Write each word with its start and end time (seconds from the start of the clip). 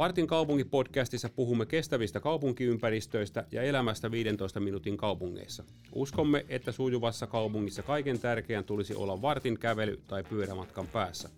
Vartin 0.00 0.26
kaupungipodcastissa 0.26 1.28
puhumme 1.28 1.66
kestävistä 1.66 2.20
kaupunkiympäristöistä 2.20 3.44
ja 3.52 3.62
elämästä 3.62 4.10
15 4.10 4.60
minuutin 4.60 4.96
kaupungeissa. 4.96 5.64
Uskomme, 5.92 6.46
että 6.48 6.72
sujuvassa 6.72 7.26
kaupungissa 7.26 7.82
kaiken 7.82 8.18
tärkeän 8.18 8.64
tulisi 8.64 8.94
olla 8.94 9.22
vartin 9.22 9.58
kävely- 9.58 10.00
tai 10.06 10.24
pyörämatkan 10.24 10.86
päässä. 10.86 11.28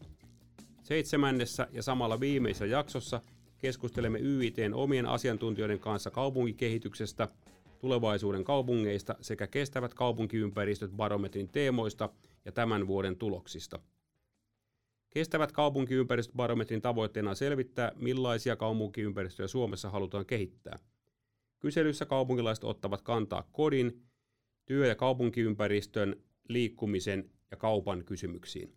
Seitsemännessä 0.82 1.68
ja 1.72 1.82
samalla 1.82 2.20
viimeisessä 2.20 2.66
jaksossa 2.66 3.20
keskustelemme 3.58 4.18
YITn 4.18 4.74
omien 4.74 5.06
asiantuntijoiden 5.06 5.78
kanssa 5.78 6.10
kaupunkikehityksestä, 6.10 7.28
tulevaisuuden 7.78 8.44
kaupungeista 8.44 9.14
sekä 9.20 9.46
kestävät 9.46 9.94
kaupunkiympäristöt 9.94 10.90
barometrin 10.90 11.48
teemoista 11.48 12.08
ja 12.44 12.52
tämän 12.52 12.86
vuoden 12.86 13.16
tuloksista– 13.16 13.78
Kestävät 15.14 15.52
kaupunkiympäristöbarometrin 15.52 16.82
tavoitteena 16.82 17.30
on 17.30 17.36
selvittää, 17.36 17.92
millaisia 17.96 18.56
kaupunkiympäristöjä 18.56 19.48
Suomessa 19.48 19.90
halutaan 19.90 20.26
kehittää. 20.26 20.78
Kyselyssä 21.60 22.06
kaupunkilaiset 22.06 22.64
ottavat 22.64 23.02
kantaa 23.02 23.48
kodin, 23.52 24.02
työ- 24.64 24.86
ja 24.86 24.94
kaupunkiympäristön, 24.94 26.16
liikkumisen 26.48 27.30
ja 27.50 27.56
kaupan 27.56 28.04
kysymyksiin. 28.04 28.72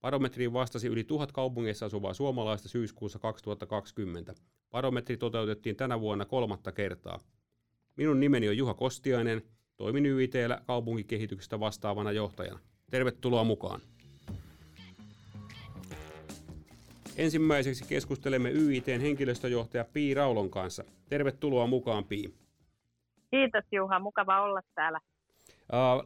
Barometriin 0.00 0.52
vastasi 0.52 0.88
yli 0.88 1.04
tuhat 1.04 1.32
kaupungeissa 1.32 1.86
asuvaa 1.86 2.14
suomalaista 2.14 2.68
syyskuussa 2.68 3.18
2020. 3.18 4.34
Barometri 4.70 5.16
toteutettiin 5.16 5.76
tänä 5.76 6.00
vuonna 6.00 6.24
kolmatta 6.24 6.72
kertaa. 6.72 7.20
Minun 7.96 8.20
nimeni 8.20 8.48
on 8.48 8.56
Juha 8.56 8.74
Kostiainen, 8.74 9.42
toimin 9.76 10.06
YITllä 10.06 10.62
kaupunkikehityksestä 10.66 11.60
vastaavana 11.60 12.12
johtajana. 12.12 12.60
Tervetuloa 12.90 13.44
mukaan. 13.44 13.80
Ensimmäiseksi 17.16 17.84
keskustelemme 17.88 18.50
YITn 18.50 19.00
henkilöstöjohtaja 19.00 19.84
Pii 19.92 20.14
Raulon 20.14 20.50
kanssa. 20.50 20.84
Tervetuloa 21.08 21.66
mukaan, 21.66 22.04
Pii. 22.04 22.34
Kiitos 23.30 23.64
Juha, 23.72 23.98
mukava 23.98 24.42
olla 24.42 24.60
täällä. 24.74 25.00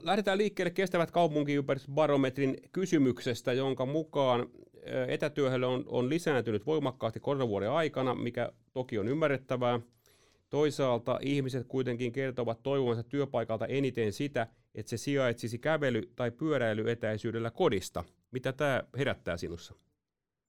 Lähdetään 0.02 0.38
liikkeelle 0.38 0.70
kestävät 0.70 1.10
kaupunkiympäristöbarometrin 1.10 2.56
kysymyksestä, 2.72 3.52
jonka 3.52 3.86
mukaan 3.86 4.46
etätyöhön 5.08 5.64
on, 5.64 5.84
on 5.86 6.08
lisääntynyt 6.08 6.66
voimakkaasti 6.66 7.20
koronavuoden 7.20 7.70
aikana, 7.70 8.14
mikä 8.14 8.52
toki 8.72 8.98
on 8.98 9.08
ymmärrettävää. 9.08 9.80
Toisaalta 10.50 11.18
ihmiset 11.22 11.66
kuitenkin 11.66 12.12
kertovat 12.12 12.62
toivovansa 12.62 13.02
työpaikalta 13.02 13.66
eniten 13.66 14.12
sitä, 14.12 14.46
että 14.74 14.90
se 14.90 14.96
sijaitsisi 14.96 15.58
kävely- 15.58 16.12
tai 16.16 16.30
pyöräilyetäisyydellä 16.30 17.50
kodista. 17.50 18.04
Mitä 18.30 18.52
tämä 18.52 18.82
herättää 18.98 19.36
sinussa? 19.36 19.74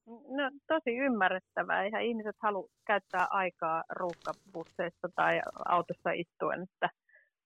No 0.08 0.52
tosi 0.68 0.98
ymmärrettävää. 0.98 1.84
Eihän 1.84 2.04
ihmiset 2.04 2.36
halua 2.40 2.70
käyttää 2.88 3.28
aikaa 3.30 3.84
ruuhkabusseissa 3.90 5.10
tai 5.16 5.42
autossa 5.66 6.12
istuen, 6.12 6.64
että 6.64 6.90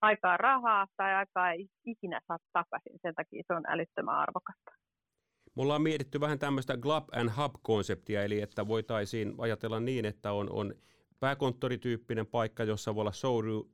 aikaa 0.01 0.37
rahaa 0.37 0.87
tai 0.97 1.13
aikaa 1.13 1.51
ei 1.51 1.67
ikinä 1.85 2.21
saa 2.27 2.37
takaisin. 2.53 2.99
Sen 3.01 3.15
takia 3.15 3.43
se 3.47 3.53
on 3.53 3.63
älyttömän 3.67 4.15
arvokasta. 4.15 4.71
Me 5.55 5.61
ollaan 5.61 5.81
mietitty 5.81 6.19
vähän 6.19 6.39
tämmöistä 6.39 6.77
Glub 6.77 7.03
and 7.11 7.29
Hub-konseptia, 7.29 8.23
eli 8.23 8.41
että 8.41 8.67
voitaisiin 8.67 9.35
ajatella 9.37 9.79
niin, 9.79 10.05
että 10.05 10.31
on, 10.31 10.49
on 10.51 10.73
pääkonttorityyppinen 11.19 12.27
paikka, 12.27 12.63
jossa 12.63 12.95
voi 12.95 13.01
olla 13.01 13.11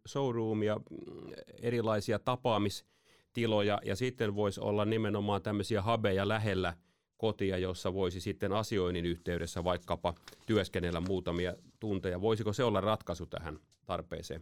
showroom 0.07 0.63
ja 0.63 0.75
mm, 0.75 1.33
erilaisia 1.61 2.19
tapaamistiloja, 2.19 3.79
ja 3.85 3.95
sitten 3.95 4.35
voisi 4.35 4.61
olla 4.61 4.85
nimenomaan 4.85 5.41
tämmöisiä 5.41 5.81
habeja 5.81 6.27
lähellä– 6.27 6.73
kotia, 7.17 7.57
jossa 7.57 7.93
voisi 7.93 8.19
sitten 8.21 8.53
asioinnin 8.53 9.05
yhteydessä 9.05 9.63
vaikkapa 9.63 10.13
työskennellä 10.45 11.01
muutamia 11.01 11.53
tunteja. 11.79 12.21
Voisiko 12.21 12.53
se 12.53 12.63
olla 12.63 12.81
ratkaisu 12.81 13.25
tähän 13.25 13.57
tarpeeseen? 13.85 14.41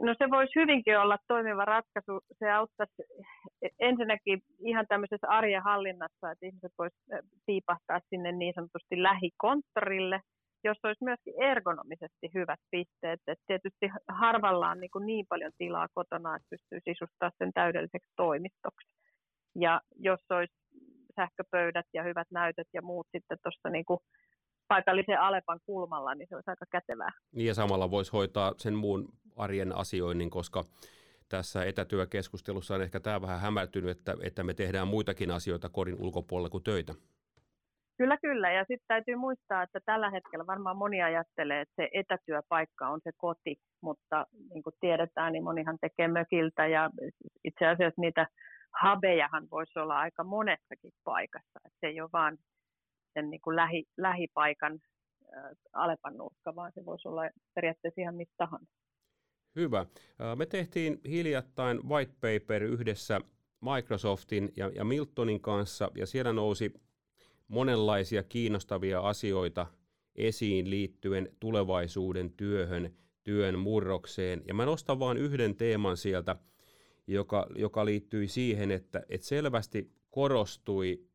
No 0.00 0.14
se 0.18 0.30
voisi 0.30 0.60
hyvinkin 0.60 0.98
olla 0.98 1.18
toimiva 1.28 1.64
ratkaisu. 1.64 2.20
Se 2.38 2.50
auttaisi 2.50 3.02
ensinnäkin 3.78 4.42
ihan 4.58 4.86
tämmöisessä 4.88 5.28
arjen 5.28 5.62
hallinnassa, 5.62 6.30
että 6.30 6.46
ihmiset 6.46 6.72
voisivat 6.78 7.24
piipahtaa 7.46 8.00
sinne 8.10 8.32
niin 8.32 8.54
sanotusti 8.54 9.02
lähikonttorille, 9.02 10.20
jossa 10.64 10.88
olisi 10.88 11.04
myöskin 11.04 11.42
ergonomisesti 11.42 12.30
hyvät 12.34 12.60
pisteet. 12.70 13.20
Et 13.26 13.38
tietysti 13.46 13.86
harvalla 14.08 14.70
on 14.70 14.80
niin, 14.80 15.06
niin 15.06 15.26
paljon 15.28 15.52
tilaa 15.58 15.88
kotona, 15.94 16.36
että 16.36 16.48
pystyy 16.50 16.80
sisustamaan 16.84 17.32
sen 17.38 17.52
täydelliseksi 17.52 18.12
toimistoksi. 18.16 18.88
Ja 19.54 19.80
jos 19.96 20.20
olisi 20.30 20.54
sähköpöydät 21.16 21.86
ja 21.94 22.02
hyvät 22.02 22.28
näytöt 22.30 22.68
ja 22.72 22.82
muut 22.82 23.06
sitten 23.12 23.38
tuossa 23.42 23.70
niin 23.70 23.84
kuin 23.84 24.00
paikallisen 24.68 25.20
Alepan 25.20 25.60
kulmalla, 25.66 26.14
niin 26.14 26.28
se 26.28 26.34
olisi 26.34 26.50
aika 26.50 26.66
kätevää. 26.72 27.12
Niin 27.32 27.46
ja 27.46 27.54
samalla 27.54 27.90
voisi 27.90 28.12
hoitaa 28.12 28.54
sen 28.56 28.74
muun 28.74 29.08
arjen 29.36 29.76
asioinnin, 29.76 30.30
koska 30.30 30.64
tässä 31.28 31.64
etätyökeskustelussa 31.64 32.74
on 32.74 32.82
ehkä 32.82 33.00
tämä 33.00 33.22
vähän 33.22 33.40
hämärtynyt, 33.40 33.90
että, 33.90 34.16
että 34.22 34.44
me 34.44 34.54
tehdään 34.54 34.88
muitakin 34.88 35.30
asioita 35.30 35.68
kodin 35.68 36.00
ulkopuolella 36.00 36.50
kuin 36.50 36.64
töitä. 36.64 36.94
Kyllä, 37.98 38.16
kyllä. 38.22 38.52
Ja 38.52 38.60
sitten 38.60 38.88
täytyy 38.88 39.16
muistaa, 39.16 39.62
että 39.62 39.80
tällä 39.84 40.10
hetkellä 40.10 40.46
varmaan 40.46 40.76
moni 40.76 41.02
ajattelee, 41.02 41.60
että 41.60 41.74
se 41.76 41.88
etätyöpaikka 41.92 42.88
on 42.88 43.00
se 43.04 43.10
koti, 43.16 43.56
mutta 43.80 44.26
niin 44.54 44.62
kuin 44.62 44.74
tiedetään, 44.80 45.32
niin 45.32 45.44
monihan 45.44 45.78
tekee 45.80 46.08
mökiltä 46.08 46.66
ja 46.66 46.90
itse 47.44 47.66
asiassa 47.66 48.00
niitä 48.00 48.26
habejahan 48.80 49.48
voisi 49.50 49.78
olla 49.78 49.98
aika 49.98 50.24
monessakin 50.24 50.92
paikassa. 51.04 51.60
että 51.64 51.78
se 51.80 51.86
ei 51.86 52.00
ole 52.00 52.10
vain 52.12 52.38
sen 53.14 53.30
niin 53.30 53.40
kuin 53.40 53.56
lähi, 53.56 53.84
lähipaikan 53.96 54.78
äh, 55.36 55.44
Alepan 55.72 56.16
nurkka, 56.16 56.54
vaan 56.54 56.72
se 56.74 56.84
voisi 56.84 57.08
olla 57.08 57.22
periaatteessa 57.54 58.00
ihan 58.00 58.14
mistä 58.14 58.34
tahansa. 58.36 58.72
Hyvä. 59.56 59.86
Me 60.36 60.46
tehtiin 60.46 61.00
hiljattain 61.04 61.88
white 61.88 62.12
paper 62.12 62.62
yhdessä 62.62 63.20
Microsoftin 63.60 64.52
ja, 64.56 64.70
ja 64.74 64.84
Miltonin 64.84 65.40
kanssa, 65.40 65.90
ja 65.94 66.06
siellä 66.06 66.32
nousi 66.32 66.74
monenlaisia 67.48 68.22
kiinnostavia 68.22 69.00
asioita 69.00 69.66
esiin 70.14 70.70
liittyen 70.70 71.28
tulevaisuuden 71.40 72.32
työhön, 72.32 72.94
työn 73.24 73.58
murrokseen. 73.58 74.42
Ja 74.48 74.54
mä 74.54 74.64
nostan 74.64 74.98
vain 74.98 75.18
yhden 75.18 75.56
teeman 75.56 75.96
sieltä, 75.96 76.36
joka, 77.06 77.46
joka 77.56 77.84
liittyi 77.84 78.28
siihen, 78.28 78.70
että, 78.70 79.02
että 79.08 79.26
selvästi 79.26 79.92
korostui 80.10 81.10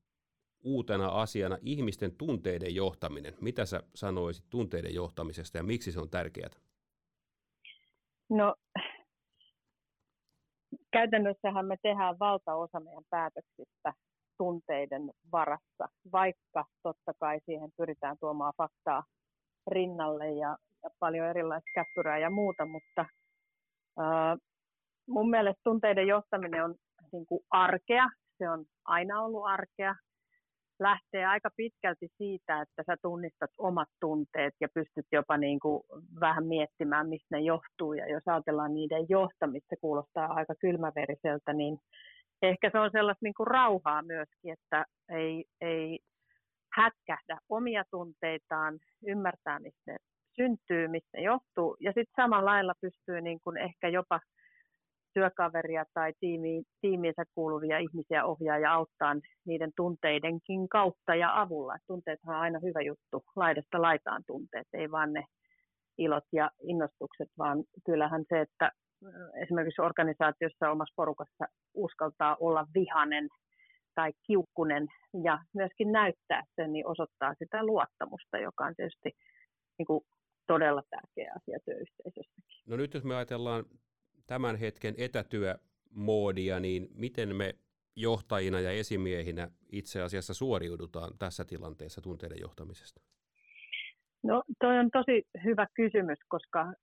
uutena 0.63 1.07
asiana 1.07 1.57
ihmisten 1.61 2.15
tunteiden 2.17 2.75
johtaminen. 2.75 3.33
Mitä 3.41 3.65
sä 3.65 3.83
sanoisit 3.95 4.45
tunteiden 4.49 4.93
johtamisesta 4.93 5.57
ja 5.57 5.63
miksi 5.63 5.91
se 5.91 5.99
on 5.99 6.09
tärkeää? 6.09 6.49
No, 8.29 8.55
käytännössähän 10.91 11.65
me 11.65 11.77
tehdään 11.81 12.19
valtaosa 12.19 12.79
meidän 12.79 13.03
päätöksistä 13.09 13.93
tunteiden 14.37 15.11
varassa, 15.31 15.87
vaikka 16.11 16.65
totta 16.83 17.13
kai 17.19 17.39
siihen 17.45 17.71
pyritään 17.77 18.17
tuomaan 18.19 18.53
faktaa 18.57 19.03
rinnalle 19.67 20.31
ja, 20.31 20.57
ja 20.83 20.89
paljon 20.99 21.27
erilaista 21.27 21.71
käppyrää 21.75 22.17
ja 22.17 22.29
muuta, 22.29 22.65
mutta 22.65 23.05
ää, 23.97 24.37
mun 25.07 25.29
mielestä 25.29 25.61
tunteiden 25.63 26.07
johtaminen 26.07 26.63
on 26.63 26.75
niin 27.11 27.25
kuin 27.25 27.43
arkea, 27.49 28.09
se 28.37 28.49
on 28.49 28.65
aina 28.85 29.21
ollut 29.21 29.45
arkea, 29.45 29.95
lähtee 30.79 31.25
aika 31.25 31.49
pitkälti 31.55 32.07
siitä, 32.17 32.61
että 32.61 32.83
sä 32.87 32.95
tunnistat 33.01 33.51
omat 33.57 33.89
tunteet 33.99 34.53
ja 34.61 34.67
pystyt 34.73 35.05
jopa 35.11 35.37
niin 35.37 35.59
kuin 35.59 35.83
vähän 36.19 36.45
miettimään, 36.45 37.09
mistä 37.09 37.35
ne 37.35 37.39
johtuu. 37.41 37.93
Ja 37.93 38.09
jos 38.09 38.23
ajatellaan 38.25 38.73
niiden 38.73 39.05
johtamista, 39.09 39.75
kuulostaa 39.81 40.33
aika 40.33 40.53
kylmäveriseltä, 40.59 41.53
niin 41.53 41.77
ehkä 42.41 42.69
se 42.71 42.79
on 42.79 42.89
sellaista 42.91 43.25
niin 43.25 43.33
kuin 43.33 43.47
rauhaa 43.47 44.01
myöskin, 44.01 44.53
että 44.53 44.85
ei, 45.09 45.45
ei 45.61 45.99
hätkähdä 46.73 47.39
omia 47.49 47.83
tunteitaan, 47.91 48.79
ymmärtää, 49.07 49.59
mistä 49.59 49.91
ne 49.91 49.97
syntyy, 50.35 50.87
mistä 50.87 51.17
ne 51.17 51.23
johtuu. 51.23 51.77
Ja 51.79 51.91
sitten 51.91 52.23
samalla 52.23 52.51
lailla 52.51 52.73
pystyy 52.81 53.21
niin 53.21 53.39
kuin 53.43 53.57
ehkä 53.57 53.87
jopa– 53.87 54.19
työkaveria 55.15 55.85
tai 55.93 56.13
tiimi, 56.19 56.63
tiimiinsä 56.81 57.23
kuuluvia 57.35 57.77
ihmisiä 57.77 58.25
ohjaa 58.25 58.57
ja 58.57 58.73
auttaa 58.73 59.15
niiden 59.45 59.71
tunteidenkin 59.75 60.69
kautta 60.69 61.15
ja 61.15 61.41
avulla. 61.41 61.75
Tunteethan 61.87 62.35
on 62.35 62.41
aina 62.41 62.59
hyvä 62.59 62.81
juttu, 62.81 63.23
laidasta 63.35 63.81
laitaan 63.81 64.23
tunteet, 64.27 64.67
ei 64.73 64.91
vaan 64.91 65.13
ne 65.13 65.23
ilot 65.97 66.23
ja 66.31 66.49
innostukset, 66.61 67.29
vaan 67.37 67.63
kyllähän 67.85 68.23
se, 68.29 68.41
että 68.41 68.65
äh, 68.65 69.43
esimerkiksi 69.43 69.81
organisaatiossa 69.81 70.71
omassa 70.71 70.93
porukassa 70.95 71.45
uskaltaa 71.73 72.37
olla 72.39 72.67
vihanen 72.73 73.27
tai 73.95 74.11
kiukkunen 74.27 74.87
ja 75.23 75.39
myöskin 75.53 75.91
näyttää 75.91 76.43
sen, 76.55 76.73
niin 76.73 76.87
osoittaa 76.87 77.33
sitä 77.39 77.65
luottamusta, 77.65 78.37
joka 78.37 78.65
on 78.65 78.75
tietysti 78.75 79.11
niin 79.77 79.85
kuin 79.85 80.01
todella 80.47 80.81
tärkeä 80.89 81.33
asia 81.35 81.59
työyhteisössäkin. 81.65 82.63
No 82.67 82.77
nyt 82.77 82.93
jos 82.93 83.03
me 83.03 83.15
ajatellaan 83.15 83.65
tämän 84.27 84.55
hetken 84.55 84.95
etätyömoodia, 84.97 86.59
niin 86.59 86.87
miten 86.95 87.35
me 87.35 87.55
johtajina 87.95 88.59
ja 88.59 88.71
esimiehinä 88.71 89.47
itse 89.71 90.01
asiassa 90.01 90.33
suoriudutaan 90.33 91.17
tässä 91.19 91.45
tilanteessa 91.45 92.01
tunteiden 92.01 92.39
johtamisesta? 92.41 93.01
No 94.23 94.43
toi 94.59 94.79
on 94.79 94.89
tosi 94.91 95.23
hyvä 95.43 95.67
kysymys, 95.73 96.17
koska 96.27 96.73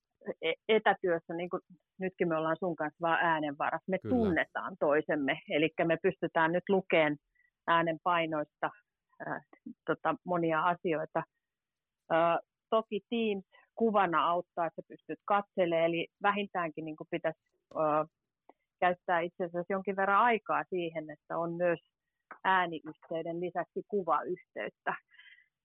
e-, 0.42 0.52
etätyössä, 0.68 1.34
niin 1.34 1.50
kuin 1.50 1.62
nytkin 2.00 2.28
me 2.28 2.36
ollaan 2.36 2.56
sun 2.58 2.76
kanssa 2.76 2.98
vaan 3.00 3.18
äänenvaras, 3.22 3.82
me 3.86 3.98
Kyllä. 3.98 4.16
tunnetaan 4.16 4.76
toisemme, 4.80 5.40
eli 5.48 5.70
me 5.84 5.96
pystytään 6.02 6.52
nyt 6.52 6.64
lukemaan 6.68 7.16
äänenpainoista 7.66 8.70
äh, 9.26 9.42
tota, 9.86 10.14
monia 10.24 10.62
asioita. 10.62 11.22
Äh, 12.12 12.38
toki 12.70 13.00
Teams 13.10 13.44
kuvana 13.74 14.26
auttaa, 14.26 14.66
että 14.66 14.82
pystyt 14.88 15.18
katselemaan, 15.24 15.86
eli 15.86 16.08
vähintäänkin 16.22 16.84
niin 16.84 16.96
pitäisi 17.10 17.40
äh, 17.76 18.06
käyttää 18.80 19.20
itse 19.20 19.44
asiassa 19.44 19.72
jonkin 19.72 19.96
verran 19.96 20.20
aikaa 20.20 20.64
siihen, 20.70 21.10
että 21.10 21.38
on 21.38 21.52
myös 21.52 21.80
ääniyhteyden 22.44 23.40
lisäksi 23.40 23.82
kuvayhteyttä. 23.88 24.94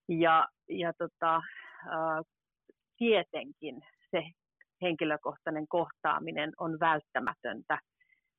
Ja, 0.10 0.48
ja 0.70 0.94
tota, 0.98 1.36
äh, 1.36 2.24
tietenkin 2.98 3.82
se 4.12 4.24
henkilökohtainen 4.82 5.68
kohtaaminen 5.68 6.52
on 6.60 6.80
välttämätöntä 6.80 7.80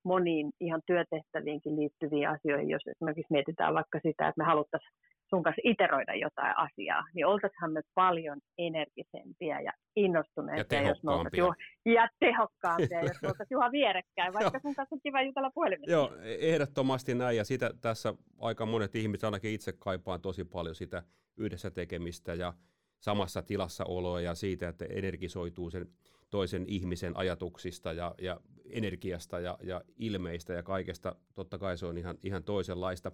moniin 0.05 0.51
ihan 0.61 0.83
työtehtäviinkin 0.87 1.77
liittyviin 1.77 2.29
asioihin, 2.29 2.71
jos 2.71 2.83
esimerkiksi 2.87 3.33
mietitään 3.33 3.75
vaikka 3.75 3.99
sitä, 4.03 4.29
että 4.29 4.41
me 4.41 4.45
haluttaisiin 4.45 4.97
sun 5.31 5.43
kanssa 5.43 5.63
iteroida 5.65 6.15
jotain 6.15 6.55
asiaa, 6.59 7.05
niin 7.15 7.27
oltaisihan 7.27 7.73
me 7.73 7.81
paljon 7.95 8.39
energisempiä 8.59 9.61
ja 9.61 9.73
innostuneempia, 9.97 10.83
ja 10.83 10.89
jos 10.89 11.03
me 11.03 11.13
Juha, 11.37 11.55
ja 11.87 12.09
tehokkaampia, 12.21 13.01
jos 13.01 13.23
me 13.23 13.29
oltaisiin 13.33 13.57
Juha 13.57 13.73
vierekkäin, 13.73 14.33
vaikka 14.33 14.61
sun 14.63 14.75
kanssa 14.75 14.95
on 14.95 15.01
kiva 15.03 15.23
jutella 15.23 15.51
puhelimessa. 15.51 15.93
Joo, 15.93 16.11
ehdottomasti 16.41 17.15
näin, 17.15 17.37
ja 17.37 17.45
sitä 17.45 17.71
tässä 17.81 18.15
aika 18.41 18.67
monet 18.67 18.95
ihmiset, 18.95 19.25
ainakin 19.25 19.53
itse 19.53 19.73
kaipaan 19.79 20.21
tosi 20.21 20.45
paljon 20.45 20.75
sitä 20.75 21.03
yhdessä 21.37 21.71
tekemistä 21.71 22.35
ja 22.35 22.53
samassa 23.01 23.43
tilassa 23.43 23.85
oloa 23.85 24.21
ja 24.21 24.35
siitä, 24.35 24.69
että 24.69 24.85
energisoituu 24.91 25.71
sen 25.71 25.87
toisen 26.31 26.65
ihmisen 26.69 27.17
ajatuksista 27.17 27.93
ja, 27.93 28.15
ja 28.21 28.41
energiasta 28.71 29.41
ja, 29.41 29.59
ja 29.63 29.83
ilmeistä 29.97 30.53
ja 30.53 30.63
kaikesta, 30.63 31.17
totta 31.35 31.59
kai 31.59 31.79
se 31.79 31.87
on 31.87 31.99
ihan, 31.99 32.19
ihan 32.23 32.45
toisenlaista. 32.45 33.13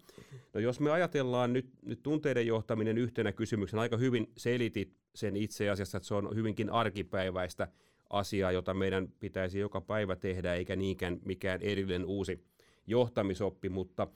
No 0.54 0.60
jos 0.60 0.80
me 0.80 0.90
ajatellaan 0.90 1.52
nyt, 1.52 1.68
nyt 1.82 2.02
tunteiden 2.02 2.46
johtaminen 2.46 2.98
yhtenä 2.98 3.32
kysymyksenä, 3.32 3.82
aika 3.82 3.96
hyvin 3.96 4.32
selitit 4.36 4.96
sen 5.14 5.36
itse 5.36 5.70
asiassa, 5.70 5.98
että 5.98 6.06
se 6.06 6.14
on 6.14 6.36
hyvinkin 6.36 6.70
arkipäiväistä 6.70 7.68
asiaa, 8.10 8.52
jota 8.52 8.74
meidän 8.74 9.08
pitäisi 9.20 9.58
joka 9.58 9.80
päivä 9.80 10.16
tehdä, 10.16 10.54
eikä 10.54 10.76
niinkään 10.76 11.20
mikään 11.24 11.62
erillinen 11.62 12.04
uusi 12.04 12.44
johtamisoppi, 12.86 13.68
mutta 13.68 14.06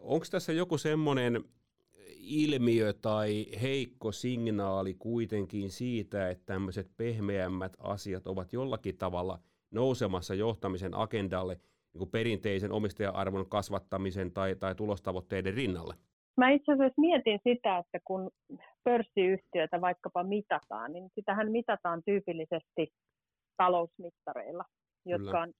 onko 0.00 0.26
tässä 0.30 0.52
joku 0.52 0.78
semmoinen 0.78 1.44
ilmiö 2.26 2.92
tai 2.92 3.46
heikko 3.62 4.12
signaali 4.12 4.94
kuitenkin 4.94 5.70
siitä, 5.70 6.30
että 6.30 6.46
tämmöiset 6.46 6.90
pehmeämmät 6.96 7.76
asiat 7.78 8.26
ovat 8.26 8.52
jollakin 8.52 8.96
tavalla 8.96 9.38
nousemassa 9.70 10.34
johtamisen 10.34 10.94
agendalle 10.94 11.54
niin 11.54 11.98
kuin 11.98 12.10
perinteisen 12.10 12.72
omistaja-arvon 12.72 13.48
kasvattamisen 13.48 14.32
tai, 14.32 14.56
tai 14.56 14.74
tulostavoitteiden 14.74 15.54
rinnalle? 15.54 15.94
Mä 16.36 16.50
itse 16.50 16.72
asiassa 16.72 17.00
mietin 17.00 17.40
sitä, 17.48 17.78
että 17.78 17.98
kun 18.04 18.30
pörssiyhtiötä 18.84 19.80
vaikkapa 19.80 20.24
mitataan, 20.24 20.92
niin 20.92 21.10
sitähän 21.14 21.52
mitataan 21.52 22.02
tyypillisesti 22.06 22.92
talousmittareilla, 23.56 24.64
jotka 25.06 25.24
Kyllä. 25.24 25.40
on 25.40 25.52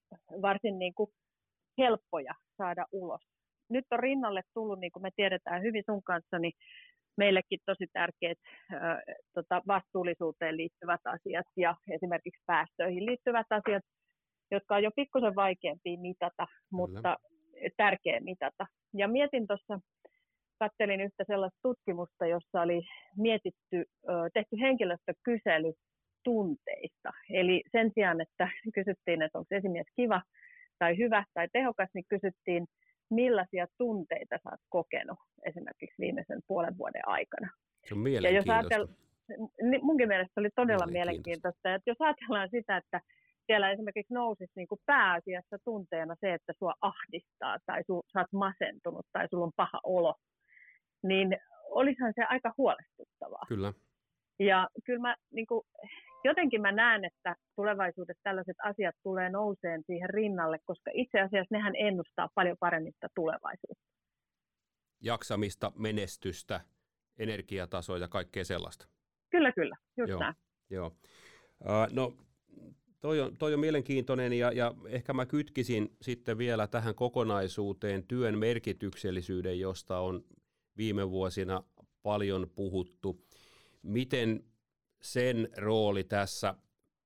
varsin 0.42 0.78
niin 0.78 0.94
kuin 0.94 1.10
helppoja 1.78 2.34
saada 2.56 2.86
ulos 2.92 3.33
nyt 3.70 3.84
on 3.90 3.98
rinnalle 3.98 4.42
tullut, 4.54 4.80
niin 4.80 4.92
kuin 4.92 5.02
me 5.02 5.10
tiedetään 5.16 5.62
hyvin 5.62 5.82
sun 5.86 6.02
kanssa, 6.02 6.38
niin 6.38 6.52
meillekin 7.16 7.58
tosi 7.66 7.86
tärkeät 7.92 8.38
äh, 8.72 8.98
tota, 9.34 9.62
vastuullisuuteen 9.66 10.56
liittyvät 10.56 11.00
asiat 11.04 11.46
ja 11.56 11.74
esimerkiksi 11.90 12.42
päästöihin 12.46 13.06
liittyvät 13.06 13.46
asiat, 13.50 13.82
jotka 14.50 14.74
on 14.74 14.82
jo 14.82 14.90
pikkusen 14.96 15.34
vaikeampia 15.34 16.00
mitata, 16.00 16.46
mutta 16.72 17.16
Kyllä. 17.16 17.70
tärkeä 17.76 18.20
mitata. 18.20 18.66
Ja 18.94 19.08
mietin 19.08 19.46
tuossa, 19.46 19.80
kattelin 20.58 21.00
yhtä 21.00 21.24
sellaista 21.26 21.58
tutkimusta, 21.62 22.26
jossa 22.26 22.60
oli 22.60 22.82
mietitty, 23.16 23.84
tehty 24.34 24.56
henkilöstökysely 24.60 25.72
tunteista. 26.24 27.10
Eli 27.30 27.62
sen 27.72 27.90
sijaan, 27.94 28.20
että 28.20 28.48
kysyttiin, 28.74 29.22
että 29.22 29.38
onko 29.38 29.54
esimies 29.54 29.86
kiva 29.96 30.22
tai 30.78 30.98
hyvä 30.98 31.24
tai 31.34 31.48
tehokas, 31.52 31.88
niin 31.94 32.04
kysyttiin, 32.08 32.66
millaisia 33.10 33.66
tunteita 33.78 34.38
sä 34.44 34.50
oot 34.50 34.60
kokenut 34.68 35.18
esimerkiksi 35.46 35.96
viimeisen 35.98 36.40
puolen 36.46 36.78
vuoden 36.78 37.08
aikana. 37.08 37.48
Se 37.88 37.94
on 37.94 38.00
mielenkiintoista. 38.00 38.52
Ja 38.52 38.56
jos 38.58 38.70
ajatell, 38.70 38.86
munkin 39.82 40.08
mielestä 40.08 40.40
oli 40.40 40.50
todella 40.54 40.86
mielenkiintoista, 40.86 41.68
mielenkiintoista 41.68 41.74
että 41.74 41.90
jos 41.90 42.00
ajatellaan 42.00 42.48
sitä, 42.50 42.76
että 42.76 43.00
siellä 43.46 43.70
esimerkiksi 43.70 44.14
nousisi 44.14 44.52
niin 44.56 44.68
kuin 44.68 44.80
pääasiassa 44.86 45.56
tunteena 45.64 46.14
se, 46.20 46.34
että 46.34 46.52
sua 46.58 46.74
ahdistaa 46.80 47.58
tai 47.66 47.84
su, 47.86 48.04
sä 48.12 48.20
oot 48.20 48.32
masentunut 48.32 49.06
tai 49.12 49.28
sulla 49.28 49.44
on 49.44 49.52
paha 49.56 49.80
olo, 49.82 50.14
niin 51.02 51.36
olisihan 51.64 52.12
se 52.16 52.22
aika 52.24 52.54
huolestuttavaa. 52.58 53.46
Kyllä. 53.48 53.72
Ja 54.38 54.68
kyllä 54.84 55.00
mä 55.00 55.16
niin 55.30 55.46
kuin, 55.46 55.66
jotenkin 56.24 56.60
mä 56.60 56.72
näen, 56.72 57.04
että 57.04 57.36
tulevaisuudessa 57.56 58.22
tällaiset 58.22 58.56
asiat 58.64 58.94
tulee 59.02 59.30
nouseen 59.30 59.82
siihen 59.86 60.10
rinnalle, 60.10 60.58
koska 60.64 60.90
itse 60.94 61.20
asiassa 61.20 61.54
nehän 61.54 61.72
ennustaa 61.76 62.28
paljon 62.34 62.56
paremmin 62.60 62.92
tulevaisuutta. 63.14 63.84
Jaksamista, 65.00 65.72
menestystä, 65.76 66.60
energiatasoa 67.18 67.98
ja 67.98 68.08
kaikkea 68.08 68.44
sellaista. 68.44 68.88
Kyllä, 69.30 69.52
kyllä, 69.52 69.76
just 69.96 70.10
joo, 70.10 70.20
näin. 70.20 70.34
Joo. 70.70 70.86
Uh, 71.60 71.92
no, 71.92 72.12
toi 73.00 73.20
on, 73.20 73.36
toi 73.36 73.54
on 73.54 73.60
mielenkiintoinen 73.60 74.32
ja, 74.32 74.52
ja 74.52 74.74
ehkä 74.88 75.12
mä 75.12 75.26
kytkisin 75.26 75.96
sitten 76.02 76.38
vielä 76.38 76.66
tähän 76.66 76.94
kokonaisuuteen 76.94 78.06
työn 78.06 78.38
merkityksellisyyden, 78.38 79.60
josta 79.60 79.98
on 79.98 80.24
viime 80.76 81.10
vuosina 81.10 81.64
paljon 82.02 82.50
puhuttu. 82.56 83.24
Miten 83.84 84.44
sen 85.02 85.48
rooli 85.56 86.04
tässä 86.04 86.54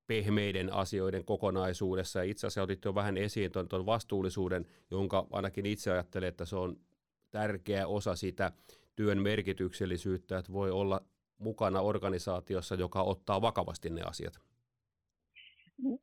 pehmeiden 0.06 0.72
asioiden 0.72 1.24
kokonaisuudessa. 1.24 2.18
Ja 2.18 2.24
itse 2.24 2.46
asiassa 2.46 2.62
otit 2.62 2.84
jo 2.84 2.94
vähän 2.94 3.16
esiin 3.16 3.52
tuon, 3.52 3.68
tuon 3.68 3.86
vastuullisuuden, 3.86 4.66
jonka 4.90 5.26
ainakin 5.32 5.66
itse 5.66 5.90
ajattelen, 5.90 6.28
että 6.28 6.44
se 6.44 6.56
on 6.56 6.76
tärkeä 7.30 7.86
osa 7.86 8.16
sitä 8.16 8.52
työn 8.96 9.22
merkityksellisyyttä, 9.22 10.38
että 10.38 10.52
voi 10.52 10.70
olla 10.70 11.00
mukana 11.38 11.80
organisaatiossa, 11.80 12.74
joka 12.74 13.02
ottaa 13.02 13.42
vakavasti 13.42 13.90
ne 13.90 14.02
asiat. 14.02 14.40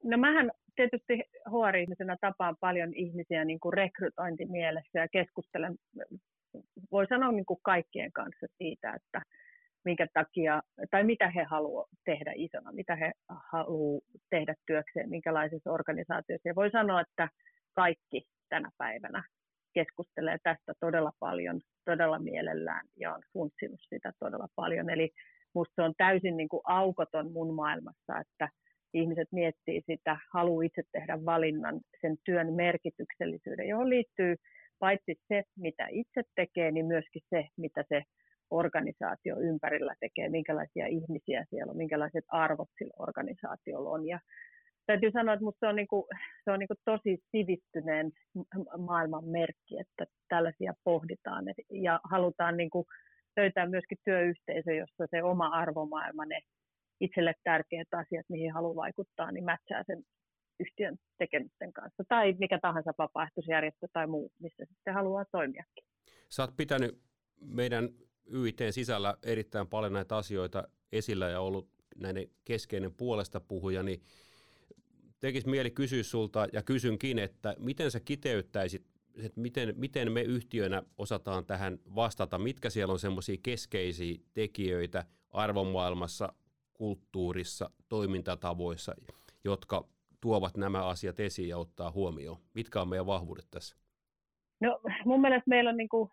No 0.04 0.18
mähän 0.18 0.52
tietysti 0.76 1.14
HR-ihmisenä 1.48 2.18
tapaan 2.22 2.58
paljon 2.60 2.94
ihmisiä 2.94 3.46
niin 3.46 3.60
kuin 3.60 3.74
rekrytointimielessä 3.74 5.00
ja 5.00 5.08
keskustelen, 5.08 5.76
voi 6.92 7.08
sanoa 7.08 7.32
niin 7.32 7.46
kuin 7.46 7.60
kaikkien 7.64 8.12
kanssa 8.12 8.48
siitä, 8.58 8.94
että 8.94 9.22
minkä 9.86 10.08
takia, 10.14 10.62
tai 10.92 11.04
mitä 11.04 11.30
he 11.30 11.44
haluavat 11.44 11.90
tehdä 12.06 12.34
isona, 12.36 12.72
mitä 12.72 12.96
he 12.96 13.12
haluavat 13.52 14.04
tehdä 14.30 14.56
työkseen, 14.68 15.10
minkälaisessa 15.10 15.72
organisaatiossa. 15.72 16.50
Ja 16.50 16.56
voi 16.56 16.72
sanoa, 16.72 17.02
että 17.02 17.30
kaikki 17.74 18.24
tänä 18.50 18.70
päivänä 18.78 19.24
keskustelee 19.74 20.38
tästä 20.44 20.74
todella 20.80 21.12
paljon, 21.20 21.62
todella 21.86 22.20
mielellään 22.20 22.88
ja 23.00 23.14
on 23.14 23.22
funtsinut 23.34 23.80
sitä 23.90 24.12
todella 24.20 24.48
paljon. 24.56 24.90
Eli 24.90 25.12
minusta 25.56 25.86
on 25.86 25.94
täysin 25.98 26.38
niin 26.38 26.50
kuin 26.50 26.62
aukoton 26.64 27.32
mun 27.32 27.54
maailmassa, 27.54 28.20
että 28.20 28.50
ihmiset 28.94 29.28
miettii 29.32 29.82
sitä, 29.86 30.18
haluaa 30.34 30.64
itse 30.64 30.84
tehdä 30.92 31.26
valinnan 31.26 31.80
sen 32.02 32.18
työn 32.26 32.54
merkityksellisyyden, 32.54 33.68
johon 33.68 33.90
liittyy 33.90 34.36
paitsi 34.80 35.16
se, 35.28 35.44
mitä 35.58 35.88
itse 35.92 36.22
tekee, 36.36 36.72
niin 36.72 36.86
myöskin 36.86 37.22
se, 37.30 37.48
mitä 37.58 37.84
se 37.90 38.04
organisaatio 38.50 39.40
ympärillä 39.40 39.96
tekee, 40.00 40.30
minkälaisia 40.30 40.88
ihmisiä 40.88 41.46
siellä 41.50 41.72
on, 41.72 41.78
minkälaiset 41.78 42.26
arvot 42.28 42.70
sillä 42.78 42.94
organisaatiolla 43.00 43.90
on. 43.90 44.08
Ja 44.08 44.20
täytyy 44.86 45.12
sanoa, 45.12 45.34
että 45.34 45.42
minusta 45.42 45.60
se 45.60 45.68
on, 45.68 45.76
niin 45.76 45.88
kuin, 45.88 46.06
se 46.44 46.52
on 46.52 46.60
niin 46.60 46.68
kuin 46.68 46.78
tosi 46.86 47.24
sivistyneen 47.32 48.12
maailman 48.78 49.26
merkki, 49.26 49.80
että 49.80 50.06
tällaisia 50.30 50.74
pohditaan 50.84 51.46
ja 51.72 52.00
halutaan 52.04 52.58
niin 52.58 52.70
kuin 52.70 52.86
löytää 53.38 53.70
myöskin 53.70 53.98
työyhteisö, 54.06 54.74
jossa 54.74 55.08
se 55.12 55.24
oma 55.24 55.48
arvomaailma, 55.48 56.26
ne 56.26 56.40
itselle 57.02 57.34
tärkeät 57.44 57.88
asiat, 57.94 58.26
mihin 58.30 58.54
haluaa 58.54 58.76
vaikuttaa, 58.76 59.32
niin 59.32 59.46
mätsää 59.46 59.84
sen 59.88 60.04
yhtiön 60.60 60.96
tekemisten 61.18 61.74
kanssa. 61.74 62.04
Tai 62.08 62.36
mikä 62.40 62.60
tahansa 62.62 62.92
vapaaehtoisjärjestö 62.98 63.88
tai 63.94 64.08
muu, 64.08 64.32
missä 64.40 64.66
sitten 64.70 64.94
haluaa 64.94 65.26
toimiakin. 65.32 65.84
Sä 66.30 66.44
oot 66.44 66.58
pitänyt 66.58 67.02
meidän 67.42 67.90
YIT 68.34 68.60
sisällä 68.72 69.18
erittäin 69.24 69.68
paljon 69.68 69.94
näitä 69.94 70.18
asioita 70.18 70.64
esillä 70.92 71.30
ja 71.30 71.42
ollut 71.42 71.70
näiden 71.96 72.28
keskeinen 72.46 72.94
puolesta 72.94 73.40
puhuja, 73.40 73.84
niin 73.84 74.02
tekisi 75.20 75.50
mieli 75.50 75.72
kysyä 75.72 76.04
sulta 76.04 76.48
ja 76.54 76.64
kysynkin, 76.64 77.20
että 77.20 77.56
miten 77.60 77.92
sä 77.92 78.00
kiteyttäisit, 78.00 78.86
että 79.24 79.42
miten, 79.42 79.74
miten 79.78 80.12
me 80.12 80.22
yhtiönä 80.22 80.84
osataan 80.98 81.46
tähän 81.46 81.80
vastata, 81.96 82.38
mitkä 82.38 82.70
siellä 82.70 82.92
on 82.92 83.00
semmoisia 83.00 83.38
keskeisiä 83.44 84.16
tekijöitä 84.34 85.06
arvomaailmassa, 85.32 86.34
kulttuurissa, 86.74 87.70
toimintatavoissa, 87.90 88.96
jotka 89.44 89.88
tuovat 90.22 90.58
nämä 90.58 90.88
asiat 90.88 91.20
esiin 91.20 91.50
ja 91.50 91.58
ottaa 91.58 91.92
huomioon? 91.92 92.38
Mitkä 92.54 92.82
on 92.82 92.90
meidän 92.90 93.06
vahvuudet 93.06 93.48
tässä? 93.52 93.76
No 94.62 94.80
mun 95.06 95.22
mielestä 95.22 95.50
meillä 95.50 95.70
on 95.70 95.78
niin 95.78 95.90
kuin, 95.90 96.10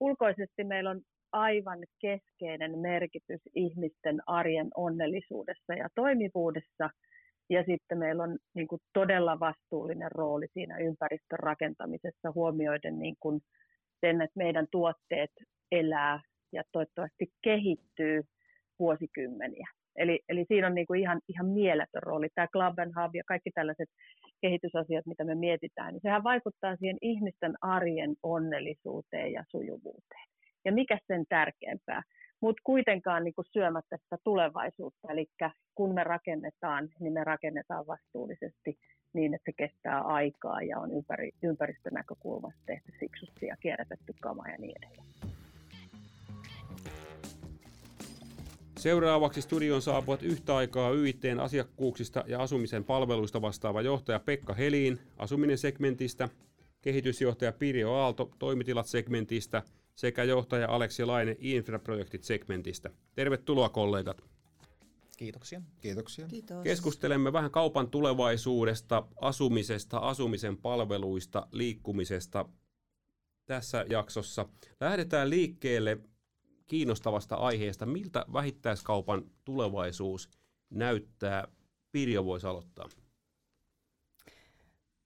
ulkoisesti 0.00 0.64
meillä 0.64 0.90
on 0.90 1.02
aivan 1.34 1.78
keskeinen 2.00 2.78
merkitys 2.78 3.40
ihmisten 3.54 4.20
arjen 4.26 4.68
onnellisuudessa 4.76 5.74
ja 5.74 5.88
toimivuudessa. 5.94 6.90
Ja 7.50 7.64
sitten 7.64 7.98
meillä 7.98 8.22
on 8.22 8.38
niin 8.54 8.68
kuin, 8.68 8.80
todella 8.92 9.40
vastuullinen 9.40 10.12
rooli 10.12 10.46
siinä 10.52 10.78
ympäristön 10.78 11.38
rakentamisessa 11.38 12.32
huomioiden 12.34 12.98
niin 12.98 13.16
kuin, 13.20 13.40
sen, 14.00 14.20
että 14.20 14.38
meidän 14.38 14.66
tuotteet 14.70 15.30
elää 15.72 16.20
ja 16.52 16.62
toivottavasti 16.72 17.26
kehittyy 17.42 18.22
vuosikymmeniä. 18.78 19.68
Eli, 19.96 20.20
eli 20.28 20.44
siinä 20.48 20.66
on 20.66 20.74
niin 20.74 20.86
kuin 20.86 21.00
ihan, 21.00 21.20
ihan 21.28 21.46
mieletön 21.46 22.02
rooli. 22.02 22.28
Tämä 22.34 22.48
Club 22.52 22.78
and 22.78 22.92
Hub 22.96 23.14
ja 23.14 23.22
kaikki 23.26 23.50
tällaiset 23.54 23.88
kehitysasiat, 24.40 25.06
mitä 25.06 25.24
me 25.24 25.34
mietitään, 25.34 25.92
niin 25.92 26.02
sehän 26.02 26.24
vaikuttaa 26.24 26.76
siihen 26.76 26.98
ihmisten 27.02 27.54
arjen 27.60 28.14
onnellisuuteen 28.22 29.32
ja 29.32 29.44
sujuvuuteen. 29.50 30.33
Ja 30.64 30.72
mikä 30.72 30.98
sen 31.06 31.24
tärkeämpää, 31.28 32.02
mutta 32.40 32.62
kuitenkaan 32.64 33.24
niin 33.24 33.34
kuin 33.34 33.46
syömättä 33.52 33.96
sitä 33.96 34.18
tulevaisuutta. 34.24 35.12
Eli 35.12 35.26
kun 35.74 35.94
me 35.94 36.04
rakennetaan, 36.04 36.88
niin 37.00 37.12
me 37.12 37.24
rakennetaan 37.24 37.86
vastuullisesti 37.86 38.78
niin, 39.12 39.34
että 39.34 39.50
se 39.50 39.52
kestää 39.56 40.00
aikaa 40.00 40.62
ja 40.62 40.78
on 40.78 40.92
ympäri, 40.92 41.30
ympäristönäkökulmasta 41.42 42.60
tehty 42.66 42.92
fiksusti 43.00 43.46
ja 43.46 43.56
kierrätetty 43.56 44.14
kama 44.20 44.48
ja 44.48 44.58
niin 44.58 44.74
edelleen. 44.76 45.06
Seuraavaksi 48.78 49.42
studion 49.42 49.82
saapuvat 49.82 50.22
yhtä 50.22 50.56
aikaa 50.56 50.92
YITn 50.92 51.40
asiakkuuksista 51.40 52.24
ja 52.26 52.42
asumisen 52.42 52.84
palveluista 52.84 53.42
vastaava 53.42 53.82
johtaja 53.82 54.20
Pekka 54.20 54.54
Heliin 54.54 54.98
asuminen 55.18 55.58
segmentistä, 55.58 56.28
kehitysjohtaja 56.82 57.52
Pirjo 57.52 57.92
Aalto 57.92 58.30
toimitilat 58.38 58.86
segmentistä 58.86 59.62
sekä 59.94 60.24
johtaja 60.24 60.68
Aleksi 60.68 61.04
Laine 61.04 61.36
infraprojektit 61.38 62.24
segmentistä. 62.24 62.90
Tervetuloa 63.14 63.68
kollegat. 63.68 64.24
Kiitoksia. 65.16 65.62
Kiitoksia. 65.80 66.26
Kiitos. 66.28 66.62
Keskustelemme 66.64 67.32
vähän 67.32 67.50
kaupan 67.50 67.90
tulevaisuudesta, 67.90 69.06
asumisesta, 69.20 69.98
asumisen 69.98 70.56
palveluista, 70.56 71.46
liikkumisesta 71.52 72.48
tässä 73.46 73.84
jaksossa. 73.90 74.48
Lähdetään 74.80 75.30
liikkeelle 75.30 75.98
kiinnostavasta 76.66 77.36
aiheesta. 77.36 77.86
Miltä 77.86 78.24
vähittäiskaupan 78.32 79.30
tulevaisuus 79.44 80.28
näyttää? 80.70 81.48
Pirjo 81.92 82.24
voisi 82.24 82.46
aloittaa. 82.46 82.88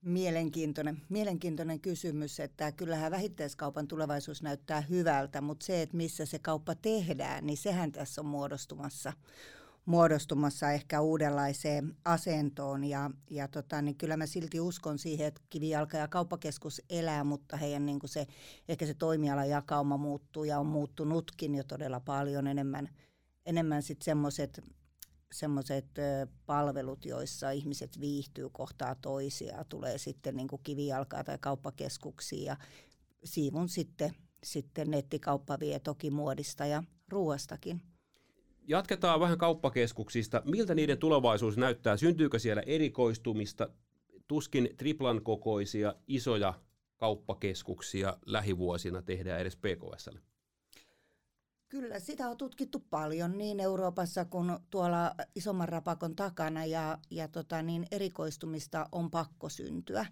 Mielenkiintoinen, 0.02 1.02
mielenkiintoinen 1.08 1.80
kysymys, 1.80 2.40
että 2.40 2.72
kyllähän 2.72 3.12
vähittäiskaupan 3.12 3.88
tulevaisuus 3.88 4.42
näyttää 4.42 4.80
hyvältä, 4.80 5.40
mutta 5.40 5.66
se, 5.66 5.82
että 5.82 5.96
missä 5.96 6.26
se 6.26 6.38
kauppa 6.38 6.74
tehdään, 6.74 7.46
niin 7.46 7.56
sehän 7.56 7.92
tässä 7.92 8.20
on 8.20 8.26
muodostumassa 8.26 9.12
muodostumassa 9.88 10.70
ehkä 10.70 11.00
uudenlaiseen 11.00 11.96
asentoon. 12.04 12.84
Ja, 12.84 13.10
ja 13.30 13.48
tota, 13.48 13.82
niin 13.82 13.96
kyllä 13.96 14.16
mä 14.16 14.26
silti 14.26 14.60
uskon 14.60 14.98
siihen, 14.98 15.26
että 15.26 15.40
kivijalka 15.50 15.96
ja 15.96 16.08
kauppakeskus 16.08 16.82
elää, 16.90 17.24
mutta 17.24 17.56
heidän 17.56 17.86
niin 17.86 17.98
kuin 17.98 18.10
se, 18.10 18.26
ehkä 18.68 18.86
se 18.86 18.94
toimialajakauma 18.94 19.96
muuttuu 19.96 20.44
ja 20.44 20.58
on 20.58 20.66
muuttunutkin 20.66 21.54
jo 21.54 21.64
todella 21.64 22.00
paljon 22.00 22.46
enemmän, 22.46 22.88
enemmän 23.46 23.82
sitten 23.82 24.04
semmoiset 24.04 24.62
semmoiset 25.32 25.86
palvelut, 26.46 27.04
joissa 27.04 27.50
ihmiset 27.50 28.00
viihtyy 28.00 28.48
kohtaa 28.52 28.94
toisia, 28.94 29.64
tulee 29.68 29.98
sitten 29.98 30.36
niin 30.36 30.48
kuin 30.48 30.62
kivijalkaa 30.62 31.24
tai 31.24 31.38
kauppakeskuksiin 31.40 32.44
ja 32.44 32.56
siivun 33.24 33.68
sitten, 33.68 34.14
sitten 34.44 34.90
nettikauppa 34.90 35.60
vie 35.60 35.78
toki 35.78 36.10
muodista 36.10 36.66
ja 36.66 36.82
ruoastakin. 37.08 37.82
Jatketaan 38.68 39.20
vähän 39.20 39.38
kauppakeskuksista. 39.38 40.42
Miltä 40.44 40.74
niiden 40.74 40.98
tulevaisuus 40.98 41.56
näyttää? 41.56 41.96
Syntyykö 41.96 42.38
siellä 42.38 42.62
erikoistumista? 42.66 43.68
Tuskin 44.28 44.68
triplan 44.76 45.22
kokoisia 45.22 45.94
isoja 46.06 46.54
kauppakeskuksia 46.96 48.18
lähivuosina 48.26 49.02
tehdään 49.02 49.40
edes 49.40 49.56
PKSlle. 49.56 50.20
Kyllä, 51.68 52.00
sitä 52.00 52.28
on 52.28 52.36
tutkittu 52.36 52.84
paljon 52.90 53.38
niin 53.38 53.60
Euroopassa 53.60 54.24
kuin 54.24 54.58
tuolla 54.70 55.14
isomman 55.34 55.68
rapakon 55.68 56.16
takana 56.16 56.64
ja, 56.64 56.98
ja 57.10 57.28
tota, 57.28 57.62
niin 57.62 57.86
erikoistumista 57.90 58.88
on 58.92 59.10
pakko 59.10 59.48
syntyä. 59.48 60.06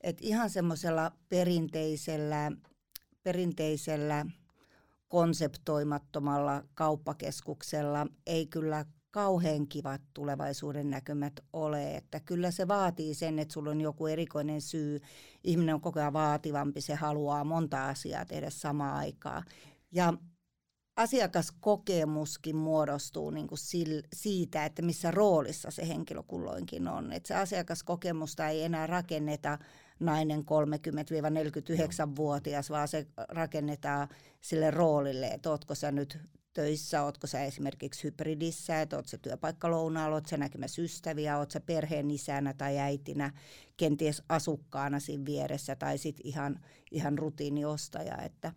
Et 0.00 0.18
ihan 0.20 0.50
semmoisella 0.50 1.12
perinteisellä, 1.28 2.52
perinteisellä 3.22 4.26
konseptoimattomalla 5.08 6.64
kauppakeskuksella 6.74 8.06
ei 8.26 8.46
kyllä 8.46 8.84
kauhean 9.10 9.68
kivat 9.68 10.00
tulevaisuuden 10.14 10.90
näkymät 10.90 11.40
ole. 11.52 11.96
Että 11.96 12.20
kyllä 12.20 12.50
se 12.50 12.68
vaatii 12.68 13.14
sen, 13.14 13.38
että 13.38 13.52
sulla 13.54 13.70
on 13.70 13.80
joku 13.80 14.06
erikoinen 14.06 14.60
syy. 14.60 15.00
Ihminen 15.44 15.74
on 15.74 15.80
koko 15.80 16.00
ajan 16.00 16.12
vaativampi, 16.12 16.80
se 16.80 16.94
haluaa 16.94 17.44
monta 17.44 17.88
asiaa 17.88 18.24
tehdä 18.24 18.50
samaan 18.50 18.94
aikaan. 18.94 19.44
Ja 19.92 20.14
asiakaskokemuskin 20.96 22.56
muodostuu 22.56 23.30
niin 23.30 23.46
kuin 23.46 23.58
siitä, 24.14 24.64
että 24.64 24.82
missä 24.82 25.10
roolissa 25.10 25.70
se 25.70 25.88
henkilö 25.88 26.22
kulloinkin 26.22 26.88
on. 26.88 27.12
Että 27.12 27.28
se 27.28 27.34
asiakaskokemusta 27.34 28.48
ei 28.48 28.62
enää 28.62 28.86
rakenneta 28.86 29.58
nainen 30.00 30.40
30-49-vuotias, 30.40 32.70
vaan 32.70 32.88
se 32.88 33.06
rakennetaan 33.28 34.08
sille 34.40 34.70
roolille, 34.70 35.26
että 35.26 35.50
ootko 35.50 35.74
sä 35.74 35.92
nyt 35.92 36.18
töissä, 36.52 37.02
ootko 37.02 37.26
sä 37.26 37.44
esimerkiksi 37.44 38.04
hybridissä, 38.04 38.80
että 38.80 38.96
oot 38.96 39.08
sä 39.08 39.18
työpaikkalounaalla, 39.18 40.16
oot 40.16 40.26
sä 40.26 40.36
näkemässä 40.36 40.82
ystäviä, 40.82 41.38
oot 41.38 41.50
sä 41.50 41.60
perheen 41.60 42.10
isänä 42.10 42.54
tai 42.54 42.78
äitinä, 42.78 43.32
kenties 43.76 44.22
asukkaana 44.28 45.00
siinä 45.00 45.24
vieressä 45.24 45.76
tai 45.76 45.98
sitten 45.98 46.26
ihan, 46.26 46.60
ihan 46.90 47.18
rutiiniostaja. 47.18 48.22
Että. 48.22 48.52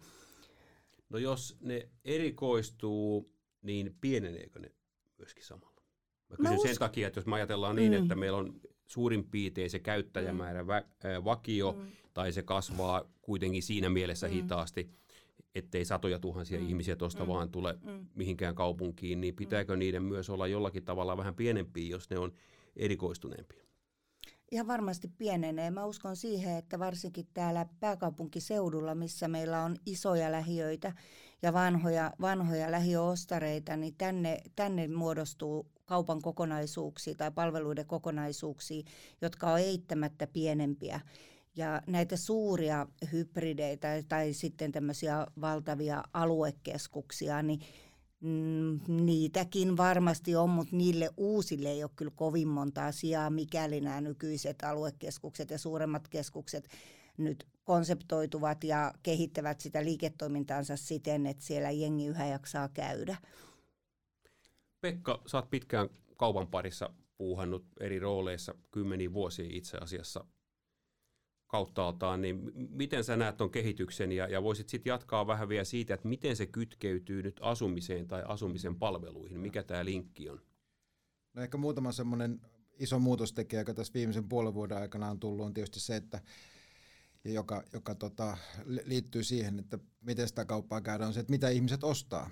No 1.10 1.18
jos 1.18 1.58
ne 1.62 1.90
erikoistuu, 2.06 3.34
niin 3.62 3.96
pieneneekö 4.02 4.60
ne 4.60 4.72
myöskin 5.18 5.44
samalla? 5.44 5.82
Mä 6.30 6.38
kysyn 6.38 6.54
mä 6.54 6.68
sen 6.68 6.78
takia, 6.78 7.08
että 7.08 7.18
jos 7.18 7.26
me 7.26 7.36
ajatellaan 7.36 7.76
niin, 7.76 7.92
mm. 7.92 8.02
että 8.02 8.16
meillä 8.16 8.38
on 8.38 8.62
suurin 8.88 9.24
piirtein 9.24 9.70
se 9.70 9.80
käyttäjämäärä 9.80 10.68
vä, 10.68 10.78
äh, 10.78 11.24
vakio, 11.24 11.72
mm. 11.72 11.92
tai 12.14 12.32
se 12.32 12.44
kasvaa 12.44 13.04
kuitenkin 13.22 13.64
siinä 13.64 13.90
mielessä 13.90 14.28
mm. 14.28 14.34
hitaasti, 14.34 14.90
ettei 15.56 15.86
satoja 15.86 16.20
tuhansia 16.20 16.60
mm. 16.60 16.68
ihmisiä 16.68 16.96
tuosta 16.96 17.24
mm. 17.24 17.28
vaan 17.28 17.52
tule 17.52 17.78
mm. 17.84 18.06
mihinkään 18.16 18.56
kaupunkiin, 18.56 19.22
niin 19.22 19.36
pitääkö 19.36 19.74
mm. 19.74 19.80
niiden 19.80 20.04
myös 20.04 20.30
olla 20.30 20.48
jollakin 20.48 20.86
tavalla 20.86 21.18
vähän 21.18 21.36
pienempiä, 21.36 21.90
jos 21.90 22.10
ne 22.10 22.20
on 22.20 22.34
erikoistuneempia? 22.76 23.69
Ihan 24.52 24.68
varmasti 24.68 25.08
pienenee. 25.18 25.72
Mä 25.72 25.86
uskon 25.86 26.16
siihen, 26.16 26.58
että 26.58 26.80
varsinkin 26.80 27.28
täällä 27.34 27.66
pääkaupunkiseudulla, 27.80 28.96
missä 28.96 29.28
meillä 29.28 29.64
on 29.64 29.76
isoja 29.86 30.32
lähiöitä 30.32 30.94
ja 31.42 31.54
vanhoja, 31.54 32.14
vanhoja 32.22 32.72
lähiöostareita, 32.72 33.78
niin 33.78 33.96
tänne, 33.98 34.38
tänne 34.56 34.88
muodostuu 34.88 35.68
kaupan 35.86 36.22
kokonaisuuksia 36.22 37.16
tai 37.16 37.32
palveluiden 37.32 37.86
kokonaisuuksia, 37.86 38.84
jotka 39.22 39.52
on 39.52 39.60
eittämättä 39.60 40.28
pienempiä. 40.28 41.00
Ja 41.56 41.82
näitä 41.88 42.18
suuria 42.18 42.88
hybrideitä 43.12 43.88
tai 44.08 44.34
sitten 44.34 44.72
tämmöisiä 44.72 45.28
valtavia 45.42 46.04
aluekeskuksia, 46.14 47.42
niin 47.44 47.60
mm, 48.20 48.80
niitäkin 48.88 49.78
varmasti 49.78 50.36
on, 50.36 50.50
mutta 50.50 50.76
niille 50.76 51.10
uusille 51.18 51.70
ei 51.70 51.84
ole 51.84 51.92
kyllä 51.96 52.12
kovin 52.16 52.48
monta 52.48 52.86
asiaa, 52.86 53.30
mikäli 53.30 53.82
nämä 53.82 54.02
nykyiset 54.02 54.64
aluekeskukset 54.64 55.50
ja 55.50 55.58
suuremmat 55.58 56.08
keskukset 56.08 56.70
nyt 57.18 57.48
konseptoituvat 57.64 58.64
ja 58.64 58.94
kehittävät 59.04 59.60
sitä 59.60 59.84
liiketoimintaansa 59.84 60.78
siten, 60.78 61.26
että 61.26 61.44
siellä 61.44 61.72
jengi 61.72 62.06
yhä 62.06 62.28
jaksaa 62.28 62.70
käydä. 62.70 63.18
Pekka, 64.82 65.24
oot 65.34 65.50
pitkään 65.50 65.90
kaupan 66.18 66.48
parissa 66.48 66.90
puuhannut 67.18 67.66
eri 67.80 68.00
rooleissa 68.00 68.56
kymmeniä 68.72 69.14
vuosia 69.14 69.48
itse 69.50 69.78
asiassa 69.78 70.26
kauttaaltaan, 71.50 72.22
niin 72.22 72.52
miten 72.70 73.04
sä 73.04 73.18
näet 73.18 73.38
tuon 73.38 73.50
kehityksen 73.50 74.12
ja, 74.12 74.28
ja 74.28 74.44
voisit 74.44 74.70
sitten 74.70 74.92
jatkaa 74.92 75.28
vähän 75.28 75.50
vielä 75.50 75.64
siitä, 75.64 75.94
että 75.94 76.08
miten 76.08 76.36
se 76.36 76.46
kytkeytyy 76.46 77.24
nyt 77.24 77.40
asumiseen 77.42 78.08
tai 78.08 78.24
asumisen 78.28 78.76
palveluihin, 78.76 79.40
mikä 79.40 79.64
tämä 79.64 79.86
linkki 79.86 80.30
on? 80.30 80.42
No 81.34 81.42
ehkä 81.42 81.58
muutama 81.58 81.92
semmoinen 81.92 82.42
iso 82.80 83.00
muutostekijä, 83.00 83.62
joka 83.62 83.74
tässä 83.74 83.94
viimeisen 83.94 84.30
puolen 84.30 84.54
vuoden 84.54 84.78
aikana 84.78 85.10
on 85.10 85.20
tullut, 85.20 85.46
on 85.46 85.54
tietysti 85.54 85.80
se, 85.80 85.96
että 85.96 86.22
ja 87.24 87.32
joka, 87.32 87.64
joka 87.74 87.96
tota, 87.96 88.38
liittyy 88.66 89.24
siihen, 89.24 89.60
että 89.60 89.80
miten 90.02 90.28
sitä 90.28 90.46
kauppaa 90.46 90.82
käydään, 90.82 91.08
on 91.08 91.14
se, 91.14 91.20
että 91.20 91.32
mitä 91.32 91.50
ihmiset 91.50 91.84
ostaa. 91.84 92.30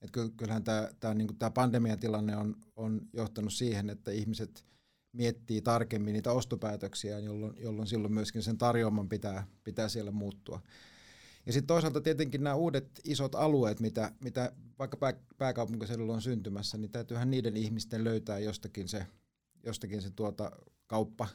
Et 0.00 0.10
kyllähän 0.36 0.64
tämä, 1.00 1.14
niin 1.14 1.38
tämä 1.38 1.50
pandemiatilanne 1.50 2.36
on, 2.36 2.56
on 2.76 3.00
johtanut 3.12 3.52
siihen, 3.52 3.90
että 3.90 4.10
ihmiset 4.10 4.64
miettii 5.12 5.62
tarkemmin 5.62 6.12
niitä 6.12 6.32
ostopäätöksiä, 6.32 7.18
jolloin, 7.18 7.54
jolloin 7.58 7.88
silloin 7.88 8.14
myöskin 8.14 8.42
sen 8.42 8.58
tarjoaman 8.58 9.08
pitää, 9.08 9.46
pitää 9.64 9.88
siellä 9.88 10.10
muuttua. 10.10 10.62
Ja 11.46 11.52
sitten 11.52 11.66
toisaalta 11.66 12.00
tietenkin 12.00 12.44
nämä 12.44 12.54
uudet 12.54 13.00
isot 13.04 13.34
alueet, 13.34 13.80
mitä, 13.80 14.12
mitä 14.20 14.52
vaikka 14.78 14.96
pää, 14.96 15.14
pääkaupunkiseudulla 15.38 16.14
on 16.14 16.22
syntymässä, 16.22 16.78
niin 16.78 16.90
täytyyhän 16.90 17.30
niiden 17.30 17.56
ihmisten 17.56 18.04
löytää 18.04 18.38
jostakin 18.38 18.88
se, 18.88 19.06
jostakin 19.64 20.02
se 20.02 20.10
tuota 20.10 20.50
kauppa 20.86 21.28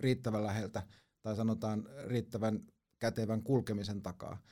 riittävän 0.00 0.44
läheltä, 0.44 0.82
tai 1.22 1.36
sanotaan 1.36 1.88
riittävän 2.06 2.62
kätevän 2.98 3.42
kulkemisen 3.42 4.02
takaa. 4.02 4.42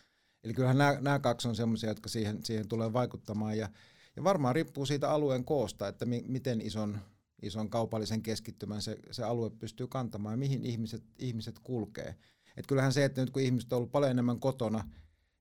Eli 0.44 0.54
kyllähän 0.54 0.78
nämä, 0.78 0.98
nämä 1.00 1.18
kaksi 1.18 1.48
on 1.48 1.56
sellaisia, 1.56 1.90
jotka 1.90 2.08
siihen, 2.08 2.44
siihen 2.44 2.68
tulee 2.68 2.92
vaikuttamaan, 2.92 3.58
ja, 3.58 3.68
ja 4.16 4.24
varmaan 4.24 4.54
riippuu 4.54 4.86
siitä 4.86 5.10
alueen 5.10 5.44
koosta, 5.44 5.88
että 5.88 6.06
mi, 6.06 6.24
miten 6.28 6.60
ison, 6.60 6.98
ison 7.42 7.70
kaupallisen 7.70 8.22
keskittymän 8.22 8.82
se, 8.82 8.98
se 9.10 9.24
alue 9.24 9.50
pystyy 9.50 9.86
kantamaan, 9.86 10.32
ja 10.32 10.36
mihin 10.36 10.64
ihmiset, 10.64 11.02
ihmiset 11.18 11.58
kulkee. 11.58 12.16
Et 12.56 12.66
kyllähän 12.66 12.92
se, 12.92 13.04
että 13.04 13.20
nyt 13.20 13.30
kun 13.30 13.42
ihmiset 13.42 13.72
on 13.72 13.76
ollut 13.76 13.92
paljon 13.92 14.10
enemmän 14.10 14.40
kotona, 14.40 14.90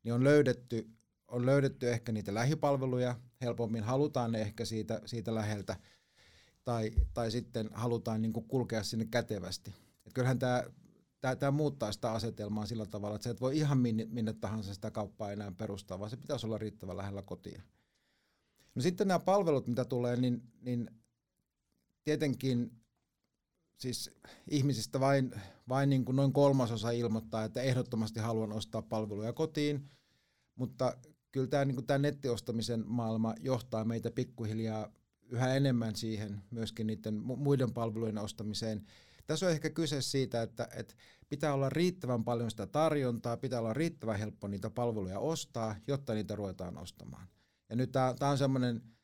niin 0.04 0.14
on 0.14 0.24
löydetty, 0.24 0.90
on 1.28 1.46
löydetty 1.46 1.90
ehkä 1.90 2.12
niitä 2.12 2.34
lähipalveluja, 2.34 3.20
helpommin 3.42 3.84
halutaan 3.84 4.32
ne 4.32 4.42
ehkä 4.42 4.66
siitä, 4.66 5.02
siitä 5.06 5.36
läheltä, 5.36 5.76
tai, 6.64 6.92
tai 7.14 7.32
sitten 7.32 7.70
halutaan 7.74 8.22
niin 8.22 8.34
kuin 8.34 8.48
kulkea 8.48 8.84
sinne 8.84 9.06
kätevästi. 9.06 9.74
Et 10.06 10.14
kyllähän 10.14 10.40
tämä 10.40 10.64
tämä, 11.36 11.52
muuttaa 11.52 11.92
sitä 11.92 12.12
asetelmaa 12.12 12.66
sillä 12.66 12.86
tavalla, 12.86 13.16
että 13.16 13.24
se 13.24 13.30
et 13.30 13.42
voi 13.42 13.58
ihan 13.58 13.78
minne, 13.78 14.06
minne 14.10 14.34
tahansa 14.34 14.74
sitä 14.74 14.92
kauppaa 14.92 15.32
enää 15.32 15.52
perustaa, 15.52 16.00
vaan 16.00 16.10
se 16.10 16.18
pitäisi 16.18 16.46
olla 16.46 16.58
riittävän 16.58 16.98
lähellä 16.98 17.22
kotia. 17.22 17.62
No 18.76 18.82
sitten 18.82 19.08
nämä 19.08 19.20
palvelut, 19.20 19.68
mitä 19.68 19.86
tulee, 19.86 20.16
niin, 20.16 20.42
niin 20.62 20.92
tietenkin 22.06 22.72
siis 23.78 24.12
ihmisistä 24.50 25.00
vain, 25.00 25.32
vain 25.70 25.90
niin 25.90 26.06
kuin 26.06 26.16
noin 26.16 26.34
kolmasosa 26.34 26.92
ilmoittaa, 26.92 27.44
että 27.44 27.62
ehdottomasti 27.62 28.20
haluan 28.20 28.54
ostaa 28.54 28.82
palveluja 28.82 29.34
kotiin, 29.34 29.90
mutta 30.56 30.98
kyllä 31.32 31.48
tämä, 31.48 31.66
niin 31.66 31.76
kuin 31.76 31.88
tämä 31.88 31.98
nettiostamisen 31.98 32.84
maailma 32.88 33.36
johtaa 33.40 33.86
meitä 33.86 34.12
pikkuhiljaa 34.12 34.92
yhä 35.30 35.56
enemmän 35.56 35.96
siihen 35.96 36.42
myöskin 36.52 36.88
niiden 36.88 37.22
muiden 37.24 37.74
palvelujen 37.74 38.18
ostamiseen. 38.18 38.86
Tässä 39.28 39.46
on 39.46 39.52
ehkä 39.52 39.70
kyse 39.70 40.02
siitä, 40.02 40.42
että, 40.42 40.68
että 40.76 40.96
pitää 41.30 41.54
olla 41.54 41.70
riittävän 41.70 42.24
paljon 42.24 42.52
sitä 42.52 42.68
tarjontaa, 42.68 43.38
pitää 43.38 43.60
olla 43.60 43.74
riittävän 43.74 44.20
helppo 44.20 44.48
niitä 44.48 44.70
palveluja 44.70 45.20
ostaa, 45.20 45.76
jotta 45.88 46.14
niitä 46.14 46.36
ruvetaan 46.36 46.78
ostamaan. 46.78 47.28
Ja 47.70 47.76
nyt 47.76 47.92
tämä 47.92 48.32
on 48.32 48.38
semmoinen 48.38 48.95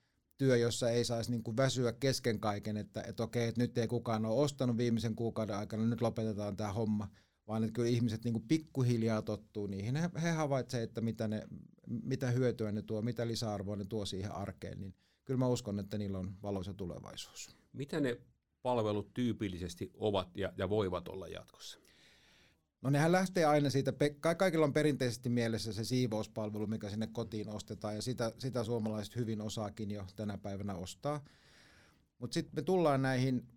työ, 0.42 0.58
jossa 0.58 0.90
ei 0.90 1.06
saisi 1.06 1.32
niin 1.32 1.44
kuin 1.44 1.58
väsyä 1.58 1.94
kesken 1.94 2.40
kaiken, 2.40 2.78
että, 2.78 3.02
että 3.02 3.24
okei, 3.24 3.48
että 3.48 3.62
nyt 3.62 3.78
ei 3.78 3.88
kukaan 3.88 4.26
ole 4.26 4.44
ostanut 4.44 4.78
viimeisen 4.78 5.16
kuukauden 5.16 5.56
aikana, 5.56 5.86
nyt 5.86 6.02
lopetetaan 6.02 6.58
tämä 6.58 6.74
homma, 6.74 7.08
vaan 7.48 7.64
että 7.64 7.74
kyllä 7.74 7.90
ihmiset 7.90 8.24
niin 8.24 8.34
kuin 8.34 8.48
pikkuhiljaa 8.48 9.22
tottuu 9.22 9.68
niihin. 9.68 9.96
He, 9.96 10.10
he 10.22 10.30
havaitsevat, 10.30 10.84
että 10.84 11.02
mitä, 11.02 11.28
ne, 11.28 11.48
mitä 11.88 12.32
hyötyä 12.32 12.72
ne 12.72 12.82
tuo, 12.82 13.02
mitä 13.02 13.28
lisäarvoa 13.28 13.76
ne 13.76 13.86
tuo 13.86 14.06
siihen 14.06 14.32
arkeen, 14.32 14.82
niin 14.82 14.96
kyllä 15.26 15.38
mä 15.38 15.48
uskon, 15.48 15.80
että 15.80 15.98
niillä 15.98 16.20
on 16.20 16.36
valoisa 16.42 16.74
tulevaisuus. 16.74 17.56
Mitä 17.74 18.00
ne 18.00 18.18
palvelut 18.62 19.14
tyypillisesti 19.14 19.92
ovat 19.94 20.38
ja, 20.38 20.54
ja 20.58 20.70
voivat 20.70 21.08
olla 21.08 21.28
jatkossa? 21.28 21.80
No 22.82 22.90
nehän 22.90 23.12
lähtee 23.12 23.46
aina 23.46 23.70
siitä, 23.70 23.94
kaikilla 24.38 24.66
on 24.66 24.74
perinteisesti 24.74 25.30
mielessä 25.30 25.74
se 25.74 25.84
siivouspalvelu, 25.84 26.68
mikä 26.68 26.90
sinne 26.90 27.08
kotiin 27.08 27.50
ostetaan, 27.50 27.96
ja 27.96 28.02
sitä, 28.02 28.32
sitä 28.40 28.64
suomalaiset 28.64 29.16
hyvin 29.16 29.42
osaakin 29.42 29.92
jo 29.92 30.06
tänä 30.16 30.38
päivänä 30.38 30.76
ostaa. 30.76 31.24
Mutta 32.20 32.34
sitten 32.34 32.56
me 32.56 32.62
tullaan 32.62 33.02
näihin, 33.02 33.48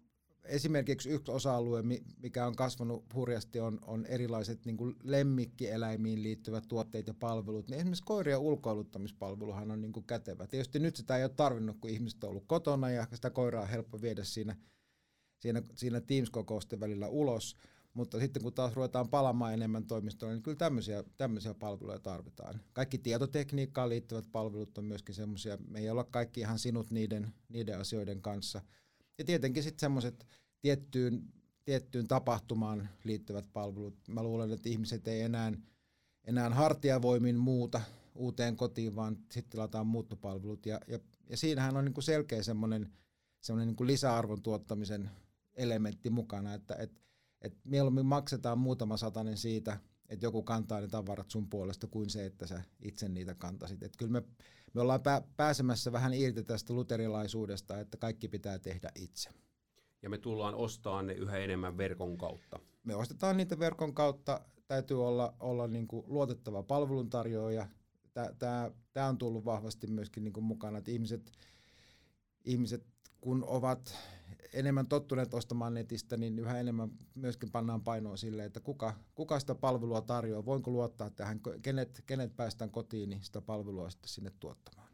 esimerkiksi 0.44 1.10
yksi 1.10 1.32
osa-alue, 1.32 1.82
mikä 2.22 2.46
on 2.46 2.56
kasvanut 2.56 3.14
hurjasti, 3.14 3.60
on, 3.60 3.78
on 3.87 4.06
erilaiset 4.06 4.64
niin 4.64 4.76
kuin 4.76 4.96
lemmikkieläimiin 5.02 6.22
liittyvät 6.22 6.64
tuotteet 6.68 7.06
ja 7.06 7.14
palvelut. 7.14 7.68
Niin 7.68 7.78
esimerkiksi 7.78 8.04
koirien 8.04 8.38
ulkoiluttamispalveluhan 8.38 9.70
on 9.70 9.80
niin 9.80 9.92
kuin 9.92 10.06
kätevä. 10.06 10.46
Tietysti 10.46 10.78
nyt 10.78 10.96
sitä 10.96 11.16
ei 11.16 11.24
ole 11.24 11.32
tarvinnut, 11.37 11.76
kun 11.80 11.90
ihmiset 11.90 12.24
on 12.24 12.30
ollut 12.30 12.44
kotona, 12.46 12.90
ja 12.90 13.06
sitä 13.14 13.30
koiraa 13.30 13.62
on 13.62 13.68
helppo 13.68 14.02
viedä 14.02 14.24
siinä, 14.24 14.56
siinä, 15.38 15.62
siinä 15.74 16.00
Teams-kokousten 16.00 16.80
välillä 16.80 17.08
ulos– 17.08 17.56
mutta 17.94 18.20
sitten 18.20 18.42
kun 18.42 18.52
taas 18.52 18.74
ruvetaan 18.74 19.09
palamaan 19.09 19.54
enemmän 19.54 19.87
toimistoon, 19.87 20.33
niin 20.33 20.42
kyllä 20.42 20.57
tämmöisiä, 20.57 21.04
tämmöisiä 21.16 21.54
palveluja 21.54 21.98
tarvitaan. 21.98 22.61
Kaikki 22.72 22.98
tietotekniikkaan 22.98 23.88
liittyvät 23.88 24.24
palvelut 24.33 24.78
on 24.78 24.85
myöskin 24.85 25.14
semmoisia, 25.14 25.59
me 25.68 25.78
ei 25.78 25.90
olla 25.90 26.04
kaikki 26.04 26.40
ihan 26.40 26.59
sinut 26.59 26.90
niiden, 26.90 27.35
niiden 27.48 27.80
asioiden 27.80 28.22
kanssa. 28.22 28.61
Ja 29.18 29.24
tietenkin 29.24 29.62
sitten 29.62 29.80
semmoiset 29.80 30.26
tiettyyn, 30.61 31.33
tiettyyn 31.64 32.09
tapahtumaan 32.09 32.88
liittyvät 33.04 33.52
palvelut. 33.52 33.98
Mä 34.09 34.22
luulen, 34.22 34.52
että 34.52 34.68
ihmiset 34.68 35.09
ei 35.09 35.20
enää, 35.20 35.52
enää 36.24 36.50
hartiavoimin 36.50 37.37
muuta 37.37 37.80
uuteen 38.14 38.57
kotiin, 38.57 38.96
vaan 38.96 39.16
sitten 39.16 39.50
tilataan 39.50 39.87
muuttopalvelut. 39.87 40.66
Ja, 40.66 40.80
ja, 40.88 40.98
ja 41.28 41.37
siinähän 41.37 41.76
on 41.76 41.85
niin 41.85 41.94
kuin 41.94 42.04
selkeä 42.04 42.42
semmoinen, 42.42 42.92
semmoinen 43.40 43.68
niin 43.68 43.76
kuin 43.76 43.87
lisäarvon 43.87 44.42
tuottamisen 44.42 45.11
elementti 45.54 46.11
mukana, 46.11 46.54
että, 46.54 46.74
että 46.74 47.00
et 47.44 47.57
mieluummin 47.64 48.07
maksetaan 48.07 48.59
muutama 48.59 48.96
satanen 48.96 49.37
siitä, 49.37 49.78
että 50.09 50.26
joku 50.26 50.42
kantaa 50.42 50.80
ne 50.80 50.88
tavarat 50.88 51.30
sun 51.30 51.48
puolesta, 51.48 51.87
kuin 51.87 52.11
se, 52.11 52.26
että 52.26 52.46
sä 52.46 52.62
itse 52.83 53.09
niitä 53.09 53.35
kantasit. 53.35 53.83
Et 53.83 53.96
kyllä 53.96 54.12
me, 54.12 54.22
me 54.74 54.80
ollaan 54.80 55.02
pää, 55.02 55.22
pääsemässä 55.37 55.92
vähän 55.92 56.14
irti 56.14 56.44
tästä 56.44 56.74
luterilaisuudesta, 56.74 57.80
että 57.80 57.96
kaikki 57.96 58.28
pitää 58.28 58.59
tehdä 58.59 58.90
itse. 58.94 59.30
Ja 60.02 60.11
me 60.11 60.18
tullaan 60.18 60.54
ostamaan 60.54 61.07
ne 61.07 61.12
yhä 61.12 61.38
enemmän 61.38 61.76
verkon 61.76 62.18
kautta. 62.18 62.59
Me 62.85 62.94
ostetaan 62.94 63.37
niitä 63.37 63.59
verkon 63.59 63.94
kautta. 63.94 64.40
Täytyy 64.66 65.07
olla, 65.07 65.35
olla 65.40 65.68
niin 65.68 65.88
kuin 65.88 66.04
luotettava 66.09 66.62
palveluntarjoaja. 66.62 67.66
Tämä 68.92 69.09
on 69.09 69.18
tullut 69.18 69.44
vahvasti 69.44 69.87
myöskin 69.87 70.24
niin 70.24 70.33
kuin 70.33 70.44
mukana, 70.44 70.78
että 70.78 70.90
ihmiset, 70.90 71.33
ihmiset 72.44 72.87
kun 73.20 73.44
ovat 73.44 73.96
enemmän 74.52 74.87
tottuneet 74.87 75.35
ostamaan 75.35 75.74
netistä, 75.74 76.16
niin 76.16 76.38
yhä 76.38 76.61
enemmän 76.61 76.90
myöskin 77.14 77.50
pannaan 77.50 77.80
painoa 77.80 78.16
sille, 78.16 78.44
että 78.44 78.61
kuka, 78.61 78.94
kuka 79.14 79.40
sitä 79.40 79.54
palvelua 79.54 80.00
tarjoaa, 80.00 80.44
voinko 80.44 80.70
luottaa 80.70 81.11
tähän, 81.11 81.40
kenet, 81.62 82.02
kenet 82.07 82.37
päästään 82.37 82.70
kotiin, 82.70 83.11
niin 83.11 83.22
sitä 83.22 83.40
palvelua 83.40 83.90
sitten 83.90 84.09
sinne 84.09 84.33
tuottamaan. 84.40 84.88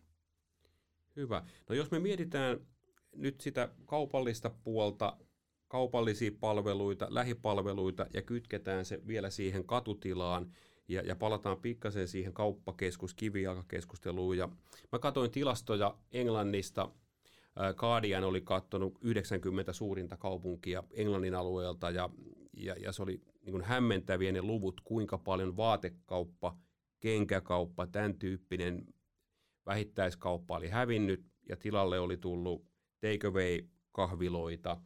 Hyvä. 1.17 1.45
No 1.69 1.75
jos 1.75 1.91
me 1.91 1.99
mietitään 1.99 2.61
nyt 3.17 3.41
sitä 3.41 3.69
kaupallista 3.87 4.51
puolta, 4.65 5.17
kaupallisia 5.69 6.31
palveluita, 6.41 7.07
lähipalveluita 7.11 8.07
ja 8.15 8.23
kytketään 8.23 8.85
se 8.85 9.07
vielä 9.07 9.31
siihen 9.31 9.65
katutilaan 9.65 10.53
ja, 10.89 11.03
ja 11.03 11.17
palataan 11.17 11.57
pikkasen 11.57 12.09
siihen 12.09 12.33
kauppakeskus, 12.33 13.15
kivijalkakeskusteluun. 13.15 14.37
Ja 14.39 14.49
mä 14.93 14.99
katsoin 14.99 15.31
tilastoja 15.31 15.99
Englannista– 16.13 16.91
Guardian 17.77 18.25
oli 18.25 18.41
katsonut 18.41 18.99
90 19.03 19.73
suurinta 19.73 20.17
kaupunkia 20.17 20.83
Englannin 20.91 21.35
alueelta 21.35 21.91
ja, 21.91 22.11
ja, 22.57 22.75
ja 22.75 22.93
se 22.93 23.03
oli 23.03 23.21
niin 23.43 23.53
kuin 23.53 23.65
hämmentäviä 23.65 24.33
ne 24.33 24.43
luvut, 24.43 24.81
kuinka 24.85 25.19
paljon 25.19 25.57
vaatekauppa, 25.57 26.57
kenkäkauppa, 27.01 27.87
tämän 27.87 28.15
tyyppinen 28.15 28.87
vähittäiskauppa 29.67 30.57
oli 30.57 30.69
hävinnyt 30.69 31.27
ja 31.49 31.57
tilalle 31.57 32.01
oli 32.01 32.17
tullut 32.17 32.67
takeaway-kahviloita, 33.01 34.77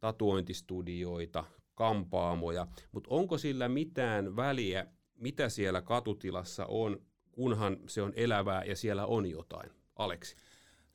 tatuointistudioita, 0.00 1.44
kampaamoja, 1.74 2.66
mutta 2.92 3.10
onko 3.10 3.38
sillä 3.38 3.68
mitään 3.68 4.36
väliä, 4.36 4.86
mitä 5.14 5.48
siellä 5.48 5.82
katutilassa 5.82 6.66
on, 6.66 7.02
kunhan 7.32 7.76
se 7.86 8.02
on 8.02 8.12
elävää 8.16 8.64
ja 8.64 8.76
siellä 8.76 9.06
on 9.06 9.26
jotain? 9.26 9.70
Aleksi. 9.96 10.36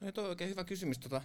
No 0.06 0.12
tuo 0.12 0.24
on 0.24 0.30
oikein 0.30 0.50
hyvä 0.50 0.64
kysymys. 0.64 1.00
Tota, 1.00 1.22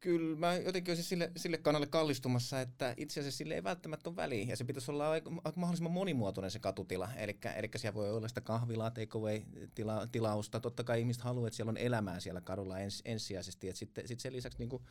kyllä 0.00 0.38
mä 0.38 0.56
jotenkin 0.56 0.92
olisin 0.92 1.04
sille, 1.04 1.32
sille 1.36 1.58
kannalle 1.58 1.86
kallistumassa, 1.86 2.60
että 2.60 2.94
itse 2.96 3.20
asiassa 3.20 3.38
sille 3.38 3.54
ei 3.54 3.64
välttämättä 3.64 4.10
ole 4.10 4.16
väliä. 4.16 4.44
Ja 4.44 4.56
se 4.56 4.64
pitäisi 4.64 4.90
olla 4.90 5.10
aika, 5.10 5.30
aika 5.44 5.60
mahdollisimman 5.60 5.92
monimuotoinen 5.92 6.50
se 6.50 6.58
katutila. 6.58 7.10
Eli, 7.14 7.38
siellä 7.76 7.94
voi 7.94 8.10
olla 8.10 8.28
sitä 8.28 8.40
kahvilaa, 8.40 8.90
takeaway-tilausta. 8.90 10.60
Totta 10.60 10.84
kai 10.84 11.00
ihmiset 11.00 11.22
haluavat, 11.22 11.46
että 11.46 11.56
siellä 11.56 11.70
on 11.70 11.76
elämää 11.76 12.20
siellä 12.20 12.40
kadulla 12.40 12.78
ens, 12.78 13.02
ensisijaisesti. 13.04 13.68
Et 13.68 13.76
sitten 13.76 14.08
sit 14.08 14.20
sen 14.20 14.32
lisäksi 14.32 14.58
niin 14.58 14.68
kuin, 14.68 14.82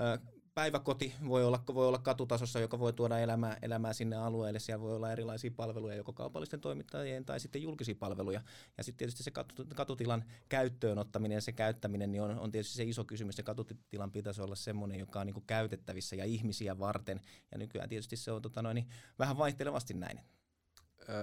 äh, 0.00 0.32
päiväkoti 0.54 1.14
voi 1.28 1.44
olla, 1.44 1.64
voi 1.74 1.88
olla 1.88 1.98
katutasossa, 1.98 2.60
joka 2.60 2.78
voi 2.78 2.92
tuoda 2.92 3.18
elämää, 3.18 3.56
elämää 3.62 3.92
sinne 3.92 4.16
alueelle. 4.16 4.58
Siellä 4.58 4.82
voi 4.82 4.96
olla 4.96 5.12
erilaisia 5.12 5.50
palveluja, 5.56 5.94
joko 5.94 6.12
kaupallisten 6.12 6.60
toimittajien 6.60 7.24
tai 7.24 7.40
sitten 7.40 7.62
julkisia 7.62 7.94
palveluja. 7.94 8.40
Ja 8.78 8.84
sitten 8.84 8.98
tietysti 8.98 9.22
se 9.22 9.32
katutilan 9.74 10.24
käyttöön 10.48 10.98
ottaminen 10.98 11.36
ja 11.36 11.40
se 11.40 11.52
käyttäminen 11.52 12.12
niin 12.12 12.22
on, 12.22 12.38
on 12.38 12.52
tietysti 12.52 12.76
se 12.76 12.84
iso 12.84 13.04
kysymys. 13.04 13.36
Se 13.36 13.42
katutilan 13.42 14.12
pitäisi 14.12 14.42
olla 14.42 14.54
semmoinen, 14.54 14.98
joka 14.98 15.20
on 15.20 15.26
niin 15.26 15.44
käytettävissä 15.46 16.16
ja 16.16 16.24
ihmisiä 16.24 16.78
varten. 16.78 17.20
Ja 17.52 17.58
nykyään 17.58 17.88
tietysti 17.88 18.16
se 18.16 18.32
on 18.32 18.42
tota 18.42 18.62
noin, 18.62 18.88
vähän 19.18 19.38
vaihtelevasti 19.38 19.94
näin. 19.94 20.20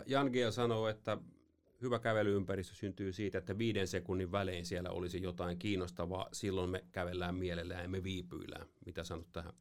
Jan 0.05 0.31
Gia 0.31 0.51
sanoo, 0.51 0.87
että 0.87 1.17
hyvä 1.81 1.99
kävelyympäristö 1.99 2.75
syntyy 2.75 3.13
siitä, 3.13 3.37
että 3.37 3.57
viiden 3.57 3.87
sekunnin 3.87 4.31
välein 4.31 4.65
siellä 4.65 4.89
olisi 4.89 5.21
jotain 5.21 5.57
kiinnostavaa. 5.57 6.29
Silloin 6.31 6.69
me 6.69 6.83
kävellään 6.91 7.35
mielellään 7.35 7.83
ja 7.83 7.89
me 7.89 8.03
viipyillään. 8.03 8.67
Mitä 8.85 9.03
sanot 9.03 9.31
tähän? 9.31 9.53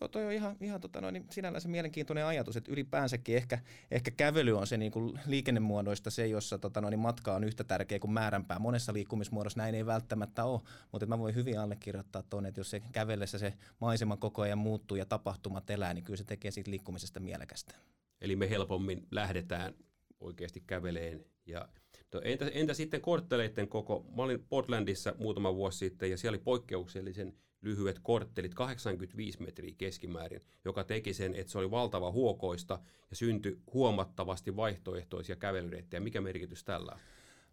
Joo, 0.00 0.08
toi 0.08 0.26
on 0.26 0.32
ihan, 0.32 0.56
ihan 0.60 0.80
tota 0.80 1.00
noin, 1.00 1.12
niin 1.12 1.26
sinällään 1.30 1.60
se 1.60 1.68
mielenkiintoinen 1.68 2.26
ajatus, 2.26 2.56
että 2.56 2.72
ylipäänsäkin 2.72 3.36
ehkä, 3.36 3.58
ehkä 3.90 4.10
kävely 4.10 4.58
on 4.58 4.66
se 4.66 4.76
niin 4.76 4.92
kuin 4.92 5.20
liikennemuodoista 5.26 6.10
se, 6.10 6.26
jossa 6.26 6.58
tota 6.58 6.80
noin, 6.80 6.98
matka 6.98 7.34
on 7.34 7.44
yhtä 7.44 7.64
tärkeä 7.64 7.98
kuin 7.98 8.12
määränpää. 8.12 8.58
Monessa 8.58 8.92
liikkumismuodossa 8.92 9.58
näin 9.58 9.74
ei 9.74 9.86
välttämättä 9.86 10.44
ole, 10.44 10.60
mutta 10.92 11.06
mä 11.06 11.18
voin 11.18 11.34
hyvin 11.34 11.58
allekirjoittaa 11.58 12.22
tuonne, 12.22 12.48
että 12.48 12.60
jos 12.60 12.70
se 12.70 12.82
kävellessä 12.92 13.38
se 13.38 13.54
maisema 13.80 14.16
koko 14.16 14.42
ajan 14.42 14.58
muuttuu 14.58 14.96
ja 14.96 15.06
tapahtumat 15.06 15.70
elää, 15.70 15.94
niin 15.94 16.04
kyllä 16.04 16.16
se 16.16 16.24
tekee 16.24 16.50
siitä 16.50 16.70
liikkumisesta 16.70 17.20
mielekästä. 17.20 17.74
Eli 18.20 18.36
me 18.36 18.50
helpommin 18.50 19.06
lähdetään 19.10 19.74
oikeasti 20.20 20.62
käveleen. 20.66 21.24
Ja, 21.46 21.68
to, 22.10 22.20
entä, 22.24 22.48
entä 22.48 22.74
sitten 22.74 23.00
kortteleiden 23.00 23.68
koko? 23.68 24.06
Mä 24.16 24.22
olin 24.22 24.44
Portlandissa 24.48 25.14
muutama 25.18 25.54
vuosi 25.54 25.78
sitten 25.78 26.10
ja 26.10 26.16
siellä 26.16 26.36
oli 26.36 26.42
poikkeuksellisen 26.44 27.34
lyhyet 27.62 27.98
korttelit, 28.02 28.54
85 28.54 29.42
metriä 29.42 29.74
keskimäärin, 29.78 30.40
joka 30.64 30.84
teki 30.84 31.14
sen, 31.14 31.34
että 31.34 31.52
se 31.52 31.58
oli 31.58 31.70
valtava 31.70 32.12
huokoista 32.12 32.78
ja 33.10 33.16
syntyi 33.16 33.58
huomattavasti 33.74 34.56
vaihtoehtoisia 34.56 35.36
kävelyreittejä. 35.36 36.00
Mikä 36.00 36.20
merkitys 36.20 36.64
tällä 36.64 36.92
on? 36.92 36.98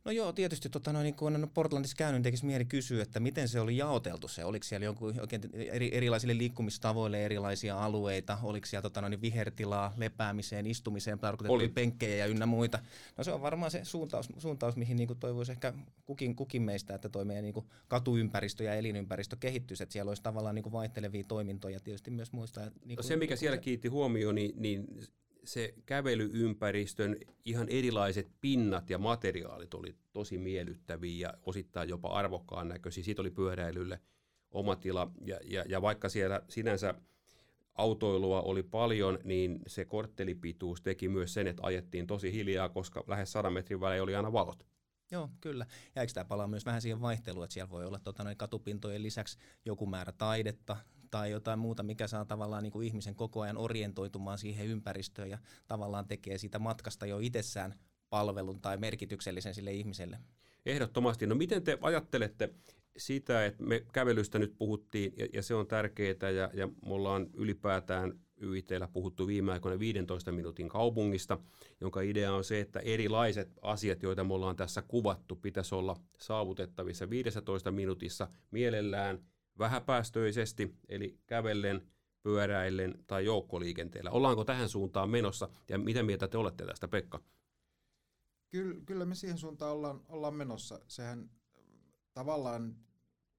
No 0.05 0.11
joo, 0.11 0.33
tietysti 0.33 0.69
tota, 0.69 0.93
no, 0.93 1.01
niin 1.01 1.15
kun 1.15 1.35
on 1.35 1.49
Portlandissa 1.53 1.97
käynyt, 1.97 2.17
niin 2.17 2.23
tekisi 2.23 2.45
mieli 2.45 2.65
kysyä, 2.65 3.03
että 3.03 3.19
miten 3.19 3.47
se 3.47 3.59
oli 3.59 3.77
jaoteltu 3.77 4.27
se. 4.27 4.45
Oliko 4.45 4.63
siellä 4.63 4.85
jonkun, 4.85 5.19
oikein 5.19 5.41
eri, 5.53 5.89
erilaisille 5.93 6.37
liikkumistavoille 6.37 7.25
erilaisia 7.25 7.83
alueita? 7.83 8.37
Oliko 8.43 8.65
siellä 8.65 8.81
tota, 8.81 9.01
no, 9.01 9.09
niin 9.09 9.21
vihertilaa 9.21 9.93
lepäämiseen, 9.97 10.67
istumiseen, 10.67 11.19
tarkoitettuja 11.19 11.69
penkkejä 11.69 12.15
ja 12.15 12.25
ynnä 12.25 12.45
muita? 12.45 12.79
No 13.17 13.23
se 13.23 13.31
on 13.31 13.41
varmaan 13.41 13.71
se 13.71 13.85
suuntaus, 13.85 14.29
suuntaus 14.37 14.75
mihin 14.75 14.97
niin 14.97 15.17
toivoisi 15.19 15.51
ehkä 15.51 15.73
kukin, 16.05 16.35
kukin 16.35 16.61
meistä, 16.61 16.95
että 16.95 17.09
toi 17.09 17.25
meidän 17.25 17.43
niin 17.43 17.65
katuympäristö 17.87 18.63
ja 18.63 18.73
elinympäristö 18.73 19.35
kehittyisi. 19.39 19.83
Että 19.83 19.93
siellä 19.93 20.09
olisi 20.09 20.23
tavallaan 20.23 20.55
niin 20.55 20.71
vaihtelevia 20.71 21.23
toimintoja 21.27 21.79
tietysti 21.79 22.11
myös 22.11 22.31
muistaa. 22.31 22.71
Niin 22.85 22.95
kuin, 22.95 23.05
se, 23.05 23.15
mikä 23.15 23.35
siellä 23.35 23.57
kiitti 23.57 23.87
huomioon, 23.87 24.35
niin, 24.35 24.53
niin 24.55 24.87
se 25.43 25.73
kävelyympäristön 25.85 27.15
ihan 27.45 27.69
erilaiset 27.69 28.31
pinnat 28.41 28.89
ja 28.89 28.97
materiaalit 28.97 29.73
oli 29.73 29.95
tosi 30.13 30.37
miellyttäviä 30.37 31.27
ja 31.27 31.33
osittain 31.43 31.89
jopa 31.89 32.09
arvokkaan 32.09 32.67
näköisiä. 32.67 33.03
Siitä 33.03 33.21
oli 33.21 33.31
pyöräilylle 33.31 33.99
oma 34.51 34.75
tila 34.75 35.11
ja, 35.25 35.39
ja, 35.43 35.63
ja 35.67 35.81
vaikka 35.81 36.09
siellä 36.09 36.41
sinänsä 36.49 36.93
autoilua 37.73 38.41
oli 38.41 38.63
paljon, 38.63 39.19
niin 39.23 39.59
se 39.67 39.85
korttelipituus 39.85 40.81
teki 40.81 41.09
myös 41.09 41.33
sen, 41.33 41.47
että 41.47 41.63
ajettiin 41.65 42.07
tosi 42.07 42.33
hiljaa, 42.33 42.69
koska 42.69 43.03
lähes 43.07 43.31
100 43.31 43.49
metrin 43.49 43.79
välein 43.79 44.03
oli 44.03 44.15
aina 44.15 44.33
valot. 44.33 44.65
Joo, 45.11 45.29
kyllä. 45.41 45.65
Ja 45.95 46.01
eikö 46.01 46.13
tämä 46.13 46.25
palaa 46.25 46.47
myös 46.47 46.65
vähän 46.65 46.81
siihen 46.81 47.01
vaihteluun, 47.01 47.43
että 47.43 47.53
siellä 47.53 47.69
voi 47.69 47.85
olla 47.85 47.99
tota, 47.99 48.23
noin 48.23 48.37
katupintojen 48.37 49.03
lisäksi 49.03 49.37
joku 49.65 49.85
määrä 49.85 50.11
taidetta, 50.11 50.77
tai 51.11 51.31
jotain 51.31 51.59
muuta, 51.59 51.83
mikä 51.83 52.07
saa 52.07 52.25
tavallaan 52.25 52.63
niin 52.63 52.71
kuin 52.71 52.87
ihmisen 52.87 53.15
koko 53.15 53.41
ajan 53.41 53.57
orientoitumaan 53.57 54.37
siihen 54.37 54.67
ympäristöön 54.67 55.29
ja 55.29 55.37
tavallaan 55.67 56.07
tekee 56.07 56.37
siitä 56.37 56.59
matkasta 56.59 57.05
jo 57.05 57.19
itsessään 57.19 57.75
palvelun 58.09 58.61
tai 58.61 58.77
merkityksellisen 58.77 59.53
sille 59.53 59.73
ihmiselle. 59.73 60.19
Ehdottomasti. 60.65 61.27
No 61.27 61.35
miten 61.35 61.63
te 61.63 61.77
ajattelette 61.81 62.53
sitä, 62.97 63.45
että 63.45 63.63
me 63.63 63.85
kävelystä 63.93 64.39
nyt 64.39 64.55
puhuttiin 64.57 65.13
ja, 65.17 65.27
ja 65.33 65.41
se 65.41 65.55
on 65.55 65.67
tärkeää 65.67 66.29
ja, 66.35 66.49
ja 66.53 66.67
me 66.67 66.93
ollaan 66.93 67.27
ylipäätään 67.33 68.19
YITllä 68.41 68.87
puhuttu 68.87 69.27
viime 69.27 69.51
aikoina 69.51 69.79
15 69.79 70.31
minuutin 70.31 70.69
kaupungista, 70.69 71.39
jonka 71.81 72.01
idea 72.01 72.33
on 72.33 72.43
se, 72.43 72.59
että 72.59 72.79
erilaiset 72.79 73.51
asiat, 73.61 74.03
joita 74.03 74.23
me 74.23 74.33
ollaan 74.33 74.55
tässä 74.55 74.81
kuvattu, 74.81 75.35
pitäisi 75.35 75.75
olla 75.75 75.95
saavutettavissa 76.17 77.09
15 77.09 77.71
minuutissa 77.71 78.27
mielellään 78.51 79.19
vähäpäästöisesti, 79.59 80.75
eli 80.89 81.19
kävellen, 81.25 81.91
pyöräillen 82.23 83.03
tai 83.07 83.25
joukkoliikenteellä. 83.25 84.11
Ollaanko 84.11 84.45
tähän 84.45 84.69
suuntaan 84.69 85.09
menossa 85.09 85.49
ja 85.69 85.77
mitä 85.77 86.03
mieltä 86.03 86.27
te 86.27 86.37
olette 86.37 86.65
tästä, 86.65 86.87
Pekka? 86.87 87.23
Kyllä, 88.49 88.81
kyllä 88.85 89.05
me 89.05 89.15
siihen 89.15 89.37
suuntaan 89.37 89.71
ollaan, 89.71 90.01
ollaan 90.09 90.33
menossa. 90.33 90.79
Sehän 90.87 91.29
tavallaan 92.13 92.75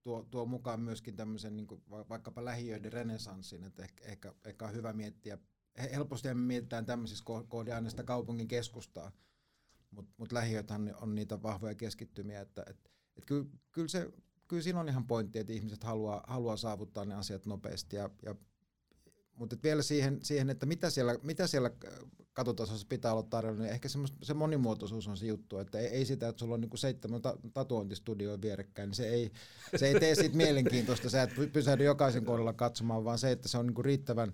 tuo, 0.02 0.26
tuo 0.30 0.46
mukaan 0.46 0.80
myöskin 0.80 1.16
tämmöisen 1.16 1.56
niin 1.56 1.68
vaikkapa 1.90 2.44
lähiöiden 2.44 2.92
renesanssin, 2.92 3.64
että 3.64 3.82
ehkä, 3.82 4.04
ehkä, 4.04 4.34
ehkä 4.44 4.64
on 4.64 4.74
hyvä 4.74 4.92
miettiä, 4.92 5.38
helposti 5.92 6.34
mietitään 6.34 6.86
tämmöisissä 6.86 7.24
kohdissa 7.48 7.74
aina 7.74 7.90
sitä 7.90 8.04
kaupungin 8.04 8.48
keskustaa, 8.48 9.12
mutta 9.90 10.12
mut 10.16 10.32
lähiöthän 10.32 10.94
on 11.00 11.14
niitä 11.14 11.42
vahvoja 11.42 11.74
keskittymiä, 11.74 12.40
että 12.40 12.64
et, 12.66 12.90
et 13.16 13.24
kyllä, 13.24 13.46
kyllä 13.72 13.88
se 13.88 14.12
kyllä 14.52 14.62
siinä 14.62 14.80
on 14.80 14.88
ihan 14.88 15.06
pointti, 15.06 15.38
että 15.38 15.52
ihmiset 15.52 15.84
haluaa, 15.84 16.24
haluaa 16.26 16.56
saavuttaa 16.56 17.04
ne 17.04 17.14
asiat 17.14 17.46
nopeasti. 17.46 17.96
Ja, 17.96 18.10
ja, 18.22 18.34
mutta 19.34 19.56
vielä 19.62 19.82
siihen, 19.82 20.18
siihen, 20.22 20.50
että 20.50 20.66
mitä 20.66 20.90
siellä, 20.90 21.18
mitä 21.22 21.46
siellä 21.46 21.70
katotasossa 22.32 22.86
pitää 22.88 23.12
olla 23.12 23.22
tarjolla, 23.22 23.62
niin 23.62 23.72
ehkä 23.72 23.88
se 24.22 24.34
monimuotoisuus 24.34 25.08
on 25.08 25.16
se 25.16 25.26
juttu, 25.26 25.58
että 25.58 25.78
ei, 25.78 25.86
ei 25.86 26.04
sitä, 26.04 26.28
että 26.28 26.40
sulla 26.40 26.54
on 26.54 26.60
niinku 26.60 26.76
seitsemän 26.76 27.22
ta- 27.22 27.38
tatuointistudioa 27.54 28.40
vierekkäin, 28.40 28.88
niin 28.88 28.96
se 28.96 29.08
ei, 29.08 29.32
se 29.76 29.86
ei 29.86 30.00
tee 30.00 30.14
siitä 30.14 30.36
mielenkiintoista, 30.36 31.10
sä 31.10 31.22
et 31.22 31.52
pysähdy 31.52 31.84
jokaisen 31.84 32.24
kohdalla 32.24 32.52
katsomaan, 32.52 33.04
vaan 33.04 33.18
se, 33.18 33.30
että 33.30 33.48
se 33.48 33.58
on 33.58 33.66
niinku 33.66 33.82
riittävän, 33.82 34.32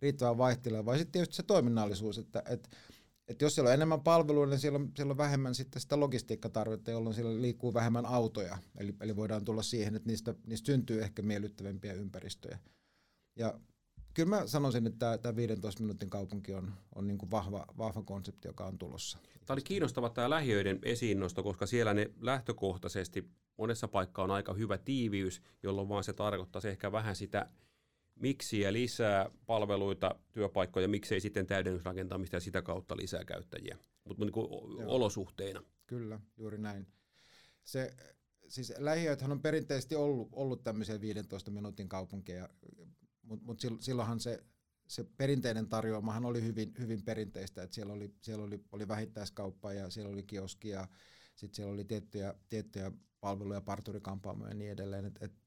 riittävän 0.00 0.38
vaihteleva. 0.38 0.92
Ja 0.92 0.98
sitten 0.98 1.12
tietysti 1.12 1.36
se 1.36 1.42
toiminnallisuus, 1.42 2.18
että, 2.18 2.42
että 2.48 2.68
et 3.28 3.42
jos 3.42 3.54
siellä 3.54 3.68
on 3.68 3.74
enemmän 3.74 4.00
palveluja, 4.00 4.46
niin 4.46 4.58
siellä 4.58 4.78
on, 4.78 4.92
siellä 4.96 5.10
on 5.10 5.18
vähemmän 5.18 5.54
sitten 5.54 5.82
sitä 5.82 6.00
logistiikkatarvetta, 6.00 6.90
jolloin 6.90 7.14
siellä 7.14 7.42
liikkuu 7.42 7.74
vähemmän 7.74 8.06
autoja. 8.06 8.58
Eli, 8.78 8.94
eli 9.00 9.16
voidaan 9.16 9.44
tulla 9.44 9.62
siihen, 9.62 9.94
että 9.94 10.08
niistä, 10.08 10.34
niistä 10.46 10.66
syntyy 10.66 11.02
ehkä 11.02 11.22
miellyttävämpiä 11.22 11.92
ympäristöjä. 11.92 12.58
Ja 13.36 13.60
kyllä 14.14 14.28
mä 14.28 14.46
sanoisin, 14.46 14.86
että 14.86 15.18
tämä 15.18 15.36
15 15.36 15.82
minuutin 15.82 16.10
kaupunki 16.10 16.54
on, 16.54 16.72
on 16.94 17.06
niin 17.06 17.18
kuin 17.18 17.30
vahva, 17.30 17.66
vahva 17.78 18.02
konsepti, 18.02 18.48
joka 18.48 18.66
on 18.66 18.78
tulossa. 18.78 19.18
Tämä 19.46 19.54
oli 19.54 19.62
kiinnostava 19.62 20.10
tämä 20.10 20.30
lähiöiden 20.30 20.78
esiinnosto, 20.82 21.42
koska 21.42 21.66
siellä 21.66 21.94
ne 21.94 22.10
lähtökohtaisesti 22.20 23.30
monessa 23.58 23.88
paikkaa 23.88 24.24
on 24.24 24.30
aika 24.30 24.54
hyvä 24.54 24.78
tiiviys, 24.78 25.42
jolloin 25.62 25.88
vaan 25.88 26.04
se 26.04 26.12
tarkoittaa 26.12 26.62
ehkä 26.64 26.92
vähän 26.92 27.16
sitä 27.16 27.50
miksiä 28.22 28.72
lisää 28.72 29.30
palveluita, 29.46 30.14
työpaikkoja, 30.32 30.88
miksei 30.88 31.20
sitten 31.20 31.46
täydennysrakentamista 31.46 32.36
ja 32.36 32.40
sitä 32.40 32.62
kautta 32.62 32.96
lisää 32.96 33.24
käyttäjiä, 33.24 33.78
mutta 34.04 34.24
niin 34.24 34.86
olosuhteina. 34.86 35.62
Kyllä, 35.86 36.20
juuri 36.36 36.58
näin. 36.58 36.86
Se, 37.64 37.94
siis 38.48 38.72
lähiöithän 38.78 39.32
on 39.32 39.42
perinteisesti 39.42 39.94
ollut, 39.94 40.28
ollut 40.32 40.64
tämmöisiä 40.64 41.00
15 41.00 41.50
minuutin 41.50 41.88
kaupunkeja, 41.88 42.48
mutta 43.22 43.46
mut 43.46 43.60
silloinhan 43.80 44.20
se, 44.20 44.44
se 44.88 45.04
perinteinen 45.16 45.68
tarjoamahan 45.68 46.24
oli 46.24 46.42
hyvin, 46.42 46.74
hyvin 46.78 47.02
perinteistä, 47.04 47.62
että 47.62 47.74
siellä 47.74 47.92
oli, 47.92 48.14
siellä 48.20 48.44
oli, 48.44 48.64
oli 48.72 48.88
vähittäiskauppa 48.88 49.72
ja 49.72 49.90
siellä 49.90 50.12
oli 50.12 50.22
kioski 50.22 50.68
ja 50.68 50.88
sitten 51.34 51.56
siellä 51.56 51.72
oli 51.72 51.84
tiettyjä, 51.84 52.34
tiettyjä 52.48 52.92
palveluja, 53.20 53.60
parturikampaamoja 53.60 54.50
ja 54.50 54.54
niin 54.54 54.70
edelleen, 54.70 55.04
että 55.04 55.24
et 55.24 55.41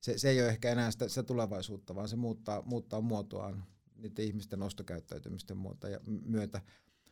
se, 0.00 0.18
se 0.18 0.30
ei 0.30 0.40
ole 0.40 0.48
ehkä 0.48 0.72
enää 0.72 0.90
sitä, 0.90 1.08
sitä 1.08 1.22
tulevaisuutta, 1.22 1.94
vaan 1.94 2.08
se 2.08 2.16
muuttaa, 2.16 2.62
muuttaa 2.62 3.00
muotoaan 3.00 3.64
niiden 3.96 4.24
ihmisten 4.24 4.62
ostokäyttäytymisten 4.62 5.56
muuta 5.56 5.88
ja 5.88 6.00
myötä. 6.06 6.60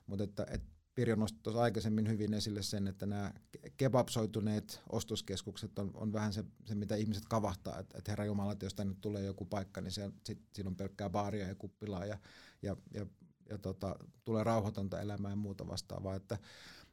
Mutta 0.07 0.25
että, 0.25 0.47
et 0.51 0.63
Pirjo 0.95 1.17
nosti 1.17 1.39
tuossa 1.43 1.63
aikaisemmin 1.63 2.09
hyvin 2.09 2.35
esille 2.35 2.63
sen, 2.63 2.89
että 2.89 3.07
nämä 3.07 3.33
kebabsoituneet 3.77 4.81
ostoskeskukset 4.93 5.79
on, 5.79 5.91
on 5.95 6.13
vähän 6.13 6.33
se, 6.33 6.45
se, 6.65 6.75
mitä 6.75 6.97
ihmiset 6.97 7.25
kavahtaa, 7.29 7.79
että 7.79 7.99
et 7.99 8.09
herra 8.09 8.25
Jumala, 8.25 8.53
että 8.53 8.67
jos 8.67 8.75
tänne 8.75 8.95
tulee 9.01 9.23
joku 9.23 9.45
paikka, 9.45 9.81
niin 9.81 9.93
se, 9.93 10.11
sit, 10.25 10.39
siinä 10.53 10.69
on 10.69 10.77
pelkkää 10.77 11.11
baaria 11.11 11.49
ja 11.49 11.55
kuppilaa 11.55 12.07
ja, 12.07 12.19
ja, 12.63 12.77
ja, 12.95 13.07
ja 13.49 13.59
tota, 13.59 13.97
tulee 14.25 14.45
rauhatonta 14.45 15.01
elämää 15.01 15.31
ja 15.33 15.37
muuta 15.37 15.67
vastaavaa. 15.67 16.15
Että, 16.15 16.39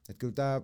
et 0.10 0.18
kyllä 0.18 0.34
tämä 0.34 0.62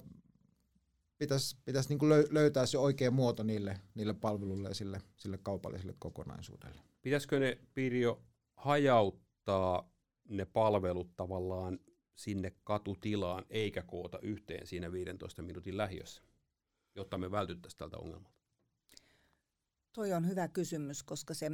pitäisi, 1.22 1.58
pitäisi 1.66 1.90
niin 1.90 2.00
kuin 2.00 2.12
löytää 2.30 2.66
se 2.66 2.78
oikea 2.78 3.12
muoto 3.12 3.44
niille, 3.44 3.82
niille 3.96 4.14
palveluille 4.14 4.68
ja 4.68 4.74
sille, 4.74 5.02
sille 5.18 5.38
kaupalliselle 5.44 5.96
kokonaisuudelle. 6.00 6.82
Pitäisikö 7.02 7.40
ne, 7.40 7.58
Pirjo, 7.74 8.24
hajauttaa 8.56 9.92
ne 10.30 10.46
palvelut 10.46 11.16
tavallaan 11.16 11.80
sinne 12.16 12.54
katutilaan, 12.64 13.46
eikä 13.50 13.82
koota 13.82 14.20
yhteen 14.20 14.68
siinä 14.68 14.92
15 14.92 15.42
minuutin 15.42 15.78
lähiössä, 15.78 16.22
jotta 16.96 17.18
me 17.18 17.32
vältyttäisiin 17.32 17.78
tältä 17.78 17.98
ongelmalta? 17.98 18.38
Toi 19.94 20.14
on 20.14 20.28
hyvä 20.28 20.48
kysymys, 20.48 21.04
koska 21.04 21.34
se 21.34 21.52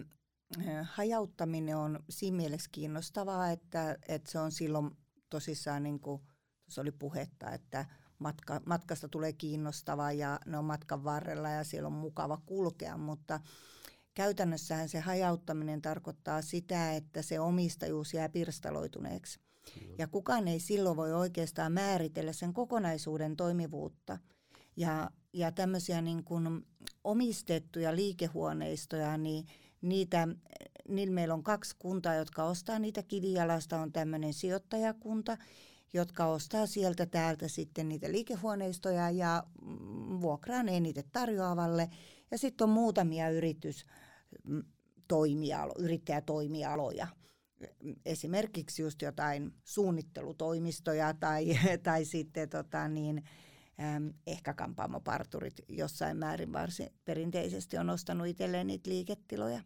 hajauttaminen 0.84 1.78
on 1.78 2.00
siinä 2.10 2.38
mielessä 2.38 2.70
kiinnostavaa, 2.72 3.52
että, 3.52 3.98
että 4.08 4.32
se 4.32 4.40
on 4.40 4.52
silloin 4.52 4.92
tosissaan, 5.30 5.84
niin 5.84 6.00
kuin 6.00 6.22
tuossa 6.66 6.82
oli 6.82 6.92
puhetta, 6.92 7.52
että 7.52 7.86
matka, 8.20 8.62
matkasta 8.66 9.08
tulee 9.08 9.34
kiinnostava 9.34 10.12
ja 10.12 10.40
ne 10.46 10.58
on 10.58 10.66
matkan 10.66 11.04
varrella 11.04 11.50
ja 11.50 11.64
siellä 11.64 11.88
on 11.88 11.94
mukava 11.94 12.42
kulkea, 12.46 12.98
mutta 12.98 13.40
käytännössähän 14.14 14.90
se 14.90 15.00
hajauttaminen 15.00 15.82
tarkoittaa 15.82 16.42
sitä, 16.42 16.94
että 16.94 17.22
se 17.22 17.40
omistajuus 17.40 18.14
jää 18.14 18.30
pirstaloituneeksi. 18.30 19.40
Ja 19.98 20.08
kukaan 20.08 20.48
ei 20.48 20.60
silloin 20.60 20.98
voi 20.98 21.14
oikeastaan 21.14 21.72
määritellä 21.72 22.34
sen 22.34 22.54
kokonaisuuden 22.54 23.36
toimivuutta. 23.36 24.18
Ja, 24.76 25.12
ja 25.34 25.52
tämmöisiä 25.52 26.02
niin 26.02 26.24
kuin 26.24 26.66
omistettuja 27.04 27.96
liikehuoneistoja, 27.96 29.18
niin 29.18 29.46
niitä, 29.82 30.28
niin 30.88 31.14
meillä 31.14 31.34
on 31.34 31.44
kaksi 31.44 31.76
kuntaa, 31.80 32.16
jotka 32.16 32.44
ostaa 32.44 32.80
niitä 32.80 33.04
kivijalasta, 33.04 33.80
on 33.80 33.92
tämmöinen 33.92 34.34
sijoittajakunta, 34.34 35.38
jotka 35.94 36.26
ostaa 36.26 36.66
sieltä 36.66 37.06
täältä 37.06 37.48
sitten 37.48 37.90
niitä 37.90 38.12
liikehuoneistoja 38.12 39.10
ja 39.10 39.44
mm, 39.62 40.22
vuokraa 40.22 40.64
ne 40.64 40.80
niitä 40.80 41.04
tarjoavalle. 41.12 41.90
Ja 42.32 42.38
sitten 42.38 42.66
on 42.66 42.70
muutamia 42.70 43.30
yritys, 43.30 43.86
mm, 44.44 44.64
toimialo, 45.08 45.74
yrittäjätoimialoja. 45.80 47.08
Esimerkiksi 48.06 48.82
just 48.82 49.02
jotain 49.02 49.54
suunnittelutoimistoja 49.64 51.14
tai, 51.14 51.46
tai 51.84 52.06
sitten 52.06 52.50
tota 52.50 52.88
niin, 52.88 53.24
ehkä 54.28 54.54
kampaamoparturit 54.54 55.62
jossain 55.70 56.18
määrin 56.18 56.54
varsin 56.54 56.90
perinteisesti 57.06 57.78
on 57.78 57.90
ostanut 57.90 58.28
itselleen 58.28 58.68
niitä 58.68 58.90
liiketiloja. 58.90 59.62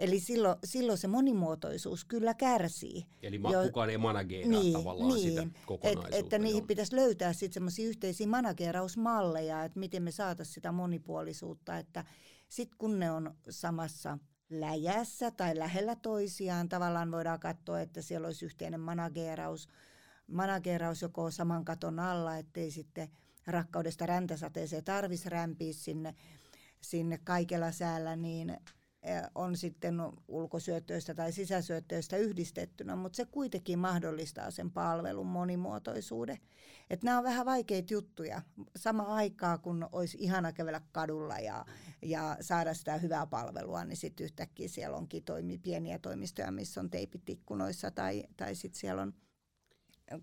Eli 0.00 0.20
silloin, 0.20 0.58
silloin 0.64 0.98
se 0.98 1.08
monimuotoisuus 1.08 2.04
kyllä 2.04 2.34
kärsii. 2.34 3.06
Eli 3.22 3.38
ma- 3.38 3.52
jo, 3.52 3.62
kukaan 3.62 3.90
ei 3.90 3.98
manageeraa 3.98 4.50
niin, 4.50 4.72
tavallaan 4.72 5.14
niin, 5.14 5.30
sitä 5.30 5.46
kokonaisuutta. 5.66 6.16
Et, 6.16 6.24
että 6.24 6.38
niihin 6.38 6.66
pitäisi 6.66 6.96
löytää 6.96 7.32
sitten 7.32 7.54
semmoisia 7.54 7.88
yhteisiä 7.88 8.26
manageerausmalleja, 8.26 9.64
että 9.64 9.80
miten 9.80 10.02
me 10.02 10.10
saataisiin 10.10 10.54
sitä 10.54 10.72
monipuolisuutta, 10.72 11.78
että 11.78 12.04
sitten 12.48 12.78
kun 12.78 12.98
ne 12.98 13.10
on 13.10 13.34
samassa 13.50 14.18
läjässä 14.50 15.30
tai 15.30 15.58
lähellä 15.58 15.96
toisiaan, 15.96 16.68
tavallaan 16.68 17.10
voidaan 17.10 17.40
katsoa, 17.40 17.80
että 17.80 18.02
siellä 18.02 18.26
olisi 18.26 18.44
yhteinen 18.44 18.80
manageeraus, 18.80 19.68
manageeraus 20.26 21.02
joko 21.02 21.30
saman 21.30 21.64
katon 21.64 21.98
alla, 21.98 22.36
ettei 22.36 22.70
sitten 22.70 23.08
rakkaudesta 23.46 24.06
räntäsateeseen 24.06 24.84
tarvitsisi 24.84 25.28
rämpiä 25.28 25.72
sinne, 25.72 26.14
sinne 26.80 27.18
kaikella 27.24 27.72
säällä, 27.72 28.16
niin 28.16 28.56
on 29.34 29.56
sitten 29.56 29.96
ulkosyöttöistä 30.28 31.14
tai 31.14 31.32
sisäsyöttöistä 31.32 32.16
yhdistettynä, 32.16 32.96
mutta 32.96 33.16
se 33.16 33.24
kuitenkin 33.24 33.78
mahdollistaa 33.78 34.50
sen 34.50 34.70
palvelun 34.70 35.26
monimuotoisuuden. 35.26 36.38
Että 36.90 37.06
nämä 37.06 37.18
on 37.18 37.24
vähän 37.24 37.46
vaikeita 37.46 37.94
juttuja. 37.94 38.42
Sama 38.76 39.02
aikaa, 39.02 39.58
kun 39.58 39.88
olisi 39.92 40.16
ihana 40.20 40.52
kävellä 40.52 40.80
kadulla 40.92 41.38
ja, 41.38 41.64
ja 42.02 42.36
saada 42.40 42.74
sitä 42.74 42.98
hyvää 42.98 43.26
palvelua, 43.26 43.84
niin 43.84 43.96
sitten 43.96 44.24
yhtäkkiä 44.24 44.68
siellä 44.68 44.96
onkin 44.96 45.24
toimi, 45.24 45.58
pieniä 45.58 45.98
toimistoja, 45.98 46.50
missä 46.50 46.80
on 46.80 46.90
teipit 46.90 47.28
ikkunoissa 47.28 47.90
tai, 47.90 48.24
tai 48.36 48.54
sitten 48.54 48.80
siellä 48.80 49.02
on 49.02 49.14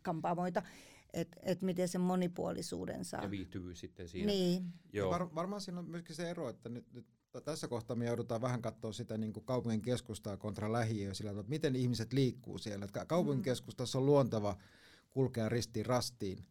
kampaamoita 0.02 0.63
että 1.13 1.38
et 1.44 1.62
miten 1.62 1.88
sen 1.88 2.02
monipuolisuuden 2.02 3.06
saa. 3.06 3.24
Ja 3.24 3.32
viihtyvyys 3.32 3.80
sitten 3.80 4.08
siinä. 4.08 4.26
Niin. 4.26 4.74
Joo. 4.94 5.12
Var, 5.12 5.36
varmaan 5.36 5.62
siinä 5.62 5.80
on 5.80 5.90
myöskin 5.90 6.16
se 6.16 6.30
ero, 6.30 6.50
että 6.50 6.70
nyt, 6.70 6.94
nyt 6.94 7.06
tässä 7.41 7.67
kohtaa 7.67 7.95
me 7.95 8.06
joudutaan 8.06 8.41
vähän 8.41 8.62
katsoa 8.62 8.93
sitä 8.93 9.17
niin 9.17 9.34
kuin 9.34 9.45
kaupungin 9.45 9.82
keskustaa 9.82 10.38
kontra 10.38 10.71
lähiöä 10.71 11.13
sillä 11.13 11.32
että 11.32 11.43
miten 11.50 11.76
ihmiset 11.76 12.13
liikkuu 12.13 12.58
siellä. 12.58 12.86
Että 12.86 13.06
kaupungin 13.06 13.39
mm. 13.39 13.43
keskustassa 13.43 13.97
on 13.97 14.06
luontava 14.06 14.58
kulkea 15.10 15.50
ristiin 15.50 15.86
rastiin, 15.86 16.45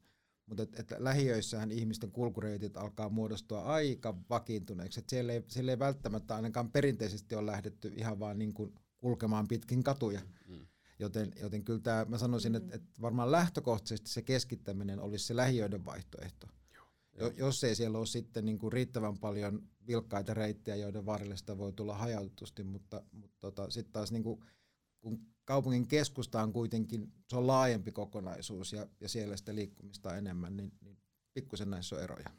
mutta 0.47 0.63
et, 0.63 0.81
et 0.81 0.95
lähiöissähän 0.99 1.73
ihmisten 1.73 2.11
kulkureitit 2.11 2.77
alkaa 2.77 3.09
muodostua 3.09 3.63
aika 3.63 4.15
vakiintuneeksi. 4.31 5.01
Et 5.01 5.09
siellä, 5.09 5.33
ei, 5.33 5.45
siellä 5.49 5.73
ei 5.73 5.79
välttämättä 5.79 6.35
ainakaan 6.35 6.71
perinteisesti 6.71 7.35
ole 7.35 7.47
lähdetty 7.47 7.93
ihan 7.97 8.21
vaan 8.21 8.39
niin 8.39 8.55
kuin 8.55 8.75
kulkemaan 8.99 9.49
pitkin 9.49 9.83
katuja. 9.83 10.21
Mm. 10.49 10.67
Joten, 10.99 11.33
joten 11.41 11.65
kyllä 11.65 11.81
tämä, 11.81 12.05
mä 12.05 12.19
sanoisin, 12.19 12.53
mm. 12.53 12.57
että, 12.57 12.77
että 12.77 13.03
varmaan 13.03 13.33
lähtökohtaisesti 13.33 14.11
se 14.11 14.23
keskittäminen 14.23 15.01
olisi 15.01 15.25
se 15.25 15.37
lähiöiden 15.37 15.85
vaihtoehto. 15.85 16.47
Jo, 17.19 17.33
jos 17.37 17.65
ei 17.65 17.75
siellä 17.75 17.99
ole 17.99 18.07
sitten 18.07 18.45
niin 18.45 18.59
kuin 18.59 18.73
riittävän 18.73 19.19
paljon 19.19 19.63
vilkkaita 19.87 20.35
reittejä, 20.35 20.77
joiden 20.77 21.07
varrelle 21.07 21.37
sitä 21.37 21.59
voi 21.59 21.73
tulla 21.73 21.95
hajautetusti, 21.95 22.63
mutta, 22.63 23.03
mutta 23.13 23.37
tota, 23.41 23.71
sitten 23.71 23.93
taas 23.93 24.13
niin 24.13 24.23
kuin, 24.23 24.41
kun 25.01 25.27
kaupungin 25.45 25.87
keskusta 25.87 26.43
on 26.43 26.53
kuitenkin, 26.53 27.13
se 27.29 27.37
on 27.37 27.47
laajempi 27.47 27.93
kokonaisuus 27.93 28.73
ja, 28.73 28.87
ja 29.01 29.09
siellä 29.09 29.37
sitä 29.37 29.55
liikkumista 29.55 30.17
enemmän, 30.17 30.57
niin, 30.57 30.73
niin 30.81 30.99
pikkusen 31.35 31.71
näissä 31.71 31.97
on 31.97 32.03
eroja. 32.03 32.31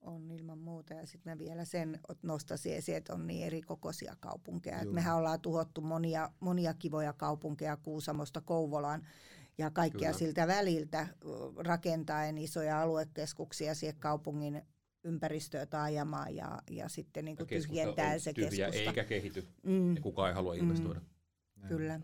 On 0.00 0.30
ilman 0.30 0.58
muuta 0.58 0.94
ja 0.94 1.06
sitten 1.06 1.32
mä 1.32 1.38
vielä 1.38 1.64
sen 1.64 2.00
nostaisin 2.22 2.74
esiin, 2.74 2.96
että 2.96 3.14
on 3.14 3.26
niin 3.26 3.46
eri 3.46 3.62
kokoisia 3.62 4.16
kaupunkeja. 4.20 4.80
Et 4.80 4.92
mehän 4.92 5.16
ollaan 5.16 5.40
tuhottu 5.40 5.80
monia, 5.80 6.30
monia 6.40 6.74
kivoja 6.74 7.12
kaupunkeja 7.12 7.76
Kuusamosta 7.76 8.40
Kouvolaan 8.40 9.06
ja 9.58 9.70
kaikkia 9.70 10.08
Kyllä. 10.08 10.18
siltä 10.18 10.46
väliltä 10.46 11.08
rakentaen 11.56 12.38
isoja 12.38 12.82
aluekeskuksia 12.82 13.74
siihen 13.74 13.96
kaupungin 13.98 14.62
ympäristöä 15.04 15.66
taajamaan 15.66 16.36
ja, 16.36 16.62
ja 16.70 16.88
sitten 16.88 17.24
niin 17.24 17.36
kuin 17.36 17.46
tyhjentää 17.46 18.18
se 18.18 18.32
tyhjä, 18.32 18.50
keskusta. 18.50 18.90
eikä 18.90 19.04
kehity 19.04 19.46
mm. 19.62 19.94
ja 19.94 20.00
kukaan 20.02 20.28
ei 20.28 20.34
halua 20.34 20.54
mm. 20.54 20.60
investoida. 20.60 21.00
Mm. 21.56 21.68
Kyllä. 21.68 22.00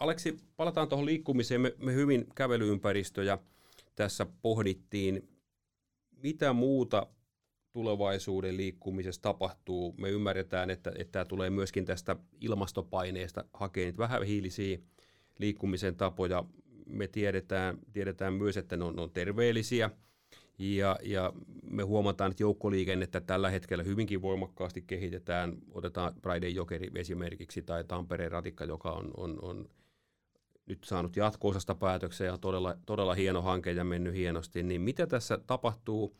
Aleksi, 0.00 0.36
palataan 0.56 0.88
tuohon 0.88 1.06
liikkumiseen. 1.06 1.60
Me, 1.60 1.74
me 1.78 1.94
hyvin 1.94 2.26
kävelyympäristöjä 2.34 3.38
tässä 3.94 4.26
pohdittiin. 4.42 5.28
Mitä 6.22 6.52
muuta 6.52 7.06
tulevaisuuden 7.72 8.56
liikkumisessa 8.56 9.22
tapahtuu? 9.22 9.94
Me 9.98 10.10
ymmärretään, 10.10 10.70
että, 10.70 10.92
että 10.98 11.12
tämä 11.12 11.24
tulee 11.24 11.50
myöskin 11.50 11.84
tästä 11.84 12.16
ilmastopaineesta 12.40 13.44
hakea 13.52 13.92
vähän 13.98 14.22
hiilisiä 14.22 14.78
liikkumisen 15.38 15.96
tapoja. 15.96 16.44
Me 16.86 17.08
tiedetään, 17.08 17.78
tiedetään 17.92 18.34
myös, 18.34 18.56
että 18.56 18.76
ne 18.76 18.84
on, 18.84 18.96
ne 18.96 19.02
on 19.02 19.10
terveellisiä 19.10 19.90
ja, 20.58 20.98
ja 21.02 21.32
me 21.70 21.82
huomataan, 21.82 22.30
että 22.30 22.42
joukkoliikennettä 22.42 23.20
tällä 23.20 23.50
hetkellä 23.50 23.84
hyvinkin 23.84 24.22
voimakkaasti 24.22 24.82
kehitetään. 24.82 25.58
Otetaan 25.70 26.14
Praiden 26.22 26.54
Jokeri 26.54 26.90
esimerkiksi 26.94 27.62
tai 27.62 27.84
Tampereen 27.84 28.32
ratikka, 28.32 28.64
joka 28.64 28.90
on, 28.90 29.10
on, 29.16 29.38
on 29.42 29.68
nyt 30.66 30.84
saanut 30.84 31.16
jatko-osasta 31.16 31.74
päätöksen 31.74 32.26
ja 32.26 32.38
todella, 32.38 32.76
todella 32.86 33.14
hieno 33.14 33.42
hanke 33.42 33.72
ja 33.72 33.84
mennyt 33.84 34.14
hienosti. 34.14 34.62
Niin 34.62 34.80
mitä 34.80 35.06
tässä 35.06 35.38
tapahtuu 35.46 36.16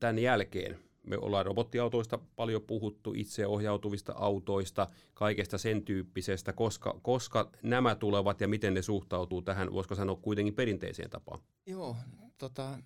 tämän 0.00 0.18
jälkeen? 0.18 0.78
Me 1.02 1.18
ollaan 1.18 1.46
robottiautoista 1.46 2.18
paljon 2.36 2.62
puhuttu, 2.62 3.12
itseohjautuvista 3.16 4.12
autoista, 4.16 4.86
kaikesta 5.14 5.58
sen 5.58 5.84
tyyppisestä, 5.84 6.52
koska, 6.52 7.00
koska 7.02 7.50
nämä 7.62 7.94
tulevat 7.94 8.40
ja 8.40 8.48
miten 8.48 8.74
ne 8.74 8.82
suhtautuu 8.82 9.42
tähän, 9.42 9.72
voisiko 9.72 9.94
sanoa 9.94 10.16
kuitenkin 10.16 10.54
perinteiseen 10.54 11.10
tapaan? 11.10 11.40
Joo, 11.66 11.96
tota, 12.38 12.78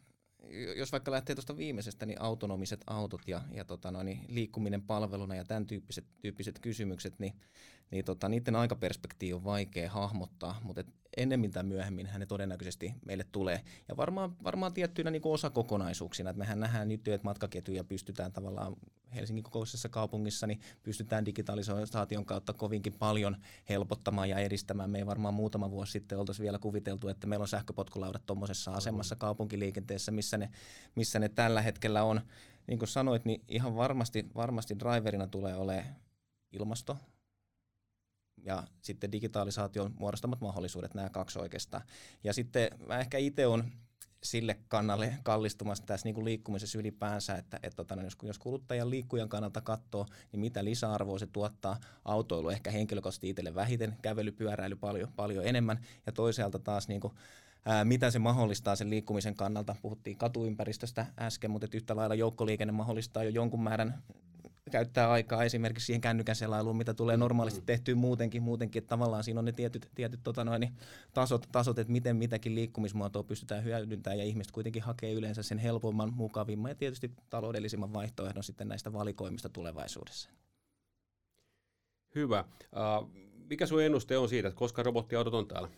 jos 0.76 0.92
vaikka 0.92 1.10
lähtee 1.10 1.34
tuosta 1.34 1.56
viimeisestä, 1.56 2.06
niin 2.06 2.22
autonomiset 2.22 2.80
autot 2.86 3.28
ja, 3.28 3.42
ja 3.52 3.64
tota 3.64 3.90
noin, 3.90 4.20
liikkuminen 4.28 4.82
palveluna 4.82 5.34
ja 5.34 5.44
tämän 5.44 5.66
tyyppiset, 5.66 6.04
tyyppiset 6.20 6.58
kysymykset, 6.58 7.18
niin, 7.18 7.34
niin 7.94 8.04
tota, 8.04 8.28
niiden 8.28 8.56
aikaperspektiivi 8.56 9.34
on 9.34 9.44
vaikea 9.44 9.90
hahmottaa, 9.90 10.60
mutta 10.62 10.80
et 10.80 10.86
ennemmin 11.16 11.50
tai 11.50 11.62
myöhemmin 11.62 12.08
ne 12.18 12.26
todennäköisesti 12.26 12.94
meille 13.06 13.24
tulee. 13.32 13.60
Ja 13.88 13.96
varmaan, 13.96 14.36
varmaan 14.44 14.72
tiettyinä 14.72 15.10
niin 15.10 15.22
osakokonaisuuksina, 15.24 16.30
että 16.30 16.38
mehän 16.38 16.60
nähdään 16.60 16.88
nyt, 16.88 17.08
että 17.08 17.24
matkaketjuja 17.24 17.84
pystytään 17.84 18.32
tavallaan 18.32 18.76
Helsingin 19.14 19.44
kokoisessa 19.44 19.88
kaupungissa, 19.88 20.46
niin 20.46 20.60
pystytään 20.82 21.26
digitalisaation 21.26 22.24
kautta 22.24 22.52
kovinkin 22.52 22.92
paljon 22.92 23.36
helpottamaan 23.68 24.28
ja 24.28 24.38
edistämään. 24.38 24.90
Me 24.90 24.98
ei 24.98 25.06
varmaan 25.06 25.34
muutama 25.34 25.70
vuosi 25.70 25.92
sitten 25.92 26.18
oltaisi 26.18 26.42
vielä 26.42 26.58
kuviteltu, 26.58 27.08
että 27.08 27.26
meillä 27.26 27.42
on 27.42 27.48
sähköpotkulaudat 27.48 28.26
tuommoisessa 28.26 28.72
asemassa 28.72 29.16
kaupunkiliikenteessä, 29.16 30.12
missä 30.12 30.38
ne, 30.38 30.50
missä 30.94 31.18
ne 31.18 31.28
tällä 31.28 31.62
hetkellä 31.62 32.02
on. 32.02 32.20
Niin 32.66 32.78
kuin 32.78 32.88
sanoit, 32.88 33.24
niin 33.24 33.44
ihan 33.48 33.76
varmasti, 33.76 34.26
varmasti 34.34 34.78
driverina 34.78 35.26
tulee 35.26 35.56
olemaan 35.56 35.86
ilmasto, 36.52 36.96
ja 38.44 38.62
sitten 38.82 39.12
digitalisaation 39.12 39.94
muodostamat 39.98 40.40
mahdollisuudet, 40.40 40.94
nämä 40.94 41.10
kaksi 41.10 41.38
oikeastaan. 41.38 41.82
Ja 42.24 42.32
sitten 42.32 42.70
mä 42.86 42.98
ehkä 42.98 43.18
itse 43.18 43.46
on 43.46 43.64
sille 44.24 44.58
kannalle 44.68 45.14
kallistumassa 45.22 45.84
tässä 45.86 46.06
niin 46.06 46.14
kuin 46.14 46.24
liikkumisessa 46.24 46.78
ylipäänsä, 46.78 47.34
että, 47.34 47.60
että 47.62 47.76
tota, 47.76 48.02
jos, 48.02 48.16
jos 48.22 48.38
kuluttajan 48.38 48.90
liikkujan 48.90 49.28
kannalta 49.28 49.60
katsoo, 49.60 50.06
niin 50.32 50.40
mitä 50.40 50.64
lisäarvoa 50.64 51.18
se 51.18 51.26
tuottaa 51.26 51.80
autoilu 52.04 52.48
ehkä 52.48 52.70
henkilökohtaisesti 52.70 53.28
itselle 53.28 53.54
vähiten, 53.54 53.96
kävely, 54.02 54.32
pyöräily 54.32 54.76
paljon, 54.76 55.12
paljon 55.16 55.46
enemmän 55.46 55.80
ja 56.06 56.12
toisaalta 56.12 56.58
taas 56.58 56.88
niin 56.88 57.00
kuin, 57.00 57.14
ää, 57.64 57.84
mitä 57.84 58.10
se 58.10 58.18
mahdollistaa 58.18 58.76
sen 58.76 58.90
liikkumisen 58.90 59.34
kannalta. 59.34 59.76
Puhuttiin 59.82 60.18
katuympäristöstä 60.18 61.06
äsken, 61.18 61.50
mutta 61.50 61.68
yhtä 61.74 61.96
lailla 61.96 62.14
joukkoliikenne 62.14 62.72
mahdollistaa 62.72 63.24
jo 63.24 63.30
jonkun 63.30 63.62
määrän 63.62 64.02
käyttää 64.70 65.10
aikaa 65.10 65.44
esimerkiksi 65.44 65.86
siihen 65.86 66.00
kännykän 66.00 66.36
selailuun, 66.36 66.76
mitä 66.76 66.94
tulee 66.94 67.16
normaalisti 67.16 67.60
mm. 67.60 67.66
tehtyä 67.66 67.94
muutenkin, 67.94 68.42
muutenkin 68.42 68.80
että 68.80 68.88
tavallaan 68.88 69.24
siinä 69.24 69.38
on 69.38 69.44
ne 69.44 69.52
tietyt, 69.52 69.90
tietyt 69.94 70.20
tota 70.22 70.44
noin, 70.44 70.72
tasot, 71.14 71.48
tasot, 71.52 71.78
että 71.78 71.92
miten 71.92 72.16
mitäkin 72.16 72.54
liikkumismuotoa 72.54 73.22
pystytään 73.22 73.64
hyödyntämään 73.64 74.18
ja 74.18 74.24
ihmiset 74.24 74.52
kuitenkin 74.52 74.82
hakee 74.82 75.12
yleensä 75.12 75.42
sen 75.42 75.58
helpomman, 75.58 76.12
mukavimman 76.14 76.70
ja 76.70 76.74
tietysti 76.74 77.10
taloudellisimman 77.30 77.92
vaihtoehdon 77.92 78.44
sitten 78.44 78.68
näistä 78.68 78.92
valikoimista 78.92 79.48
tulevaisuudessa. 79.48 80.30
Hyvä. 82.14 82.44
Uh, 82.60 83.10
mikä 83.50 83.66
sun 83.66 83.82
ennuste 83.82 84.18
on 84.18 84.28
siitä, 84.28 84.48
että 84.48 84.58
koska 84.58 84.82
robottiautot 84.82 85.34
on 85.34 85.46
täällä? 85.46 85.68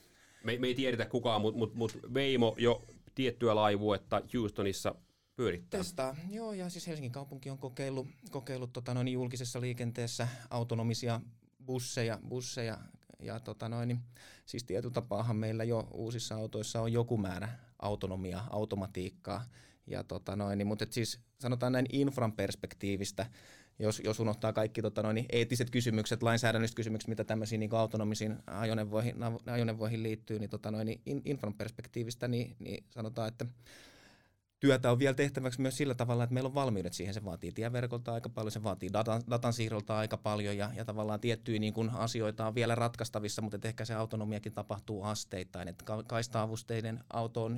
Me, 0.45 0.59
me 0.59 0.67
ei 0.67 0.75
tiedetä 0.75 1.05
kukaan, 1.07 1.41
mutta 1.41 1.59
mut, 1.59 1.75
mut 1.75 1.99
Veimo 2.15 2.55
jo 2.59 2.83
tiettyä 3.15 3.55
laivuetta 3.55 4.23
Houstonissa 4.35 4.95
pyörittää. 5.37 5.79
Testaa, 5.79 6.17
joo, 6.31 6.53
ja 6.53 6.71
siis 6.71 6.87
Helsingin 6.87 7.13
kaupunki 7.13 7.51
on 7.51 7.59
kokeillut, 7.59 8.07
kokeillut 8.31 8.73
tota 8.73 8.95
noin, 8.95 9.09
julkisessa 9.09 9.61
liikenteessä 9.61 10.29
autonomisia 10.51 11.21
busseja, 11.67 12.19
busseja 12.29 12.79
ja 13.21 13.41
tota 13.41 13.69
noin, 13.69 13.99
siis 14.47 14.65
tietotapaahan 14.65 15.37
meillä 15.37 15.65
jo 15.65 15.89
uusissa 15.93 16.35
autoissa 16.35 16.81
on 16.81 16.93
joku 16.93 17.19
määrä 17.19 17.49
autonomia, 17.79 18.45
automatiikkaa, 18.51 19.45
ja 19.87 20.05
tota 20.05 20.37
noin, 20.37 20.67
mutta 20.67 20.87
siis 20.91 21.21
sanotaan 21.39 21.73
näin 21.73 21.87
infran 21.93 22.33
perspektiivistä, 22.33 23.27
jos, 23.79 24.03
jos 24.05 24.21
unohtaa 24.21 24.53
kaikki 24.53 24.83
tota 24.83 25.03
noin, 25.03 25.27
eettiset 25.33 25.71
kysymykset, 25.71 26.23
lainsäädännölliset 26.23 26.77
kysymykset, 26.77 27.09
mitä 27.09 27.25
tämmöisiin 27.25 27.61
niin 27.61 27.75
autonomisiin 27.75 28.37
ajoneuvoihin, 28.47 29.15
ajoneuvoihin 29.47 30.03
liittyy, 30.03 30.39
niin, 30.39 30.51
tota 30.51 30.71
noin, 30.71 30.87
niin 30.87 31.23
infran 31.25 31.55
perspektiivistä, 31.55 32.29
niin, 32.29 32.57
niin 32.59 32.85
sanotaan, 32.91 33.29
että 33.29 33.47
työtä 34.61 34.91
on 34.91 34.99
vielä 34.99 35.15
tehtäväksi 35.15 35.61
myös 35.61 35.77
sillä 35.77 35.95
tavalla, 35.95 36.25
että 36.25 36.35
meillä 36.35 36.49
on 36.49 36.55
valmiudet 36.55 36.93
siihen. 36.93 37.15
Se 37.15 37.25
vaatii 37.25 37.53
tieverkolta 37.53 38.13
aika 38.13 38.29
paljon, 38.29 38.53
se 38.53 38.63
vaatii 38.63 38.93
datan, 38.93 39.23
datan 39.31 39.53
siirrolta 39.53 39.99
aika 39.99 40.17
paljon 40.17 40.57
ja, 40.57 40.71
ja 40.77 40.85
tavallaan 40.85 41.21
tiettyjä 41.21 41.59
niin 41.59 41.73
kuin 41.73 41.91
asioita 41.91 42.47
on 42.47 42.55
vielä 42.55 42.75
ratkaistavissa, 42.75 43.43
mutta 43.43 43.69
ehkä 43.69 43.85
se 43.85 43.95
autonomiakin 43.95 44.53
tapahtuu 44.53 45.03
asteittain. 45.03 45.69
Että 45.69 45.85
kaista-avusteinen 46.07 47.01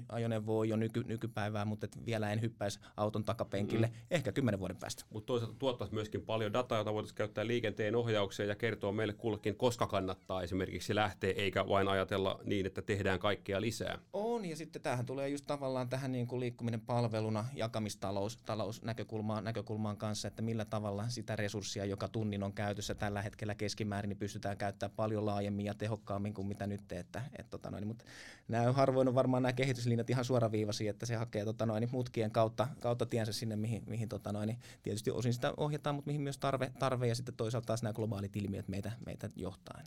ajoneuvo 0.09 0.59
on 0.59 0.69
jo 0.69 0.77
nyky, 0.77 1.05
nykypäivää, 1.05 1.65
mutta 1.65 1.85
et 1.85 2.07
vielä 2.07 2.33
en 2.33 2.41
hyppäisi 2.41 2.81
auton 2.97 3.25
takapenkille 3.25 3.87
mm. 3.87 3.93
ehkä 4.11 4.33
kymmenen 4.33 4.61
vuoden 4.61 4.77
päästä. 4.77 5.05
Mutta 5.11 5.27
toisaalta 5.27 5.59
tuottaisi 5.59 5.95
myöskin 5.95 6.23
paljon 6.23 6.53
dataa, 6.53 6.79
jota 6.79 6.93
voitaisiin 6.93 7.17
käyttää 7.17 7.47
liikenteen 7.47 7.97
ohjaukseen 7.97 8.49
ja 8.49 8.55
kertoa 8.55 8.93
meille 8.93 9.13
kullekin, 9.13 9.57
koska 9.57 9.87
kannattaa 9.87 10.43
esimerkiksi 10.43 10.95
lähteä, 10.95 11.33
eikä 11.37 11.69
vain 11.69 11.89
ajatella 11.89 12.41
niin, 12.45 12.67
että 12.67 12.83
tehdään 12.83 13.19
kaikkea 13.19 13.61
lisää. 13.61 13.99
On, 14.13 14.45
ja 14.45 14.57
sitten 14.57 14.83
tähän 14.83 15.07
tulee 15.07 15.29
just 15.29 15.47
tavallaan 15.47 15.89
tähän 15.89 16.13
niin 16.13 16.27
kuin 16.27 16.41
liikkuminen 16.41 16.81
palveluna 16.89 17.45
jakamistalous 17.55 18.37
talous 18.37 18.83
näkökulmaan, 18.83 19.45
näkökulmaan 19.45 19.97
kanssa, 19.97 20.29
että 20.29 20.43
millä 20.43 20.65
tavalla 20.65 21.09
sitä 21.09 21.37
resurssia, 21.37 21.85
joka 21.85 22.09
tunnin 22.09 22.43
on 22.43 22.53
käytössä 22.53 22.95
tällä 22.95 23.23
hetkellä 23.23 23.55
keskimäärin, 23.55 24.09
niin 24.09 24.19
pystytään 24.19 24.57
käyttämään 24.57 24.97
paljon 24.97 25.27
laajemmin 25.27 25.67
ja 25.67 25.75
tehokkaammin 25.75 26.35
kuin 26.35 26.49
mitä 26.49 26.67
nyt. 26.67 26.93
Että, 26.93 27.23
et, 27.39 27.51
tota 27.51 27.71
noin, 27.71 27.87
mutta 27.87 28.05
nämä 28.49 28.73
harvoin 28.73 29.09
on 29.09 29.15
varmaan 29.15 29.43
nämä 29.43 29.53
kehityslinjat 29.53 30.11
ihan 30.11 30.25
suoraviivaisia, 30.25 30.91
että 30.91 31.07
se 31.07 31.17
hakee 31.17 31.45
tota 31.45 31.67
noin, 31.67 31.89
mutkien 31.93 32.31
kautta, 32.31 32.69
kautta 32.81 33.07
tiensä 33.07 33.33
sinne, 33.33 33.57
mihin, 33.57 33.83
mihin 33.87 34.09
tota 34.09 34.33
noin, 34.33 34.57
tietysti 34.83 35.11
osin 35.11 35.35
sitä 35.35 35.55
ohjataan, 35.57 35.95
mutta 35.95 36.09
mihin 36.09 36.23
myös 36.23 36.39
tarve, 36.39 36.73
tarve 36.79 37.09
ja 37.09 37.15
sitten 37.15 37.35
toisaalta 37.35 37.67
taas 37.67 37.83
nämä 37.83 37.93
globaalit 37.93 38.37
ilmiöt 38.37 38.69
meitä, 38.69 38.93
meitä 39.07 39.31
johtaa. 39.37 39.83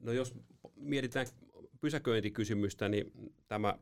No 0.00 0.12
jos 0.12 0.34
mietitään 0.76 1.26
pysäköintikysymystä, 1.80 2.88
niin 2.88 3.12
tämä 3.48 3.74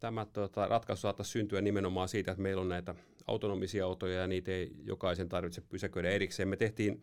tämä 0.00 0.26
tota, 0.32 0.66
ratkaisu 0.66 1.00
saattaisi 1.00 1.30
syntyä 1.30 1.60
nimenomaan 1.60 2.08
siitä, 2.08 2.30
että 2.30 2.42
meillä 2.42 2.62
on 2.62 2.68
näitä 2.68 2.94
autonomisia 3.26 3.84
autoja 3.84 4.20
ja 4.20 4.26
niitä 4.26 4.50
ei 4.50 4.72
jokaisen 4.84 5.28
tarvitse 5.28 5.60
pysäköidä 5.60 6.10
erikseen. 6.10 6.48
Me 6.48 6.56
tehtiin 6.56 7.02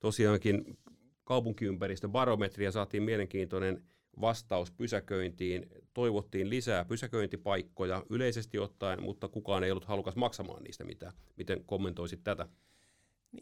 tosiaankin 0.00 0.78
kaupunkiympäristön 1.24 2.12
barometria, 2.12 2.72
saatiin 2.72 3.02
mielenkiintoinen 3.02 3.82
vastaus 4.20 4.70
pysäköintiin. 4.70 5.66
Toivottiin 5.94 6.50
lisää 6.50 6.84
pysäköintipaikkoja 6.84 8.02
yleisesti 8.10 8.58
ottaen, 8.58 9.02
mutta 9.02 9.28
kukaan 9.28 9.64
ei 9.64 9.70
ollut 9.70 9.84
halukas 9.84 10.16
maksamaan 10.16 10.62
niistä 10.62 10.84
mitään. 10.84 11.12
Miten 11.36 11.64
kommentoisit 11.64 12.20
tätä? 12.24 12.48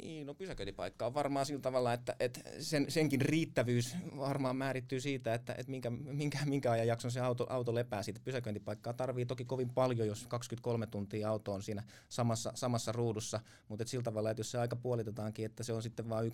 Niin, 0.00 0.26
no 0.26 0.34
pysäköintipaikka 0.34 1.06
on 1.06 1.14
varmaan 1.14 1.46
sillä 1.46 1.60
tavalla, 1.60 1.92
että, 1.92 2.16
että 2.20 2.40
sen, 2.58 2.86
senkin 2.88 3.20
riittävyys 3.20 3.96
varmaan 4.16 4.56
määrittyy 4.56 5.00
siitä, 5.00 5.34
että, 5.34 5.54
että 5.58 5.70
minkä, 5.70 5.90
minkä, 5.90 6.38
minkä 6.44 6.70
ajan 6.70 6.86
jakson 6.86 7.10
se 7.10 7.20
auto, 7.20 7.46
auto 7.48 7.74
lepää 7.74 8.02
siitä. 8.02 8.20
Pysäköintipaikkaa 8.24 8.92
tarvii 8.92 9.26
toki 9.26 9.44
kovin 9.44 9.70
paljon, 9.70 10.08
jos 10.08 10.26
23 10.26 10.86
tuntia 10.86 11.28
auto 11.28 11.52
on 11.52 11.62
siinä 11.62 11.82
samassa, 12.08 12.52
samassa 12.54 12.92
ruudussa, 12.92 13.40
mutta 13.68 13.84
sillä 13.86 14.02
tavalla, 14.02 14.30
että 14.30 14.40
jos 14.40 14.50
se 14.50 14.58
aika 14.58 14.76
puolitetaankin, 14.76 15.46
että 15.46 15.62
se 15.62 15.72
on 15.72 15.82
sitten 15.82 16.08
vain 16.08 16.32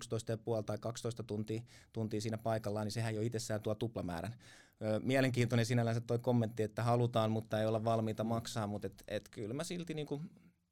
11,5 0.59 0.63
tai 0.65 0.77
12 0.77 1.23
tuntia, 1.23 1.61
tuntia 1.93 2.21
siinä 2.21 2.37
paikallaan, 2.37 2.85
niin 2.85 2.91
sehän 2.91 3.15
jo 3.15 3.21
itsessään 3.21 3.61
tuo 3.61 3.75
tuplamäärän. 3.75 4.35
Mielenkiintoinen 5.03 5.65
sinällänsä 5.65 6.01
tuo 6.01 6.19
kommentti, 6.19 6.63
että 6.63 6.83
halutaan, 6.83 7.31
mutta 7.31 7.59
ei 7.59 7.65
olla 7.65 7.83
valmiita 7.83 8.23
maksaa, 8.23 8.67
mutta 8.67 8.87
et, 8.87 9.03
et 9.07 9.29
kyllä 9.29 9.53
mä 9.53 9.63
silti 9.63 9.93
niin 9.93 10.07
kuin 10.07 10.29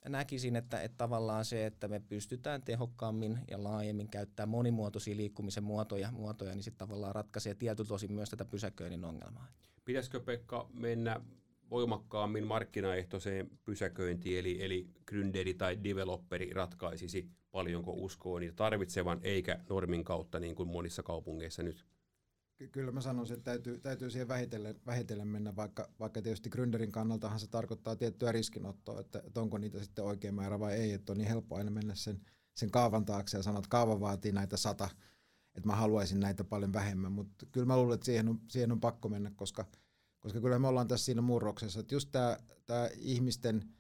näkisin, 0.09 0.55
että, 0.55 0.81
että 0.81 0.97
tavallaan 0.97 1.45
se, 1.45 1.65
että 1.65 1.87
me 1.87 1.99
pystytään 1.99 2.61
tehokkaammin 2.61 3.39
ja 3.51 3.63
laajemmin 3.63 4.09
käyttämään 4.09 4.49
monimuotoisia 4.49 5.17
liikkumisen 5.17 5.63
muotoja, 5.63 6.11
muotoja 6.11 6.53
niin 6.55 6.63
sitten 6.63 6.87
tavallaan 6.87 7.15
ratkaisee 7.15 7.55
tietyllä 7.55 7.87
tosin 7.87 8.13
myös 8.13 8.29
tätä 8.29 8.45
pysäköinnin 8.45 9.05
ongelmaa. 9.05 9.47
Pitäisikö 9.85 10.19
Pekka 10.19 10.69
mennä 10.73 11.21
voimakkaammin 11.69 12.47
markkinaehtoiseen 12.47 13.49
pysäköintiin, 13.65 14.39
eli, 14.39 14.63
eli 14.63 14.87
gründeri 15.11 15.53
tai 15.57 15.83
developeri 15.83 16.53
ratkaisisi 16.53 17.29
paljonko 17.51 17.91
uskoo 17.91 18.39
niitä 18.39 18.55
tarvitsevan, 18.55 19.19
eikä 19.23 19.59
normin 19.69 20.03
kautta 20.03 20.39
niin 20.39 20.55
kuin 20.55 20.69
monissa 20.69 21.03
kaupungeissa 21.03 21.63
nyt 21.63 21.85
kyllä 22.71 22.91
mä 22.91 23.01
sanoisin, 23.01 23.37
että 23.37 23.51
täytyy, 23.51 23.79
täytyy 23.79 24.09
siihen 24.09 24.27
vähitellen, 24.27 24.75
vähitellen 24.85 25.27
mennä, 25.27 25.55
vaikka, 25.55 25.89
vaikka 25.99 26.21
tietysti 26.21 26.49
Gründerin 26.49 26.91
kannaltahan 26.91 27.39
se 27.39 27.47
tarkoittaa 27.47 27.95
tiettyä 27.95 28.31
riskinottoa, 28.31 28.99
että, 28.99 29.21
että 29.27 29.41
onko 29.41 29.57
niitä 29.57 29.83
sitten 29.83 30.05
oikein 30.05 30.35
määrä 30.35 30.59
vai 30.59 30.73
ei, 30.73 30.93
että 30.93 31.11
on 31.11 31.17
niin 31.17 31.27
helppo 31.27 31.55
aina 31.55 31.71
mennä 31.71 31.95
sen, 31.95 32.21
sen 32.55 32.71
kaavan 32.71 33.05
taakse 33.05 33.37
ja 33.37 33.43
sanoa, 33.43 33.59
että 33.59 33.69
kaava 33.69 33.99
vaatii 33.99 34.31
näitä 34.31 34.57
sata, 34.57 34.89
että 35.55 35.67
mä 35.67 35.75
haluaisin 35.75 36.19
näitä 36.19 36.43
paljon 36.43 36.73
vähemmän, 36.73 37.11
mutta 37.11 37.45
kyllä 37.45 37.65
mä 37.65 37.77
luulen, 37.77 37.95
että 37.95 38.05
siihen 38.05 38.29
on, 38.29 38.39
siihen 38.49 38.71
on 38.71 38.79
pakko 38.79 39.09
mennä, 39.09 39.31
koska, 39.35 39.65
koska 40.19 40.41
kyllä 40.41 40.59
me 40.59 40.67
ollaan 40.67 40.87
tässä 40.87 41.05
siinä 41.05 41.21
murroksessa, 41.21 41.79
että 41.79 41.95
just 41.95 42.11
tämä 42.65 42.89
ihmisten– 42.95 43.63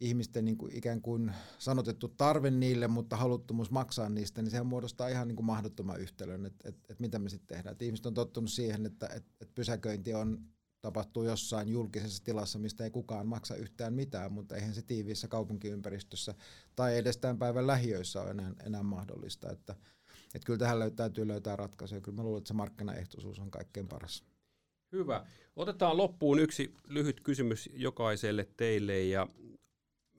ihmisten 0.00 0.44
niin 0.44 0.58
kuin 0.58 0.76
ikään 0.76 1.02
kuin 1.02 1.32
sanotettu 1.58 2.08
tarve 2.08 2.50
niille, 2.50 2.88
mutta 2.88 3.16
haluttomuus 3.16 3.70
maksaa 3.70 4.08
niistä, 4.08 4.42
niin 4.42 4.50
sehän 4.50 4.66
muodostaa 4.66 5.08
ihan 5.08 5.28
niin 5.28 5.36
kuin 5.36 5.46
mahdottoman 5.46 6.00
yhtälön, 6.00 6.46
että, 6.46 6.68
että, 6.68 6.80
että 6.90 7.00
mitä 7.00 7.18
me 7.18 7.28
sitten 7.28 7.56
tehdään. 7.56 7.72
Että 7.72 7.84
ihmiset 7.84 8.06
on 8.06 8.14
tottunut 8.14 8.50
siihen, 8.50 8.86
että, 8.86 9.06
että, 9.06 9.30
että 9.40 9.54
pysäköinti 9.54 10.14
on 10.14 10.44
tapahtuu 10.80 11.22
jossain 11.22 11.68
julkisessa 11.68 12.24
tilassa, 12.24 12.58
mistä 12.58 12.84
ei 12.84 12.90
kukaan 12.90 13.26
maksa 13.26 13.54
yhtään 13.56 13.94
mitään, 13.94 14.32
mutta 14.32 14.56
eihän 14.56 14.74
se 14.74 14.82
tiiviissä 14.82 15.28
kaupunkiympäristössä 15.28 16.34
tai 16.76 16.98
edes 16.98 17.16
tämän 17.16 17.38
päivän 17.38 17.66
lähiöissä 17.66 18.22
ole 18.22 18.30
enää, 18.30 18.52
enää 18.66 18.82
mahdollista. 18.82 19.50
Että, 19.50 19.74
että 20.34 20.46
kyllä 20.46 20.58
tähän 20.58 20.78
löytää, 20.78 20.96
täytyy 20.96 21.28
löytää 21.28 21.56
ratkaisuja. 21.56 22.00
Kyllä 22.00 22.16
mä 22.16 22.22
luulen, 22.22 22.38
että 22.38 22.48
se 22.48 22.54
markkinaehtoisuus 22.54 23.38
on 23.38 23.50
kaikkein 23.50 23.88
paras. 23.88 24.24
Hyvä. 24.92 25.26
Otetaan 25.56 25.96
loppuun 25.96 26.38
yksi 26.38 26.74
lyhyt 26.88 27.20
kysymys 27.20 27.70
jokaiselle 27.72 28.48
teille 28.56 29.02
ja 29.02 29.28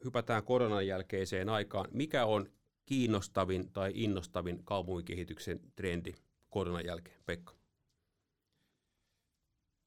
hypätään 0.06 0.44
koronan 0.44 0.88
jälkeiseen 0.88 1.50
aikaan. 1.50 1.88
Mikä 1.92 2.26
on 2.26 2.50
kiinnostavin 2.86 3.72
tai 3.72 3.92
innostavin 3.96 4.64
kaupunkikehityksen 4.64 5.60
trendi 5.76 6.14
koronan 6.50 6.86
jälkeen, 6.86 7.20
Pekka? 7.26 7.54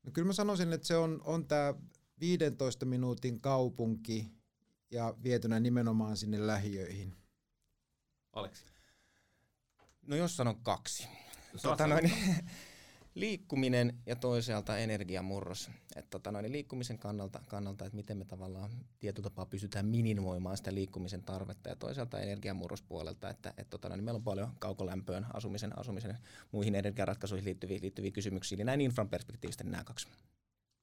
No 0.03 0.13
kyllä 0.13 0.27
mä 0.27 0.33
sanoisin, 0.33 0.73
että 0.73 0.87
se 0.87 0.97
on, 0.97 1.21
on 1.25 1.47
tämä 1.47 1.75
15 2.21 2.87
minuutin 2.87 3.41
kaupunki 3.41 4.33
ja 4.91 5.15
vietynä 5.23 5.61
nimenomaan 5.61 6.17
sinne 6.17 6.47
lähiöihin. 6.47 7.15
Aleksi? 8.33 8.65
No 10.07 10.17
jos 10.17 10.37
sanon 10.37 10.63
kaksi. 10.63 11.09
No, 11.53 11.59
tota 11.63 11.87
noin, 11.87 12.13
liikkuminen 13.17 13.99
ja 14.07 14.17
toisaalta 14.17 14.79
energiamurros. 14.79 15.71
Et 15.97 16.11
tota 16.11 16.33
noin, 16.33 16.53
liikkumisen 16.53 16.99
kannalta, 16.99 17.41
kannalta, 17.49 17.85
että 17.85 17.97
miten 17.97 18.19
me 18.19 18.25
tavallaan 18.25 18.71
tietyllä 18.99 19.25
tapaa 19.31 19.47
pystytään 19.47 19.87
minimoimaan 19.87 20.57
sitä 20.57 20.75
liikkumisen 20.75 21.23
tarvetta 21.23 21.69
ja 21.69 21.77
toisaalta 21.77 22.21
energiamurrospuolelta, 22.21 23.31
että 23.31 23.55
et 23.57 23.71
tota 23.71 23.89
noin, 23.89 24.05
meillä 24.05 24.19
on 24.19 24.25
paljon 24.25 24.53
kaukolämpöön, 24.59 25.27
asumisen, 25.33 25.79
asumisen 25.79 26.19
muihin 26.53 26.75
energiaratkaisuihin 26.75 27.45
liittyviä, 27.45 27.79
liittyviä 27.83 28.11
kysymyksiä, 28.11 28.57
niin 28.57 28.67
näin 28.67 28.81
infran 28.81 29.09
perspektiivistä 29.09 29.65
niin 29.65 29.73
nämä 29.73 29.85
kaksi. 29.85 30.09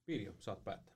Pirjo, 0.05 0.33
saat 0.39 0.63
päättää. 0.63 0.92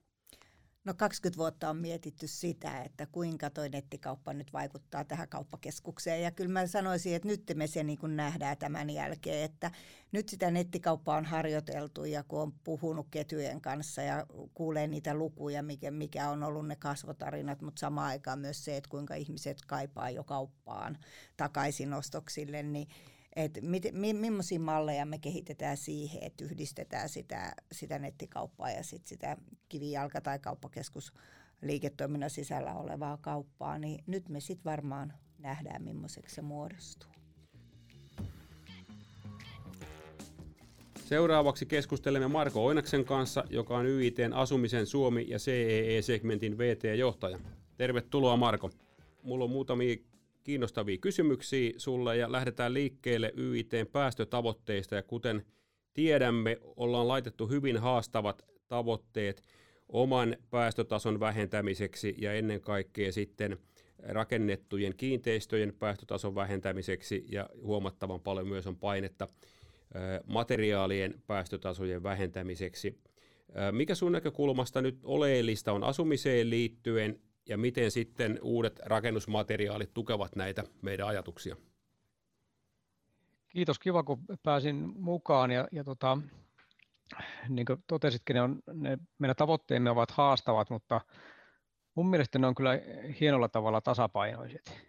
No 0.87 0.93
20 0.93 1.37
vuotta 1.37 1.69
on 1.69 1.77
mietitty 1.77 2.27
sitä, 2.27 2.81
että 2.81 3.05
kuinka 3.05 3.49
toi 3.49 3.69
nettikauppa 3.69 4.33
nyt 4.33 4.53
vaikuttaa 4.53 5.03
tähän 5.03 5.27
kauppakeskukseen. 5.27 6.21
Ja 6.21 6.31
kyllä 6.31 6.51
mä 6.51 6.67
sanoisin, 6.67 7.15
että 7.15 7.27
nyt 7.27 7.51
me 7.55 7.67
se 7.67 7.83
niin 7.83 7.99
nähdään 8.03 8.57
tämän 8.57 8.89
jälkeen, 8.89 9.43
että 9.43 9.71
nyt 10.11 10.29
sitä 10.29 10.51
nettikauppaa 10.51 11.17
on 11.17 11.25
harjoiteltu 11.25 12.05
ja 12.05 12.23
kun 12.23 12.41
on 12.41 12.51
puhunut 12.51 13.07
ketyjen 13.11 13.61
kanssa 13.61 14.01
ja 14.01 14.25
kuulee 14.53 14.87
niitä 14.87 15.13
lukuja, 15.13 15.63
mikä, 15.63 15.91
mikä 15.91 16.29
on 16.29 16.43
ollut 16.43 16.67
ne 16.67 16.75
kasvotarinat, 16.75 17.61
mutta 17.61 17.79
samaan 17.79 18.07
aikaan 18.07 18.39
myös 18.39 18.65
se, 18.65 18.77
että 18.77 18.89
kuinka 18.89 19.15
ihmiset 19.15 19.57
kaipaa 19.67 20.09
jo 20.09 20.23
kauppaan 20.23 20.97
takaisin 21.37 21.93
ostoksille, 21.93 22.63
niin 22.63 22.87
että 23.37 23.61
mit, 23.61 23.83
mi, 23.91 24.13
millaisia 24.13 24.59
malleja 24.59 25.05
me 25.05 25.17
kehitetään 25.17 25.77
siihen, 25.77 26.23
että 26.23 26.45
yhdistetään 26.45 27.09
sitä, 27.09 27.53
sitä 27.71 27.99
nettikauppaa 27.99 28.71
ja 28.71 28.83
sit 28.83 29.07
sitä 29.07 29.37
kivijalka- 29.69 30.21
tai 30.21 30.39
kauppakeskus 30.39 31.13
liiketoiminnan 31.61 32.29
sisällä 32.29 32.73
olevaa 32.73 33.17
kauppaa, 33.17 33.77
niin 33.77 34.03
nyt 34.07 34.29
me 34.29 34.39
sitten 34.39 34.71
varmaan 34.71 35.13
nähdään, 35.39 35.83
millaiseksi 35.83 36.35
se 36.35 36.41
muodostuu. 36.41 37.09
Seuraavaksi 41.05 41.65
keskustelemme 41.65 42.27
Marko 42.27 42.65
Oinaksen 42.65 43.05
kanssa, 43.05 43.43
joka 43.49 43.77
on 43.77 43.85
YITn 43.85 44.33
Asumisen 44.33 44.85
Suomi- 44.85 45.25
ja 45.29 45.37
CEE-segmentin 45.37 46.57
VT-johtaja. 46.57 47.39
Tervetuloa 47.77 48.37
Marko. 48.37 48.71
Mulla 49.23 49.43
on 49.43 49.51
muutamia 49.51 49.95
kiinnostavia 50.47 50.97
kysymyksiä 50.97 51.73
sulle 51.77 52.17
ja 52.17 52.31
lähdetään 52.31 52.73
liikkeelle 52.73 53.33
YITn 53.37 53.87
päästötavoitteista. 53.91 54.95
Ja 54.95 55.03
kuten 55.03 55.45
tiedämme, 55.93 56.57
ollaan 56.75 57.07
laitettu 57.07 57.47
hyvin 57.47 57.77
haastavat 57.77 58.45
tavoitteet 58.67 59.41
oman 59.89 60.37
päästötason 60.49 61.19
vähentämiseksi 61.19 62.15
ja 62.17 62.33
ennen 62.33 62.61
kaikkea 62.61 63.11
sitten 63.11 63.57
rakennettujen 63.99 64.93
kiinteistöjen 64.97 65.73
päästötason 65.79 66.35
vähentämiseksi. 66.35 67.25
Ja 67.29 67.49
huomattavan 67.61 68.21
paljon 68.21 68.47
myös 68.47 68.67
on 68.67 68.77
painetta 68.77 69.27
materiaalien 70.25 71.21
päästötasojen 71.27 72.03
vähentämiseksi. 72.03 72.97
Mikä 73.71 73.95
sun 73.95 74.11
näkökulmasta 74.11 74.81
nyt 74.81 74.99
oleellista 75.03 75.71
on 75.71 75.83
asumiseen 75.83 76.49
liittyen 76.49 77.19
ja 77.47 77.57
miten 77.57 77.91
sitten 77.91 78.39
uudet 78.41 78.79
rakennusmateriaalit 78.85 79.93
tukevat 79.93 80.35
näitä 80.35 80.63
meidän 80.81 81.07
ajatuksia? 81.07 81.55
Kiitos, 83.49 83.79
kiva 83.79 84.03
kun 84.03 84.23
pääsin 84.43 84.93
mukaan 84.99 85.51
ja, 85.51 85.67
ja 85.71 85.83
tota, 85.83 86.17
niin 87.49 87.65
kuin 87.65 87.83
totesitkin, 87.87 88.33
ne 88.33 88.41
on, 88.41 88.59
ne, 88.73 88.97
meidän 89.19 89.35
tavoitteemme 89.35 89.89
ovat 89.89 90.11
haastavat, 90.11 90.69
mutta 90.69 91.01
mun 91.95 92.09
mielestä 92.09 92.39
ne 92.39 92.47
on 92.47 92.55
kyllä 92.55 92.71
hienolla 93.19 93.49
tavalla 93.49 93.81
tasapainoiset. 93.81 94.87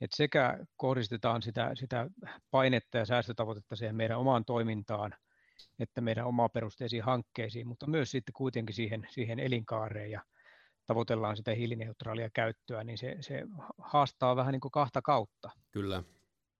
Et 0.00 0.10
sekä 0.14 0.58
kohdistetaan 0.76 1.42
sitä, 1.42 1.70
sitä 1.74 2.10
painetta 2.50 2.98
ja 2.98 3.06
säästötavoitetta 3.06 3.76
siihen 3.76 3.96
meidän 3.96 4.18
omaan 4.18 4.44
toimintaan, 4.44 5.14
että 5.78 6.00
meidän 6.00 6.24
perusteisiin 6.52 7.02
hankkeisiin, 7.02 7.66
mutta 7.66 7.86
myös 7.86 8.10
sitten 8.10 8.32
kuitenkin 8.32 8.74
siihen, 8.74 9.06
siihen 9.10 9.38
elinkaareen 9.38 10.10
ja 10.10 10.22
tavoitellaan 10.88 11.36
sitä 11.36 11.54
hiilineutraalia 11.54 12.30
käyttöä, 12.34 12.84
niin 12.84 12.98
se, 12.98 13.16
se 13.20 13.42
haastaa 13.78 14.36
vähän 14.36 14.52
niin 14.52 14.60
kuin 14.60 14.72
kahta 14.72 15.02
kautta. 15.02 15.50
Kyllä. 15.70 16.02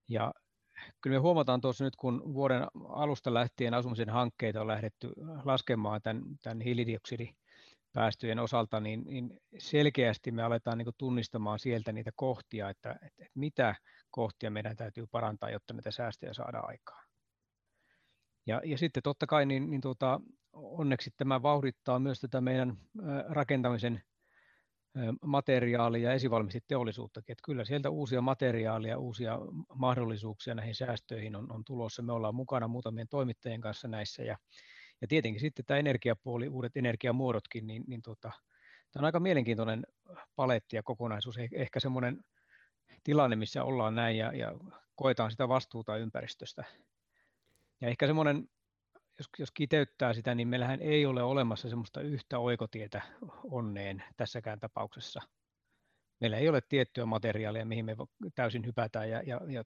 Ja 0.09 0.33
kyllä 1.01 1.15
me 1.15 1.19
huomataan 1.19 1.61
tuossa 1.61 1.83
nyt, 1.83 1.95
kun 1.95 2.33
vuoden 2.33 2.67
alusta 2.89 3.33
lähtien 3.33 3.73
asumisen 3.73 4.09
hankkeita 4.09 4.61
on 4.61 4.67
lähdetty 4.67 5.11
laskemaan 5.45 6.01
tämän, 6.01 6.23
tämän 6.43 6.61
hiilidioksidipäästöjen 6.61 8.39
osalta, 8.39 8.79
niin, 8.79 9.03
niin 9.05 9.39
selkeästi 9.57 10.31
me 10.31 10.43
aletaan 10.43 10.77
niin 10.77 10.87
tunnistamaan 10.97 11.59
sieltä 11.59 11.91
niitä 11.91 12.11
kohtia, 12.15 12.69
että, 12.69 12.91
että, 12.91 13.05
että 13.07 13.39
mitä 13.39 13.75
kohtia 14.11 14.51
meidän 14.51 14.75
täytyy 14.75 15.07
parantaa, 15.11 15.49
jotta 15.49 15.73
näitä 15.73 15.91
säästöjä 15.91 16.33
saadaan 16.33 16.67
aikaan. 16.67 17.05
Ja, 18.45 18.61
ja 18.65 18.77
sitten 18.77 19.03
totta 19.03 19.27
kai 19.27 19.45
niin, 19.45 19.69
niin 19.69 19.81
tuota, 19.81 20.21
onneksi 20.53 21.11
tämä 21.17 21.41
vauhdittaa 21.41 21.99
myös 21.99 22.19
tätä 22.19 22.41
meidän 22.41 22.77
rakentamisen 23.29 24.03
materiaali- 25.21 26.01
ja 26.01 26.13
esivalmisteteollisuuttakin. 26.13 27.33
Että 27.33 27.41
kyllä 27.45 27.65
sieltä 27.65 27.89
uusia 27.89 28.21
materiaaleja, 28.21 28.97
uusia 28.97 29.39
mahdollisuuksia 29.75 30.55
näihin 30.55 30.75
säästöihin 30.75 31.35
on, 31.35 31.51
on 31.51 31.63
tulossa. 31.65 32.01
Me 32.01 32.13
ollaan 32.13 32.35
mukana 32.35 32.67
muutamien 32.67 33.07
toimittajien 33.07 33.61
kanssa 33.61 33.87
näissä 33.87 34.23
ja, 34.23 34.37
ja 35.01 35.07
tietenkin 35.07 35.41
sitten 35.41 35.65
tämä 35.65 35.77
energiapuoli, 35.77 36.47
uudet 36.47 36.77
energiamuodotkin, 36.77 37.67
niin, 37.67 37.83
niin 37.87 38.01
tota, 38.01 38.31
tämä 38.91 39.01
on 39.01 39.05
aika 39.05 39.19
mielenkiintoinen 39.19 39.87
paletti 40.35 40.75
ja 40.75 40.83
kokonaisuus. 40.83 41.37
Eh, 41.37 41.49
ehkä 41.51 41.79
semmoinen 41.79 42.23
tilanne, 43.03 43.35
missä 43.35 43.63
ollaan 43.63 43.95
näin 43.95 44.17
ja, 44.17 44.33
ja 44.33 44.53
koetaan 44.95 45.31
sitä 45.31 45.47
vastuuta 45.47 45.97
ympäristöstä. 45.97 46.63
Ja 47.81 47.87
ehkä 47.87 48.07
semmoinen 48.07 48.49
jos, 49.19 49.29
jos 49.39 49.51
kiteyttää 49.51 50.13
sitä, 50.13 50.35
niin 50.35 50.47
meillähän 50.47 50.81
ei 50.81 51.05
ole 51.05 51.23
olemassa 51.23 51.69
semmoista 51.69 52.01
yhtä 52.01 52.39
oikotietä 52.39 53.01
onneen 53.51 54.03
tässäkään 54.17 54.59
tapauksessa. 54.59 55.21
Meillä 56.19 56.37
ei 56.37 56.49
ole 56.49 56.61
tiettyä 56.61 57.05
materiaalia, 57.05 57.65
mihin 57.65 57.85
me 57.85 57.95
täysin 58.35 58.65
hypätään 58.65 59.09
ja, 59.09 59.21
ja, 59.25 59.41
ja 59.47 59.63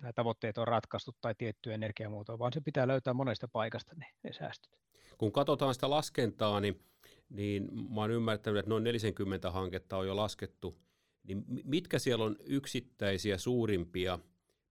nämä 0.00 0.12
tavoitteet 0.12 0.58
on 0.58 0.68
ratkaistu 0.68 1.12
tai 1.20 1.34
tiettyä 1.38 1.74
energiamuotoa, 1.74 2.38
vaan 2.38 2.52
se 2.52 2.60
pitää 2.60 2.88
löytää 2.88 3.14
monesta 3.14 3.48
paikasta 3.48 3.94
ne, 3.94 4.06
ne 4.22 4.32
säästöt. 4.32 4.80
Kun 5.18 5.32
katsotaan 5.32 5.74
sitä 5.74 5.90
laskentaa, 5.90 6.60
niin, 6.60 6.82
niin 7.28 7.68
mä 7.94 8.00
oon 8.00 8.10
ymmärtänyt, 8.10 8.58
että 8.58 8.68
noin 8.68 8.84
40 8.84 9.50
hanketta 9.50 9.96
on 9.96 10.06
jo 10.06 10.16
laskettu. 10.16 10.78
Niin 11.22 11.44
mitkä 11.64 11.98
siellä 11.98 12.24
on 12.24 12.36
yksittäisiä 12.40 13.38
suurimpia 13.38 14.18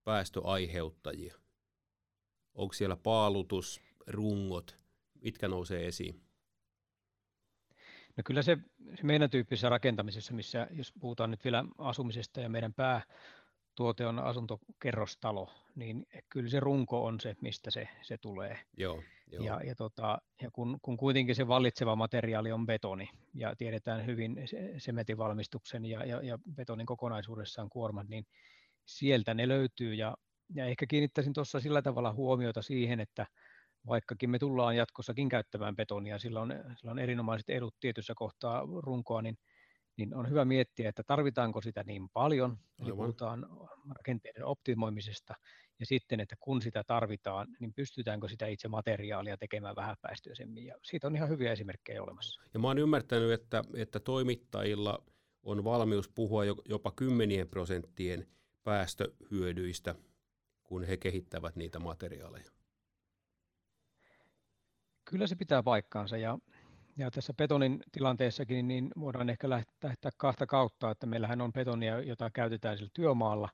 päästöaiheuttajia? 0.03 1.36
Onko 2.53 2.74
siellä 2.74 2.95
paalutus, 2.95 3.82
rungot, 4.10 4.80
mitkä 5.24 5.47
nousee 5.47 5.88
esiin? 5.88 6.22
No 8.18 8.24
kyllä 8.26 8.41
se, 8.41 8.57
se 8.95 9.03
meidän 9.03 9.30
tyyppisessä 9.30 9.70
rakentamisessa, 9.70 10.34
missä 10.34 10.68
jos 10.72 10.93
puhutaan 10.99 11.32
nyt 11.32 11.43
vielä 11.43 11.66
asumisesta 11.78 12.41
ja 12.41 12.49
meidän 12.49 12.74
päätuote 12.74 14.07
on 14.07 14.20
asuntokerrostalo, 14.20 15.51
niin 15.76 16.07
kyllä 16.30 16.49
se 16.49 16.60
runko 16.60 17.05
on 17.05 17.20
se, 17.20 17.36
mistä 17.41 17.72
se, 17.72 17.88
se 18.01 18.18
tulee. 18.18 18.60
Joo, 18.78 19.03
joo. 19.32 19.43
Ja, 19.43 19.62
ja, 19.64 19.76
tota, 19.76 20.22
ja 20.41 20.51
kun, 20.51 20.80
kun 20.82 20.97
kuitenkin 20.97 21.36
se 21.36 21.47
vallitseva 21.47 21.95
materiaali 21.95 22.51
on 22.51 22.66
betoni 22.66 23.10
ja 23.34 23.55
tiedetään 23.55 24.05
hyvin 24.05 24.38
semetin 24.78 25.18
valmistuksen 25.18 25.86
ja, 25.86 26.05
ja, 26.05 26.22
ja 26.22 26.39
betonin 26.55 26.86
kokonaisuudessaan 26.86 27.70
kuormat, 27.70 28.07
niin 28.07 28.26
sieltä 28.86 29.34
ne 29.34 29.47
löytyy 29.47 29.93
ja, 29.93 30.18
ja 30.55 30.66
ehkä 30.66 30.86
kiinnittäisin 30.88 31.34
tuossa 31.34 31.60
sillä 31.60 31.82
tavalla 31.82 32.14
huomiota 32.14 32.62
siihen, 32.62 32.99
että 32.99 33.26
vaikkakin 33.88 34.30
me 34.30 34.40
tullaan 34.40 34.76
jatkossakin 34.76 35.30
käyttämään 35.30 35.76
betonia, 35.76 36.20
sillä 36.20 36.42
on, 36.42 36.54
sillä 36.76 36.92
on 36.92 37.00
erinomaiset 37.00 37.50
edut 37.50 37.76
tietyssä 37.80 38.14
kohtaa 38.16 38.68
runkoa, 38.78 39.22
niin, 39.22 39.38
niin 39.98 40.16
on 40.16 40.30
hyvä 40.30 40.46
miettiä, 40.46 40.90
että 40.90 41.04
tarvitaanko 41.04 41.62
sitä 41.62 41.84
niin 41.84 42.10
paljon, 42.10 42.58
eli 42.80 42.92
puhutaan 42.92 43.46
rakenteiden 43.96 44.46
optimoimisesta, 44.46 45.34
ja 45.80 45.86
sitten, 45.86 46.20
että 46.20 46.36
kun 46.40 46.62
sitä 46.62 46.84
tarvitaan, 46.84 47.48
niin 47.60 47.74
pystytäänkö 47.74 48.28
sitä 48.28 48.48
itse 48.48 48.68
materiaalia 48.68 49.38
tekemään 49.38 49.76
vähäpäästöisemmin, 49.76 50.66
ja 50.66 50.76
siitä 50.84 51.08
on 51.08 51.16
ihan 51.16 51.30
hyviä 51.30 51.52
esimerkkejä 51.52 52.04
olemassa. 52.04 52.42
Ja 52.54 52.60
mä 52.60 52.68
oon 52.68 52.78
ymmärtänyt, 52.78 53.32
että, 53.32 53.64
että 53.76 54.00
toimittajilla 54.00 55.04
on 55.44 55.64
valmius 55.64 56.10
puhua 56.10 56.44
jopa 56.46 56.92
kymmenien 56.92 57.48
prosenttien 57.48 58.28
päästöhyödyistä, 58.64 59.96
kun 60.64 60.84
he 60.84 60.98
kehittävät 60.98 61.56
niitä 61.56 61.80
materiaaleja. 61.80 62.52
Kyllä 65.10 65.28
se 65.28 65.36
pitää 65.36 65.64
paikkaansa 65.64 66.18
ja, 66.18 66.38
ja 66.97 67.12
tässä 67.12 67.34
betonin 67.34 67.84
tilanteessakin 67.91 68.68
niin 68.68 68.91
voidaan 68.99 69.30
ehkä 69.30 69.49
lähteä 69.49 70.12
kahta 70.18 70.45
kautta, 70.45 70.91
että 70.91 71.05
meillähän 71.05 71.41
on 71.41 71.53
betonia, 71.53 71.99
jota 71.99 72.30
käytetään 72.30 72.78
sillä 72.78 72.89
työmaalla, 72.93 73.49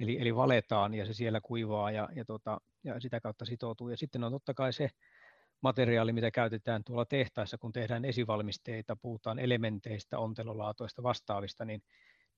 eli, 0.00 0.20
eli 0.20 0.36
valetaan 0.36 0.94
ja 0.94 1.06
se 1.06 1.14
siellä 1.14 1.40
kuivaa 1.40 1.90
ja, 1.90 2.08
ja, 2.14 2.24
tota, 2.24 2.60
ja 2.84 3.00
sitä 3.00 3.20
kautta 3.20 3.44
sitoutuu. 3.44 3.88
Ja 3.88 3.96
sitten 3.96 4.24
on 4.24 4.32
totta 4.32 4.54
kai 4.54 4.72
se 4.72 4.88
materiaali, 5.60 6.12
mitä 6.12 6.30
käytetään 6.30 6.84
tuolla 6.84 7.04
tehtaissa, 7.04 7.58
kun 7.58 7.72
tehdään 7.72 8.04
esivalmisteita, 8.04 8.96
puhutaan 8.96 9.38
elementeistä, 9.38 10.18
ontelolaatoista, 10.18 11.02
vastaavista, 11.02 11.64
niin, 11.64 11.82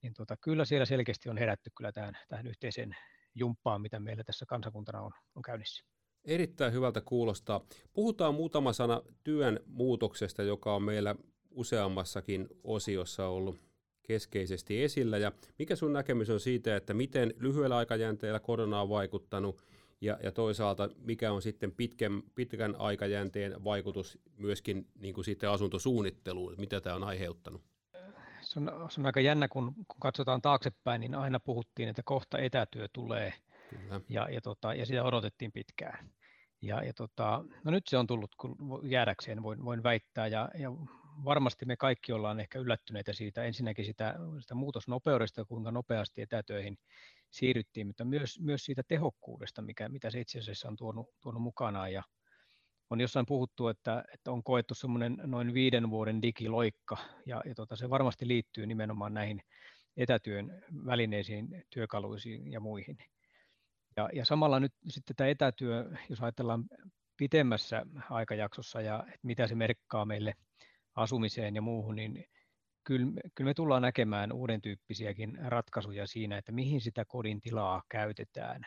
niin 0.01 0.13
tota, 0.13 0.37
kyllä 0.41 0.65
siellä 0.65 0.85
selkeästi 0.85 1.29
on 1.29 1.37
herätty 1.37 1.69
kyllä 1.77 1.91
tähän, 1.91 2.17
tähän 2.27 2.47
yhteiseen 2.47 2.95
jumppaan, 3.35 3.81
mitä 3.81 3.99
meillä 3.99 4.23
tässä 4.23 4.45
kansakuntana 4.45 5.01
on, 5.01 5.11
on 5.35 5.41
käynnissä. 5.41 5.96
Erittäin 6.25 6.73
hyvältä 6.73 7.01
kuulostaa. 7.01 7.61
Puhutaan 7.93 8.35
muutama 8.35 8.73
sana 8.73 9.01
työn 9.23 9.59
muutoksesta, 9.65 10.43
joka 10.43 10.75
on 10.75 10.83
meillä 10.83 11.15
useammassakin 11.51 12.47
osiossa 12.63 13.27
ollut 13.27 13.59
keskeisesti 14.03 14.83
esillä. 14.83 15.17
Ja 15.17 15.31
mikä 15.59 15.75
sun 15.75 15.93
näkemys 15.93 16.29
on 16.29 16.39
siitä, 16.39 16.75
että 16.75 16.93
miten 16.93 17.33
lyhyellä 17.39 17.77
aikajänteellä 17.77 18.39
korona 18.39 18.81
on 18.81 18.89
vaikuttanut 18.89 19.61
ja, 20.01 20.17
ja 20.23 20.31
toisaalta 20.31 20.89
mikä 20.97 21.31
on 21.31 21.41
sitten 21.41 21.71
pitkän, 21.71 22.23
pitkän 22.35 22.75
aikajänteen 22.79 23.63
vaikutus 23.63 24.19
myöskin 24.37 24.87
niin 24.99 25.13
kuin 25.13 25.25
sitten 25.25 25.49
asuntosuunnitteluun, 25.49 26.55
mitä 26.57 26.81
tämä 26.81 26.95
on 26.95 27.03
aiheuttanut? 27.03 27.61
Se 28.41 28.59
on, 28.59 28.71
se 28.89 29.01
on 29.01 29.05
aika 29.05 29.19
jännä, 29.19 29.47
kun, 29.47 29.73
kun 29.75 29.99
katsotaan 29.99 30.41
taaksepäin, 30.41 31.01
niin 31.01 31.15
aina 31.15 31.39
puhuttiin, 31.39 31.89
että 31.89 32.01
kohta 32.05 32.37
etätyö 32.37 32.87
tulee– 32.93 33.33
Kyllä. 33.69 34.01
Ja, 34.09 34.29
ja, 34.29 34.41
tota, 34.41 34.73
ja 34.73 34.85
sitä 34.85 35.03
odotettiin 35.03 35.51
pitkään. 35.51 36.09
Ja, 36.61 36.83
ja 36.83 36.93
tota, 36.93 37.43
no 37.63 37.71
nyt 37.71 37.87
se 37.87 37.97
on 37.97 38.07
tullut 38.07 38.35
jäädäkseen, 38.83 39.43
voin, 39.43 39.65
voin 39.65 39.83
väittää, 39.83 40.27
ja, 40.27 40.49
ja 40.59 40.69
varmasti 41.25 41.65
me 41.65 41.77
kaikki 41.77 42.13
ollaan 42.13 42.39
ehkä 42.39 42.59
yllättyneitä 42.59 43.13
siitä, 43.13 43.43
ensinnäkin 43.43 43.85
sitä, 43.85 44.15
sitä 44.39 44.55
muutosnopeudesta, 44.55 45.45
kuinka 45.45 45.71
nopeasti 45.71 46.21
etätöihin 46.21 46.77
siirryttiin, 47.31 47.87
mutta 47.87 48.05
myös, 48.05 48.39
myös 48.39 48.65
siitä 48.65 48.83
tehokkuudesta, 48.87 49.61
mikä, 49.61 49.89
mitä 49.89 50.09
se 50.09 50.19
itse 50.19 50.39
asiassa 50.39 50.67
on 50.67 50.75
tuonut, 50.75 51.09
tuonut 51.21 51.41
mukanaan. 51.41 51.93
Ja 51.93 52.03
on 52.89 53.01
jossain 53.01 53.25
puhuttu, 53.25 53.67
että, 53.67 54.03
että 54.13 54.31
on 54.31 54.43
koettu 54.43 54.73
semmoinen 54.73 55.17
noin 55.23 55.53
viiden 55.53 55.89
vuoden 55.89 56.21
digiloikka, 56.21 56.97
ja, 57.25 57.41
ja 57.45 57.55
tota, 57.55 57.75
se 57.75 57.89
varmasti 57.89 58.27
liittyy 58.27 58.65
nimenomaan 58.65 59.13
näihin 59.13 59.41
etätyön 59.97 60.63
välineisiin, 60.85 61.65
työkaluisiin 61.69 62.51
ja 62.51 62.59
muihin. 62.59 62.97
Ja, 63.97 64.09
ja 64.13 64.25
samalla 64.25 64.59
nyt 64.59 64.73
sitten 64.87 65.15
tämä 65.15 65.29
etätyö, 65.29 65.91
jos 66.09 66.21
ajatellaan 66.21 66.63
pitemmässä 67.17 67.85
aikajaksossa 68.09 68.81
ja 68.81 69.03
että 69.07 69.19
mitä 69.27 69.47
se 69.47 69.55
merkkaa 69.55 70.05
meille 70.05 70.33
asumiseen 70.95 71.55
ja 71.55 71.61
muuhun, 71.61 71.95
niin 71.95 72.25
kyllä, 72.83 73.07
kyllä 73.35 73.49
me 73.49 73.53
tullaan 73.53 73.81
näkemään 73.81 74.31
uuden 74.31 74.61
tyyppisiäkin 74.61 75.37
ratkaisuja 75.45 76.07
siinä, 76.07 76.37
että 76.37 76.51
mihin 76.51 76.81
sitä 76.81 77.05
kodin 77.05 77.41
tilaa 77.41 77.83
käytetään, 77.89 78.61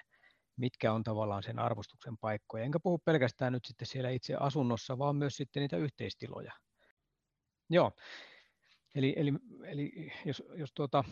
mitkä 0.57 0.93
on 0.93 1.03
tavallaan 1.03 1.43
sen 1.43 1.59
arvostuksen 1.59 2.19
paikkoja. 2.19 2.65
Enkä 2.65 2.81
puhu 2.81 2.99
pelkästään 2.99 3.53
nyt 3.53 3.65
sitten 3.65 3.87
siellä 3.87 4.11
itse 4.11 4.35
asunnossa, 4.35 4.99
vaan 4.99 5.17
myös 5.17 5.37
sitten 5.37 5.61
niitä 5.61 5.77
yhteistiloja. 5.77 6.53
Joo, 7.71 7.93
eli, 8.95 9.15
eli, 9.17 9.33
eli 9.65 10.13
jos, 10.25 10.43
jos 10.55 10.73
tuota, 10.75 11.05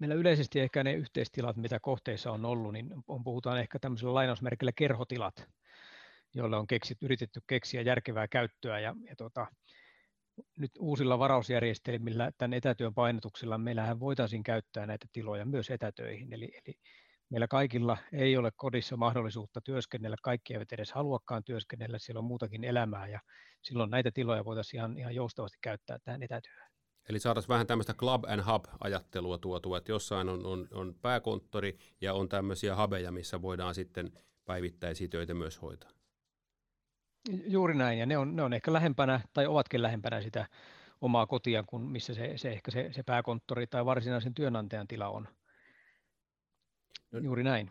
meillä 0.00 0.14
yleisesti 0.14 0.60
ehkä 0.60 0.84
ne 0.84 0.92
yhteistilat, 0.92 1.56
mitä 1.56 1.80
kohteissa 1.80 2.32
on 2.32 2.44
ollut, 2.44 2.72
niin 2.72 2.90
on, 3.08 3.24
puhutaan 3.24 3.60
ehkä 3.60 3.78
tämmöisellä 3.78 4.14
lainausmerkillä 4.14 4.72
kerhotilat, 4.76 5.48
joille 6.34 6.56
on 6.56 6.66
keksit, 6.66 7.02
yritetty 7.02 7.40
keksiä 7.46 7.82
järkevää 7.82 8.28
käyttöä 8.28 8.80
ja, 8.80 8.94
ja 9.08 9.16
tuota, 9.16 9.46
nyt 10.56 10.70
uusilla 10.78 11.18
varausjärjestelmillä, 11.18 12.32
tämän 12.38 12.52
etätyön 12.52 12.94
painotuksilla, 12.94 13.58
meillähän 13.58 14.00
voitaisiin 14.00 14.42
käyttää 14.42 14.86
näitä 14.86 15.06
tiloja 15.12 15.44
myös 15.44 15.70
etätöihin. 15.70 16.32
Eli, 16.32 16.52
eli 16.64 16.74
meillä 17.30 17.48
kaikilla 17.48 17.96
ei 18.12 18.36
ole 18.36 18.50
kodissa 18.56 18.96
mahdollisuutta 18.96 19.60
työskennellä, 19.60 20.16
kaikki 20.22 20.52
eivät 20.52 20.72
edes 20.72 20.92
haluakaan 20.92 21.44
työskennellä, 21.44 21.98
siellä 21.98 22.18
on 22.18 22.24
muutakin 22.24 22.64
elämää 22.64 23.08
ja 23.08 23.20
silloin 23.62 23.90
näitä 23.90 24.10
tiloja 24.10 24.44
voitaisiin 24.44 24.78
ihan, 24.78 24.98
ihan 24.98 25.14
joustavasti 25.14 25.58
käyttää 25.62 25.98
tähän 26.04 26.22
etätyöhön. 26.22 26.69
Eli 27.10 27.18
saataisiin 27.18 27.48
vähän 27.48 27.66
tämmöistä 27.66 27.94
club 27.94 28.24
and 28.24 28.42
hub-ajattelua 28.52 29.38
tuotua, 29.38 29.78
että 29.78 29.92
jossain 29.92 30.28
on, 30.28 30.46
on, 30.46 30.68
on 30.72 30.94
pääkonttori 31.02 31.78
ja 32.00 32.14
on 32.14 32.28
tämmöisiä 32.28 32.82
hubeja, 32.82 33.12
missä 33.12 33.42
voidaan 33.42 33.74
sitten 33.74 34.12
päivittäisiä 34.44 35.08
töitä 35.08 35.34
myös 35.34 35.62
hoitaa. 35.62 35.90
Juuri 37.46 37.74
näin, 37.74 37.98
ja 37.98 38.06
ne 38.06 38.18
on, 38.18 38.36
ne 38.36 38.42
on 38.42 38.52
ehkä 38.52 38.72
lähempänä, 38.72 39.20
tai 39.32 39.46
ovatkin 39.46 39.82
lähempänä 39.82 40.22
sitä 40.22 40.46
omaa 41.00 41.26
kotia, 41.26 41.62
kuin 41.62 41.82
missä 41.82 42.14
se, 42.14 42.32
se 42.36 42.52
ehkä 42.52 42.70
se, 42.70 42.88
se 42.92 43.02
pääkonttori 43.02 43.66
tai 43.66 43.84
varsinaisen 43.84 44.34
työnantajan 44.34 44.88
tila 44.88 45.08
on. 45.08 45.28
No, 47.12 47.18
Juuri 47.18 47.42
näin. 47.42 47.70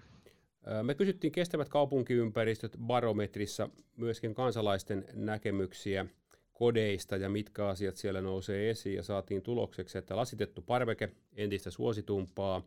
Me 0.83 0.95
kysyttiin 0.95 1.31
kestävät 1.31 1.69
kaupunkiympäristöt 1.69 2.77
barometrissa 2.77 3.69
myöskin 3.97 4.35
kansalaisten 4.35 5.05
näkemyksiä 5.13 6.05
kodeista 6.59 7.17
ja 7.17 7.29
mitkä 7.29 7.67
asiat 7.67 7.95
siellä 7.95 8.21
nousee 8.21 8.69
esiin 8.69 8.95
ja 8.95 9.03
saatiin 9.03 9.41
tulokseksi, 9.41 9.97
että 9.97 10.15
lasitettu 10.15 10.61
parveke 10.61 11.09
entistä 11.35 11.71
suositumpaa. 11.71 12.61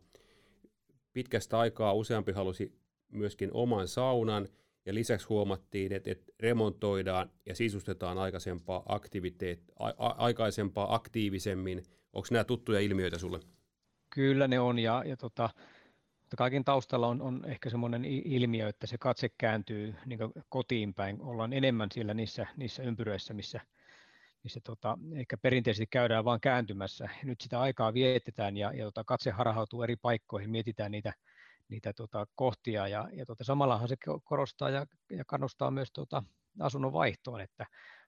Pitkästä 1.13 1.59
aikaa 1.59 1.93
useampi 1.93 2.31
halusi 2.31 2.73
myöskin 3.11 3.49
oman 3.53 3.87
saunan– 3.87 4.47
ja 4.85 4.93
lisäksi 4.93 5.27
huomattiin, 5.27 5.93
että, 5.93 6.11
että 6.11 6.31
remontoidaan 6.39 7.29
ja 7.45 7.55
sisustetaan 7.55 8.17
aikaisempaa, 8.17 8.83
aktiviteet, 8.85 9.63
a, 9.79 9.87
a, 9.87 10.07
aikaisempaa 10.17 10.95
aktiivisemmin. 10.95 11.83
Onko 12.13 12.27
nämä 12.31 12.43
tuttuja 12.43 12.79
ilmiöitä 12.79 13.17
sulle? 13.17 13.39
Kyllä 14.09 14.47
ne 14.47 14.59
on, 14.59 14.79
ja, 14.79 15.03
ja 15.05 15.17
tota, 15.17 15.49
kaiken 16.37 16.63
taustalla 16.63 17.07
on, 17.07 17.21
on 17.21 17.45
ehkä 17.45 17.69
semmoinen 17.69 18.05
ilmiö, 18.05 18.69
että 18.69 18.87
se 18.87 18.97
katse 18.97 19.29
kääntyy 19.37 19.95
niin 20.05 20.19
kotiin 20.49 20.93
päin. 20.93 21.21
Ollaan 21.21 21.53
enemmän 21.53 21.89
siellä 21.91 22.13
niissä, 22.13 22.47
niissä 22.57 22.83
ympyröissä, 22.83 23.33
missä, 23.33 23.61
missä 24.43 24.59
tota, 24.63 24.97
ehkä 25.15 25.37
perinteisesti 25.37 25.87
käydään 25.87 26.25
vain 26.25 26.41
kääntymässä. 26.41 27.09
Nyt 27.23 27.41
sitä 27.41 27.61
aikaa 27.61 27.93
vietetään 27.93 28.57
ja, 28.57 28.73
ja 28.73 28.85
tota, 28.85 29.03
katse 29.03 29.31
harhautuu 29.31 29.83
eri 29.83 29.95
paikkoihin, 29.95 30.49
mietitään 30.49 30.91
niitä 30.91 31.13
niitä 31.69 31.93
tota, 31.93 32.27
kohtia 32.35 32.87
ja, 32.87 33.09
ja 33.13 33.25
tota, 33.25 33.43
samallahan 33.43 33.87
se 33.87 33.95
korostaa 34.23 34.69
ja, 34.69 34.85
ja 35.09 35.23
kannustaa 35.27 35.71
myös 35.71 35.91
tota, 35.91 36.23
asunnon 36.59 36.93
vaihtoon, 36.93 37.41
että 37.41 37.65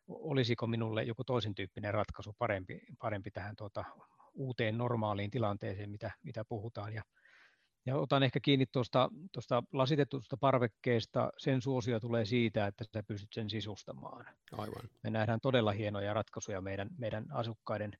olisiko 0.07 0.67
minulle 0.67 1.03
joku 1.03 1.23
toisen 1.23 1.55
tyyppinen 1.55 1.93
ratkaisu 1.93 2.35
parempi, 2.39 2.81
parempi 2.99 3.31
tähän 3.31 3.55
tota, 3.55 3.85
uuteen 4.33 4.77
normaaliin 4.77 5.31
tilanteeseen, 5.31 5.89
mitä, 5.89 6.11
mitä 6.23 6.45
puhutaan. 6.45 6.93
Ja, 6.93 7.03
ja 7.85 7.97
otan 7.97 8.23
ehkä 8.23 8.39
kiinni 8.39 8.65
tuosta, 8.65 9.09
tuosta 9.31 9.63
lasitetusta 9.73 10.37
parvekkeesta. 10.37 11.29
Sen 11.37 11.61
suosio 11.61 11.99
tulee 11.99 12.25
siitä, 12.25 12.67
että 12.67 12.85
sä 12.93 13.03
pystyt 13.03 13.33
sen 13.33 13.49
sisustamaan. 13.49 14.25
Aivan. 14.51 14.89
Me 15.03 15.09
nähdään 15.09 15.39
todella 15.41 15.71
hienoja 15.71 16.13
ratkaisuja 16.13 16.61
meidän, 16.61 16.89
meidän 16.97 17.25
asukkaiden 17.31 17.91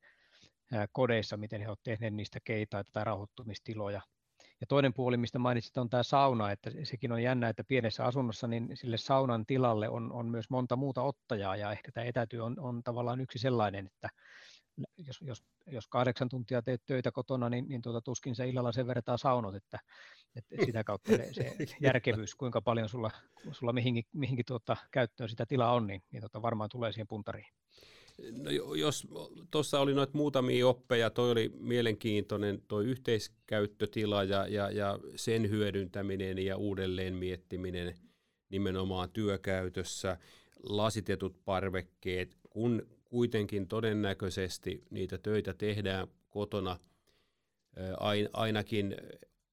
kodeissa, 0.92 1.38
miten 1.38 1.62
he 1.62 1.68
ovat 1.68 1.84
tehneet 1.84 2.14
niistä 2.14 2.40
keitaita 2.44 2.92
tai 2.94 3.04
rauhoittumistiloja. 3.04 4.02
Ja 4.62 4.68
toinen 4.68 4.94
puoli, 4.94 5.18
mistä 5.18 5.40
mainitsit, 5.40 5.78
on 5.78 5.90
tämä 5.90 6.04
sauna, 6.04 6.52
että 6.52 6.72
sekin 6.84 7.12
on 7.12 7.24
jännä, 7.24 7.50
että 7.50 7.64
pienessä 7.64 8.06
asunnossa 8.06 8.48
niin 8.48 8.70
sille 8.74 8.98
saunan 8.98 9.46
tilalle 9.46 9.90
on, 9.90 10.14
on 10.14 10.26
myös 10.28 10.50
monta 10.50 10.76
muuta 10.76 11.02
ottajaa, 11.02 11.56
ja 11.56 11.72
ehkä 11.72 11.92
tämä 11.92 12.06
etätyö 12.06 12.44
on, 12.44 12.60
on 12.60 12.84
tavallaan 12.84 13.22
yksi 13.22 13.40
sellainen, 13.40 13.86
että 13.86 14.10
jos, 14.98 15.22
jos, 15.22 15.44
jos 15.68 15.88
kahdeksan 15.88 16.30
tuntia 16.30 16.62
teet 16.62 16.82
töitä 16.86 17.12
kotona, 17.12 17.50
niin, 17.50 17.70
niin 17.70 17.82
tuota, 17.82 18.02
tuskin 18.02 18.36
se 18.36 18.48
illalla 18.50 18.72
sen 18.72 18.88
verran 18.88 19.18
saunot, 19.18 19.56
että, 19.56 19.80
että 20.36 20.66
sitä 20.66 20.84
kautta 20.84 21.12
se, 21.12 21.34
se 21.34 21.56
järkevyys, 21.82 22.36
kuinka 22.36 22.62
paljon 22.62 22.90
sulla, 22.90 23.12
sulla 23.52 23.74
mihinkin, 23.74 24.06
mihinkin 24.14 24.46
tuota, 24.46 24.78
käyttöön 24.92 25.30
sitä 25.30 25.46
tilaa 25.46 25.74
on, 25.74 25.88
niin, 25.88 26.04
niin 26.12 26.22
tuota, 26.22 26.42
varmaan 26.42 26.70
tulee 26.70 26.92
siihen 26.92 27.08
puntariin. 27.08 27.48
No, 28.32 28.52
jos 28.76 29.08
tuossa 29.52 29.80
oli 29.80 29.94
noita 29.94 30.18
muutamia 30.18 30.68
oppeja, 30.68 31.10
toi 31.10 31.32
oli 31.32 31.52
mielenkiintoinen 31.60 32.62
toi 32.68 32.86
yhteiskäyttötila 32.86 34.24
ja, 34.24 34.48
ja, 34.48 34.72
ja 34.72 35.00
sen 35.16 35.50
hyödyntäminen 35.50 36.38
ja 36.38 36.58
uudelleen 36.58 37.14
miettiminen 37.16 37.96
nimenomaan 38.50 39.10
työkäytössä, 39.10 40.18
lasitetut 40.64 41.46
parvekkeet, 41.46 42.38
kun 42.50 42.95
kuitenkin 43.16 43.68
todennäköisesti 43.68 44.84
niitä 44.90 45.18
töitä 45.18 45.54
tehdään 45.54 46.08
kotona 46.30 46.80
ainakin 48.34 48.96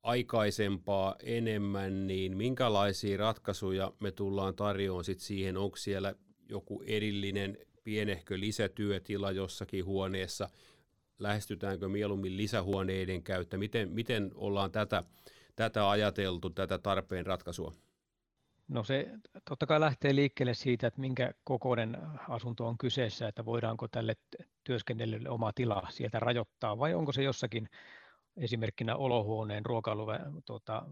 aikaisempaa 0.03 1.17
enemmän, 1.23 2.07
niin 2.07 2.37
minkälaisia 2.37 3.17
ratkaisuja 3.17 3.93
me 4.01 4.13
tullaan 4.13 4.55
tarjoamaan 4.55 5.05
sit 5.05 5.21
siihen, 5.21 5.57
onko 5.57 5.77
siellä 5.77 6.15
joku 6.49 6.83
erillinen 6.87 7.59
pienehkö 7.85 8.41
lisätyötila 8.41 9.31
jossakin 9.31 9.85
huoneessa, 9.85 10.49
lähestytäänkö 11.19 11.89
mieluummin 11.89 12.37
lisähuoneiden 12.37 13.23
käyttä, 13.23 13.59
miten, 13.59 13.91
miten 13.91 14.31
ollaan 14.35 14.73
tätä, 14.73 15.05
tätä 15.57 15.91
ajateltu, 15.91 16.51
tätä 16.51 16.79
tarpeen 16.79 17.27
ratkaisua? 17.27 17.75
No 18.73 18.85
se 18.85 19.11
totta 19.49 19.67
kai 19.67 19.81
lähtee 19.81 20.15
liikkeelle 20.15 20.55
siitä, 20.55 20.87
että 20.87 21.01
minkä 21.01 21.33
kokoinen 21.45 21.99
asunto 22.29 22.67
on 22.67 22.79
kyseessä, 22.79 23.29
että 23.29 23.45
voidaanko 23.45 23.89
tälle 23.89 24.15
työskennellylle 24.65 25.31
oma 25.31 25.53
tila 25.53 25.83
sieltä 25.91 26.21
rajoittaa 26.21 26.79
vai 26.79 26.95
onko 26.95 27.13
se 27.13 27.23
jossakin 27.23 27.69
esimerkkinä 28.37 28.97
olohuoneen, 28.97 29.67
ruokailuhuoneen 29.67 30.43
tuota, 30.47 30.83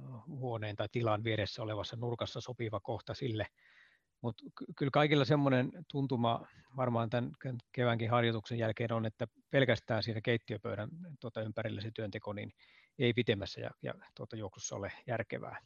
tai 0.76 0.88
tilan 0.92 1.24
vieressä 1.24 1.62
olevassa 1.62 1.96
nurkassa 1.96 2.40
sopiva 2.40 2.80
kohta 2.80 3.14
sille, 3.14 3.46
mutta 4.20 4.44
kyllä 4.76 4.90
kaikilla 4.90 5.24
semmoinen 5.24 5.72
tuntuma 5.90 6.46
varmaan 6.76 7.10
tämän 7.10 7.32
keväänkin 7.72 8.10
harjoituksen 8.10 8.58
jälkeen 8.58 8.92
on, 8.92 9.06
että 9.06 9.26
pelkästään 9.50 10.02
siinä 10.02 10.20
keittiöpöydän 10.20 10.88
tuota, 11.20 11.42
ympärillä 11.42 11.80
se 11.80 11.90
työnteko 11.94 12.32
niin 12.32 12.52
ei 12.98 13.12
pitemmässä 13.12 13.60
ja, 13.60 13.70
ja 13.82 13.94
tuota, 14.14 14.36
juoksussa 14.36 14.76
ole 14.76 14.92
järkevää. 15.06 15.60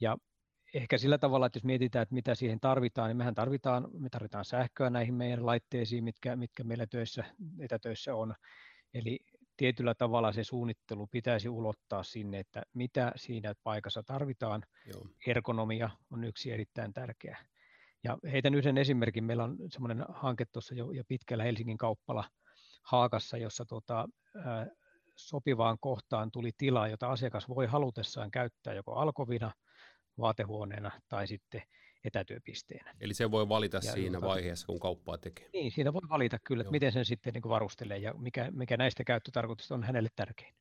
Ja 0.00 0.16
ehkä 0.74 0.98
sillä 0.98 1.18
tavalla, 1.18 1.46
että 1.46 1.56
jos 1.56 1.64
mietitään, 1.64 2.02
että 2.02 2.14
mitä 2.14 2.34
siihen 2.34 2.60
tarvitaan, 2.60 3.08
niin 3.08 3.16
mehän 3.16 3.34
tarvitaan, 3.34 3.88
me 3.98 4.08
tarvitaan 4.08 4.44
sähköä 4.44 4.90
näihin 4.90 5.14
meidän 5.14 5.46
laitteisiin, 5.46 6.04
mitkä, 6.04 6.36
mitkä 6.36 6.64
meillä 6.64 6.86
töissä, 6.86 7.24
etätöissä 7.58 8.14
on. 8.14 8.34
Eli 8.94 9.18
tietyllä 9.56 9.94
tavalla 9.94 10.32
se 10.32 10.44
suunnittelu 10.44 11.06
pitäisi 11.06 11.48
ulottaa 11.48 12.02
sinne, 12.02 12.38
että 12.38 12.62
mitä 12.74 13.12
siinä 13.16 13.54
paikassa 13.62 14.02
tarvitaan. 14.02 14.62
Joo. 14.86 15.06
Ergonomia 15.26 15.90
on 16.10 16.24
yksi 16.24 16.52
erittäin 16.52 16.92
tärkeä. 16.92 17.38
Ja 18.04 18.18
heitän 18.32 18.54
yhden 18.54 18.78
esimerkin. 18.78 19.24
Meillä 19.24 19.44
on 19.44 19.56
semmoinen 19.70 20.04
hanke 20.08 20.44
tuossa 20.52 20.74
jo, 20.74 20.90
jo 20.90 21.02
pitkällä 21.08 21.44
Helsingin 21.44 21.78
kauppala 21.78 22.24
Haakassa, 22.82 23.36
jossa 23.36 23.64
tota, 23.64 24.08
ää, 24.44 24.66
sopivaan 25.16 25.76
kohtaan 25.80 26.30
tuli 26.30 26.50
tila, 26.56 26.88
jota 26.88 27.10
asiakas 27.10 27.48
voi 27.48 27.66
halutessaan 27.66 28.30
käyttää 28.30 28.74
joko 28.74 28.94
alkovina, 28.94 29.52
vaatehuoneena 30.18 30.90
tai 31.08 31.26
sitten 31.26 31.62
etätyöpisteenä. 32.04 32.94
Eli 33.00 33.14
se 33.14 33.30
voi 33.30 33.48
valita 33.48 33.76
ja 33.76 33.92
siinä 33.92 34.16
jota, 34.16 34.26
vaiheessa, 34.26 34.66
kun 34.66 34.80
kauppaa 34.80 35.18
tekee. 35.18 35.48
Niin, 35.52 35.72
siinä 35.72 35.92
voi 35.92 36.08
valita 36.08 36.38
kyllä, 36.38 36.60
että 36.60 36.70
miten 36.70 36.92
sen 36.92 37.04
sitten 37.04 37.32
niin 37.34 37.48
varustelee 37.48 37.98
ja 37.98 38.14
mikä, 38.14 38.50
mikä 38.50 38.76
näistä 38.76 39.04
käyttötarkoituksista 39.04 39.74
on 39.74 39.82
hänelle 39.82 40.08
tärkein. 40.16 40.54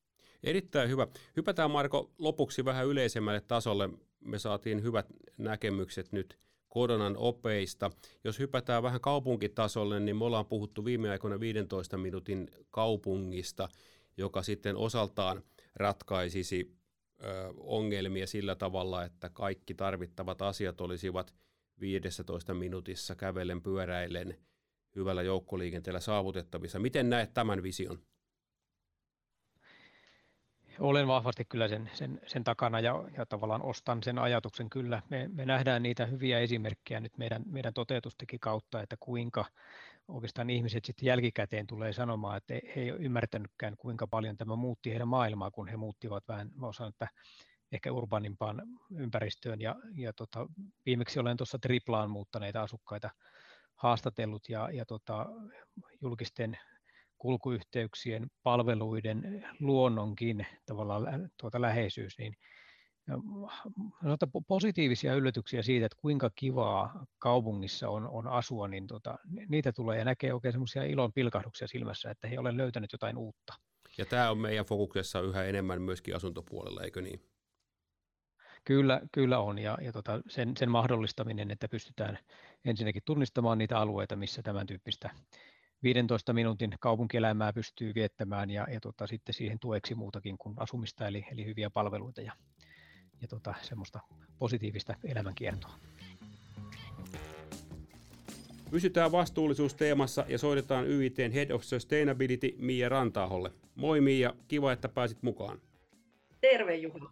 Erittäin 0.43 0.89
hyvä. 0.89 1.07
Hypätään 1.35 1.71
Marko 1.71 2.11
lopuksi 2.17 2.65
vähän 2.65 2.87
yleisemmälle 2.87 3.41
tasolle. 3.41 3.89
Me 4.19 4.39
saatiin 4.39 4.83
hyvät 4.83 5.05
näkemykset 5.37 6.11
nyt 6.11 6.39
koronan 6.69 7.17
opeista. 7.17 7.91
Jos 8.23 8.39
hypätään 8.39 8.83
vähän 8.83 9.01
kaupunkitasolle, 9.01 9.99
niin 9.99 10.17
me 10.17 10.25
ollaan 10.25 10.45
puhuttu 10.45 10.85
viime 10.85 11.09
aikoina 11.09 11.39
15 11.39 11.97
minuutin 11.97 12.51
kaupungista, 12.71 13.69
joka 14.17 14.43
sitten 14.43 14.77
osaltaan 14.77 15.43
ratkaisisi 15.75 16.78
ongelmia 17.57 18.27
sillä 18.27 18.55
tavalla, 18.55 19.03
että 19.03 19.29
kaikki 19.29 19.73
tarvittavat 19.73 20.41
asiat 20.41 20.81
olisivat 20.81 21.35
15 21.79 22.53
minuutissa 22.53 23.15
kävellen, 23.15 23.61
pyöräillen, 23.61 24.37
hyvällä 24.95 25.21
joukkoliikenteellä 25.21 25.99
saavutettavissa. 25.99 26.79
Miten 26.79 27.09
näet 27.09 27.33
tämän 27.33 27.63
vision? 27.63 27.99
Olen 30.79 31.07
vahvasti 31.07 31.45
kyllä 31.45 31.67
sen, 31.67 31.89
sen, 31.93 32.21
sen 32.27 32.43
takana 32.43 32.79
ja, 32.79 33.03
ja 33.17 33.25
tavallaan 33.25 33.61
ostan 33.61 34.03
sen 34.03 34.19
ajatuksen 34.19 34.69
kyllä. 34.69 35.01
Me, 35.09 35.29
me 35.33 35.45
nähdään 35.45 35.83
niitä 35.83 36.05
hyviä 36.05 36.39
esimerkkejä 36.39 36.99
nyt 36.99 37.17
meidän, 37.17 37.43
meidän 37.45 37.73
toteutustekin 37.73 38.39
kautta, 38.39 38.81
että 38.81 38.95
kuinka 38.99 39.45
oikeastaan 40.09 40.49
ihmiset 40.49 40.85
sitten 40.85 41.05
jälkikäteen 41.05 41.67
tulee 41.67 41.93
sanomaan, 41.93 42.37
että 42.37 42.53
he 42.53 42.81
ei 42.81 42.91
ole 42.91 42.99
ymmärtänytkään, 42.99 43.77
kuinka 43.77 44.07
paljon 44.07 44.37
tämä 44.37 44.55
muutti 44.55 44.91
heidän 44.91 45.07
maailmaa, 45.07 45.51
kun 45.51 45.67
he 45.67 45.77
muuttivat 45.77 46.27
vähän, 46.27 46.51
mä 46.55 46.67
osaan, 46.67 46.89
että 46.89 47.07
ehkä 47.71 47.91
urbanimpaan 47.91 48.61
ympäristöön. 48.95 49.61
Ja, 49.61 49.75
ja 49.95 50.13
tota, 50.13 50.47
viimeksi 50.85 51.19
olen 51.19 51.37
tuossa 51.37 51.59
triplaan 51.59 52.09
muuttaneita 52.09 52.61
asukkaita 52.61 53.09
haastatellut 53.75 54.49
ja, 54.49 54.69
ja 54.71 54.85
tota, 54.85 55.25
julkisten 56.01 56.57
kulkuyhteyksien, 57.17 58.27
palveluiden, 58.43 59.45
luonnonkin 59.59 60.47
tavallaan 60.65 61.29
tuota 61.39 61.61
läheisyys, 61.61 62.17
niin 62.17 62.35
positiivisia 64.47 65.15
yllätyksiä 65.15 65.61
siitä, 65.61 65.85
että 65.85 65.97
kuinka 66.01 66.29
kivaa 66.35 67.05
kaupungissa 67.19 67.89
on, 67.89 68.09
on 68.09 68.27
asua, 68.27 68.67
niin 68.67 68.87
tota, 68.87 69.17
niitä 69.47 69.71
tulee 69.71 69.97
ja 69.97 70.05
näkee 70.05 70.33
oikein 70.33 70.51
semmoisia 70.51 70.83
ilon 70.83 71.13
pilkahduksia 71.13 71.67
silmässä, 71.67 72.11
että 72.11 72.27
he 72.27 72.39
olen 72.39 72.57
löytänyt 72.57 72.91
jotain 72.91 73.17
uutta. 73.17 73.53
Ja 73.97 74.05
tämä 74.05 74.31
on 74.31 74.37
meidän 74.37 74.65
fokuksessa 74.65 75.21
yhä 75.21 75.43
enemmän 75.43 75.81
myöskin 75.81 76.15
asuntopuolella, 76.15 76.83
eikö 76.83 77.01
niin? 77.01 77.21
Kyllä, 78.63 79.01
kyllä 79.11 79.39
on, 79.39 79.59
ja, 79.59 79.77
ja 79.81 79.91
tota, 79.91 80.21
sen, 80.27 80.57
sen 80.57 80.71
mahdollistaminen, 80.71 81.51
että 81.51 81.67
pystytään 81.67 82.19
ensinnäkin 82.65 83.01
tunnistamaan 83.05 83.57
niitä 83.57 83.79
alueita, 83.79 84.15
missä 84.15 84.41
tämän 84.41 84.67
tyyppistä 84.67 85.09
15 85.83 86.33
minuutin 86.33 86.75
kaupunkielämää 86.79 87.53
pystyy 87.53 87.93
viettämään, 87.95 88.49
ja, 88.49 88.67
ja 88.71 88.79
tota, 88.79 89.07
sitten 89.07 89.35
siihen 89.35 89.59
tueksi 89.59 89.95
muutakin 89.95 90.37
kuin 90.37 90.55
asumista, 90.57 91.07
eli, 91.07 91.25
eli 91.31 91.45
hyviä 91.45 91.69
palveluita 91.69 92.21
ja, 92.21 92.33
ja 93.21 93.27
tota, 93.27 93.53
semmoista 93.61 93.99
positiivista 94.39 94.95
elämänkiertoa. 95.03 95.79
Pysytään 98.71 99.11
vastuullisuusteemassa 99.11 100.25
ja 100.27 100.37
soitetaan 100.37 100.87
YITn 100.87 101.31
Head 101.33 101.49
of 101.51 101.63
Sustainability 101.63 102.55
Mia 102.57 102.89
Rantaaholle. 102.89 103.51
Moi 103.75 104.01
Mia, 104.01 104.33
kiva, 104.47 104.71
että 104.71 104.89
pääsit 104.89 105.23
mukaan. 105.23 105.61
Terve 106.41 106.75
Juha. 106.75 107.11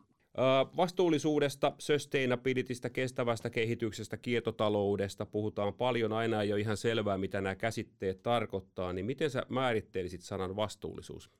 Vastuullisuudesta, 0.77 1.73
sustainabilitystä, 1.77 2.89
kestävästä 2.89 3.49
kehityksestä, 3.49 4.17
kiertotaloudesta 4.17 5.25
puhutaan 5.25 5.73
paljon, 5.73 6.13
aina 6.13 6.41
ei 6.41 6.53
ole 6.53 6.61
ihan 6.61 6.77
selvää, 6.77 7.17
mitä 7.17 7.41
nämä 7.41 7.55
käsitteet 7.55 8.23
tarkoittaa, 8.23 8.93
niin 8.93 9.05
miten 9.05 9.29
sä 9.29 9.43
määrittelisit 9.49 10.21
sanan 10.21 10.55
vastuullisuus? 10.55 11.31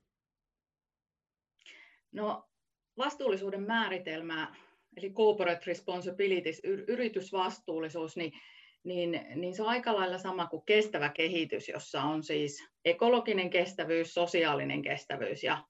No, 2.12 2.50
vastuullisuuden 2.98 3.62
määritelmä, 3.62 4.56
eli 4.98 5.10
corporate 5.10 5.62
responsibilities, 5.66 6.62
yritysvastuullisuus, 6.64 8.18
niin, 8.18 8.32
niin, 8.84 9.26
niin 9.36 9.56
se 9.56 9.64
on 9.64 9.70
aika 9.70 9.96
lailla 9.96 10.18
sama 10.18 10.48
kuin 10.48 10.64
kestävä 10.66 11.10
kehitys, 11.10 11.70
jossa 11.70 12.02
on 12.02 12.24
siis 12.24 12.68
ekologinen 12.86 13.50
kestävyys, 13.50 14.14
sosiaalinen 14.14 14.82
kestävyys 14.82 15.44
ja 15.44 15.64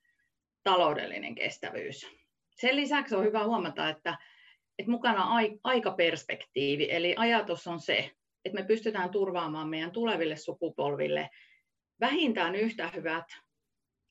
taloudellinen 0.64 1.36
kestävyys. 1.36 2.08
Sen 2.50 2.76
lisäksi 2.76 3.16
on 3.16 3.26
hyvä 3.26 3.44
huomata, 3.44 3.90
että, 3.90 4.18
että 4.80 4.92
mukana 4.92 5.26
on 5.26 5.60
aikaperspektiivi, 5.64 6.88
eli 6.92 7.16
ajatus 7.18 7.68
on 7.68 7.80
se, 7.80 8.12
että 8.46 8.60
me 8.60 8.68
pystytään 8.68 9.10
turvaamaan 9.10 9.70
meidän 9.70 9.92
tuleville 9.92 10.36
sukupolville 10.36 11.30
vähintään 12.00 12.56
yhtä 12.56 12.88
hyvät, 12.88 13.26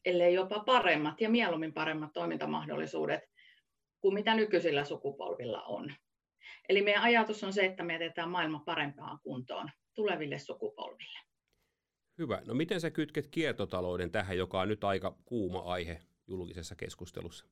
ellei 0.07 0.35
jopa 0.35 0.61
paremmat 0.61 1.21
ja 1.21 1.31
mieluummin 1.31 1.73
paremmat 1.73 2.13
toimintamahdollisuudet 2.13 3.21
kuin 4.01 4.15
mitä 4.15 4.35
nykyisillä 4.35 4.85
sukupolvilla 4.85 5.63
on. 5.63 5.95
Eli 6.69 6.83
meidän 6.83 7.03
ajatus 7.03 7.45
on 7.45 7.53
se, 7.53 7.65
että 7.65 7.85
me 7.85 7.93
jätetään 7.93 8.31
maailma 8.31 8.63
parempaan 8.67 9.19
kuntoon 9.23 9.69
tuleville 9.95 10.39
sukupolville. 10.39 11.19
Hyvä. 12.19 12.43
No 12.47 12.55
miten 12.55 12.81
sä 12.81 12.91
kytket 12.91 13.27
kiertotalouden 13.27 14.11
tähän, 14.11 14.39
joka 14.39 14.61
on 14.61 14.69
nyt 14.69 14.85
aika 14.85 15.17
kuuma 15.25 15.59
aihe 15.59 16.01
julkisessa 16.27 16.75
keskustelussa? 16.75 17.47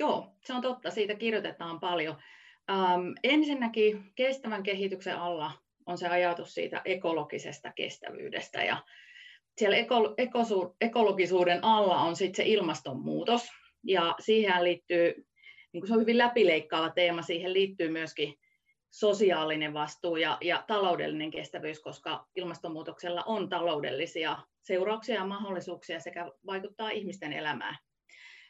Joo, 0.00 0.36
se 0.44 0.54
on 0.54 0.62
totta. 0.62 0.90
Siitä 0.90 1.14
kirjoitetaan 1.14 1.80
paljon. 1.80 2.16
Ähm, 2.70 3.12
ensinnäkin 3.22 4.12
kestävän 4.14 4.62
kehityksen 4.62 5.16
alla 5.18 5.52
on 5.86 5.98
se 5.98 6.08
ajatus 6.08 6.54
siitä 6.54 6.82
ekologisesta 6.84 7.72
kestävyydestä. 7.72 8.64
Ja 8.64 8.84
siellä 9.62 9.76
eko, 9.76 10.14
ekosu, 10.16 10.76
ekologisuuden 10.80 11.64
alla 11.64 12.00
on 12.00 12.16
sitten 12.16 12.44
se 12.44 12.50
ilmastonmuutos. 12.50 13.48
Ja 13.86 14.14
siihen 14.20 14.64
liittyy, 14.64 15.26
niin 15.72 15.86
se 15.86 15.94
on 15.94 16.00
hyvin 16.00 16.18
läpileikkaava 16.18 16.90
teema, 16.90 17.22
siihen 17.22 17.52
liittyy 17.52 17.88
myöskin 17.88 18.34
sosiaalinen 18.90 19.74
vastuu 19.74 20.16
ja, 20.16 20.38
ja 20.40 20.64
taloudellinen 20.66 21.30
kestävyys, 21.30 21.80
koska 21.80 22.26
ilmastonmuutoksella 22.36 23.22
on 23.22 23.48
taloudellisia 23.48 24.38
seurauksia 24.62 25.14
ja 25.14 25.24
mahdollisuuksia 25.24 26.00
sekä 26.00 26.30
vaikuttaa 26.46 26.90
ihmisten 26.90 27.32
elämään. 27.32 27.76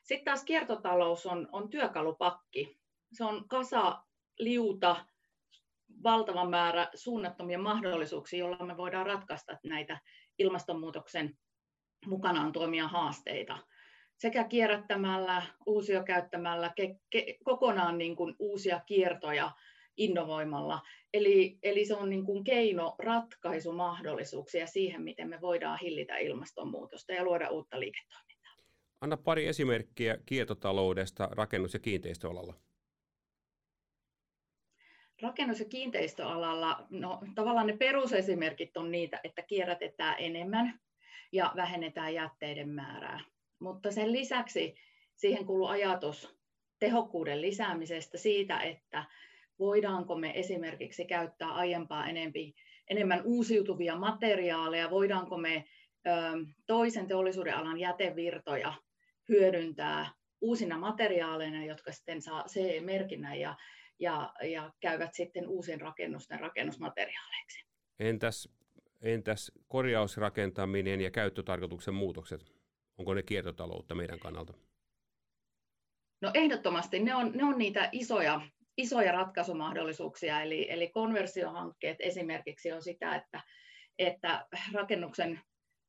Sitten 0.02 0.24
taas 0.24 0.44
kiertotalous 0.44 1.26
on, 1.26 1.48
on 1.52 1.70
työkalupakki. 1.70 2.78
Se 3.12 3.24
on 3.24 3.48
kasa 3.48 4.02
liuta, 4.38 5.06
valtava 6.02 6.44
määrä 6.44 6.88
suunnattomia 6.94 7.58
mahdollisuuksia, 7.58 8.38
joilla 8.38 8.66
me 8.66 8.76
voidaan 8.76 9.06
ratkaista 9.06 9.58
näitä 9.64 10.00
ilmastonmuutoksen 10.42 11.38
mukanaan 12.06 12.52
tuomia 12.52 12.88
haasteita. 12.88 13.58
Sekä 14.18 14.44
kierrättämällä, 14.44 15.42
uusiokäyttämällä, 15.66 16.72
ke, 16.76 16.96
ke, 17.10 17.38
kokonaan 17.44 17.98
niin 17.98 18.16
kuin 18.16 18.34
uusia 18.38 18.80
kiertoja 18.86 19.50
innovoimalla. 19.96 20.80
Eli, 21.14 21.58
eli 21.62 21.84
se 21.84 21.94
on 21.94 22.10
niin 22.10 22.24
kuin 22.24 22.44
keino 22.44 22.94
ratkaisumahdollisuuksia 22.98 24.66
siihen, 24.66 25.02
miten 25.02 25.28
me 25.28 25.40
voidaan 25.40 25.78
hillitä 25.82 26.18
ilmastonmuutosta 26.18 27.12
ja 27.12 27.24
luoda 27.24 27.50
uutta 27.50 27.80
liiketoimintaa. 27.80 28.52
Anna 29.00 29.16
pari 29.16 29.46
esimerkkiä 29.46 30.18
kiertotaloudesta 30.26 31.28
rakennus- 31.32 31.74
ja 31.74 31.80
kiinteistöalalla. 31.80 32.54
Rakennus- 35.22 35.60
ja 35.60 35.64
kiinteistöalalla, 35.64 36.86
no 36.90 37.20
tavallaan 37.34 37.66
ne 37.66 37.76
perusesimerkit 37.76 38.76
on 38.76 38.90
niitä, 38.90 39.20
että 39.24 39.42
kierrätetään 39.42 40.16
enemmän 40.18 40.80
ja 41.32 41.52
vähennetään 41.56 42.14
jätteiden 42.14 42.68
määrää. 42.68 43.20
Mutta 43.58 43.90
sen 43.90 44.12
lisäksi 44.12 44.74
siihen 45.14 45.46
kuuluu 45.46 45.66
ajatus 45.66 46.36
tehokkuuden 46.78 47.40
lisäämisestä 47.40 48.18
siitä, 48.18 48.60
että 48.60 49.04
voidaanko 49.58 50.16
me 50.16 50.32
esimerkiksi 50.34 51.04
käyttää 51.04 51.48
aiempaa 51.48 52.06
enempi, 52.06 52.54
enemmän 52.88 53.22
uusiutuvia 53.24 53.96
materiaaleja, 53.96 54.90
voidaanko 54.90 55.38
me 55.38 55.64
toisen 56.66 57.06
teollisuuden 57.06 57.56
alan 57.56 57.80
jätevirtoja 57.80 58.72
hyödyntää 59.28 60.10
uusina 60.40 60.78
materiaaleina, 60.78 61.64
jotka 61.64 61.92
sitten 61.92 62.22
saa 62.22 62.44
CE-merkinnän 62.48 63.40
ja, 63.40 63.56
ja, 64.02 64.32
ja 64.42 64.72
käyvät 64.80 65.14
sitten 65.14 65.48
uusien 65.48 65.80
rakennusten 65.80 66.40
rakennusmateriaaleiksi. 66.40 67.66
Entäs, 67.98 68.48
entäs 69.02 69.52
korjausrakentaminen 69.68 71.00
ja 71.00 71.10
käyttötarkoituksen 71.10 71.94
muutokset? 71.94 72.52
Onko 72.98 73.14
ne 73.14 73.22
kiertotaloutta 73.22 73.94
meidän 73.94 74.18
kannalta? 74.18 74.54
No 76.20 76.30
ehdottomasti 76.34 77.00
ne 77.00 77.14
on, 77.14 77.32
ne 77.34 77.44
on 77.44 77.58
niitä 77.58 77.88
isoja, 77.92 78.40
isoja 78.76 79.12
ratkaisumahdollisuuksia, 79.12 80.42
eli, 80.42 80.70
eli 80.70 80.88
konversiohankkeet 80.88 81.96
esimerkiksi 82.00 82.72
on 82.72 82.82
sitä, 82.82 83.16
että, 83.16 83.40
että 83.98 84.46
rakennuksen 84.72 85.40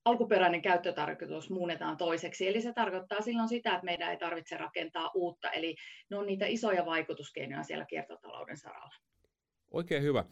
alkuperäinen 0.06 0.62
käyttötarkoitus 0.62 1.50
muunnetaan 1.50 1.98
toiseksi. 1.98 2.48
Eli 2.48 2.62
se 2.62 2.74
tarkoittaa 2.74 3.22
silloin 3.22 3.50
sitä, 3.50 3.74
että 3.74 3.86
meidän 3.86 4.12
ei 4.12 4.18
tarvitse 4.18 4.58
rakentaa 4.58 5.12
uutta. 5.16 5.52
Eli 5.52 5.76
ne 6.10 6.18
on 6.18 6.26
niitä 6.26 6.46
isoja 6.46 6.86
vaikutuskeinoja 6.86 7.64
siellä 7.64 7.86
kiertotalouden 7.86 8.58
saralla. 8.58 8.96
Oikein 9.72 10.04
hyvä. 10.04 10.26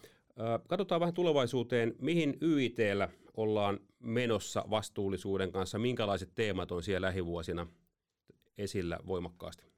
Katsotaan 0.68 1.02
vähän 1.02 1.14
tulevaisuuteen. 1.14 1.96
Mihin 2.00 2.38
YITllä 2.42 3.10
ollaan 3.38 3.80
menossa 4.00 4.66
vastuullisuuden 4.70 5.52
kanssa? 5.52 5.80
Minkälaiset 5.80 6.30
teemat 6.36 6.72
on 6.72 6.84
siellä 6.84 7.08
lähivuosina 7.08 7.68
esillä 8.58 9.00
voimakkaasti? 9.08 9.72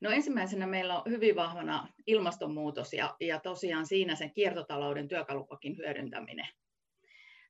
No 0.00 0.10
ensimmäisenä 0.10 0.66
meillä 0.66 0.98
on 0.98 1.02
hyvin 1.10 1.36
vahvana 1.36 1.88
ilmastonmuutos 2.06 2.92
ja, 2.92 3.16
ja 3.20 3.40
tosiaan 3.40 3.86
siinä 3.86 4.14
sen 4.14 4.32
kiertotalouden 4.34 5.08
työkalupakin 5.08 5.76
hyödyntäminen 5.76 6.48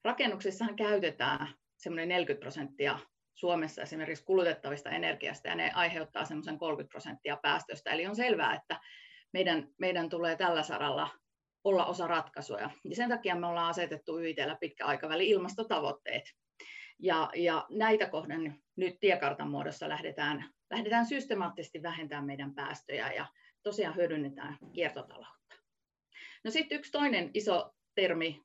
rakennuksissahan 0.05 0.77
käytetään 0.77 1.49
semmoinen 1.77 2.09
40 2.09 2.41
prosenttia 2.41 2.99
Suomessa 3.35 3.83
esimerkiksi 3.83 4.25
kulutettavista 4.25 4.91
energiasta 4.91 5.49
ja 5.49 5.55
ne 5.55 5.71
aiheuttaa 5.75 6.25
semmoisen 6.25 6.59
30 6.59 6.91
prosenttia 6.91 7.37
päästöstä. 7.43 7.91
Eli 7.91 8.07
on 8.07 8.17
selvää, 8.17 8.55
että 8.55 8.81
meidän, 9.33 9.69
meidän 9.79 10.09
tulee 10.09 10.37
tällä 10.37 10.63
saralla 10.63 11.09
olla 11.65 11.87
osa 11.87 12.07
ratkaisuja. 12.07 12.71
Ja 12.85 12.97
sen 12.97 13.09
takia 13.09 13.35
me 13.35 13.47
ollaan 13.47 13.71
asetettu 13.71 14.19
YITllä 14.19 14.57
pitkä 14.61 14.87
aikaväli 14.87 15.29
ilmastotavoitteet. 15.29 16.25
Ja, 16.99 17.31
ja 17.35 17.67
näitä 17.71 18.09
kohden 18.09 18.63
nyt 18.77 19.01
tiekartan 19.01 19.51
muodossa 19.51 19.89
lähdetään, 19.89 20.45
lähdetään 20.71 21.07
systemaattisesti 21.07 21.83
vähentämään 21.83 22.27
meidän 22.27 22.55
päästöjä 22.55 23.13
ja 23.13 23.27
tosiaan 23.63 23.97
hyödynnetään 23.97 24.59
kiertotaloutta. 24.73 25.55
No 26.45 26.51
sitten 26.51 26.79
yksi 26.79 26.93
toinen 26.93 27.31
iso 27.35 27.75
termi 27.95 28.43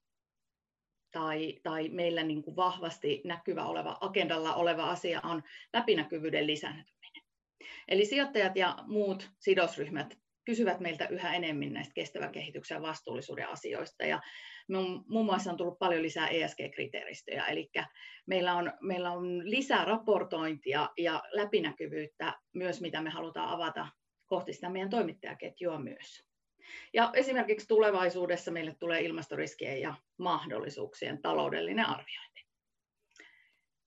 tai, 1.11 1.59
tai 1.63 1.89
meillä 1.89 2.23
niin 2.23 2.43
kuin 2.43 2.55
vahvasti 2.55 3.21
näkyvä 3.25 3.65
oleva, 3.65 3.97
agendalla 4.01 4.53
oleva 4.53 4.89
asia 4.89 5.21
on 5.23 5.43
läpinäkyvyyden 5.73 6.47
lisääntyminen. 6.47 7.23
Eli 7.87 8.05
sijoittajat 8.05 8.55
ja 8.55 8.75
muut 8.87 9.31
sidosryhmät 9.39 10.17
kysyvät 10.45 10.79
meiltä 10.79 11.07
yhä 11.07 11.33
enemmän 11.33 11.73
näistä 11.73 11.93
kestävän 11.93 12.31
kehityksen 12.31 12.75
ja 12.75 12.81
vastuullisuuden 12.81 13.49
asioista. 13.49 14.05
Ja 14.05 14.21
muun 15.07 15.25
muassa 15.25 15.51
on 15.51 15.57
tullut 15.57 15.79
paljon 15.79 16.01
lisää 16.01 16.27
ESG-kriteeristöjä, 16.27 17.45
eli 17.45 17.69
meillä 18.27 18.55
on, 18.55 18.73
meillä 18.81 19.11
on 19.11 19.49
lisää 19.49 19.85
raportointia 19.85 20.89
ja 20.97 21.23
läpinäkyvyyttä 21.31 22.33
myös, 22.53 22.81
mitä 22.81 23.01
me 23.01 23.09
halutaan 23.09 23.49
avata 23.49 23.87
kohti 24.25 24.53
sitä 24.53 24.69
meidän 24.69 24.89
toimittajaketjua 24.89 25.79
myös. 25.79 26.28
Ja 26.93 27.11
esimerkiksi 27.13 27.67
tulevaisuudessa 27.67 28.51
meille 28.51 28.75
tulee 28.79 29.01
ilmastoriskien 29.01 29.81
ja 29.81 29.93
mahdollisuuksien 30.17 31.21
taloudellinen 31.21 31.85
arviointi. 31.85 32.45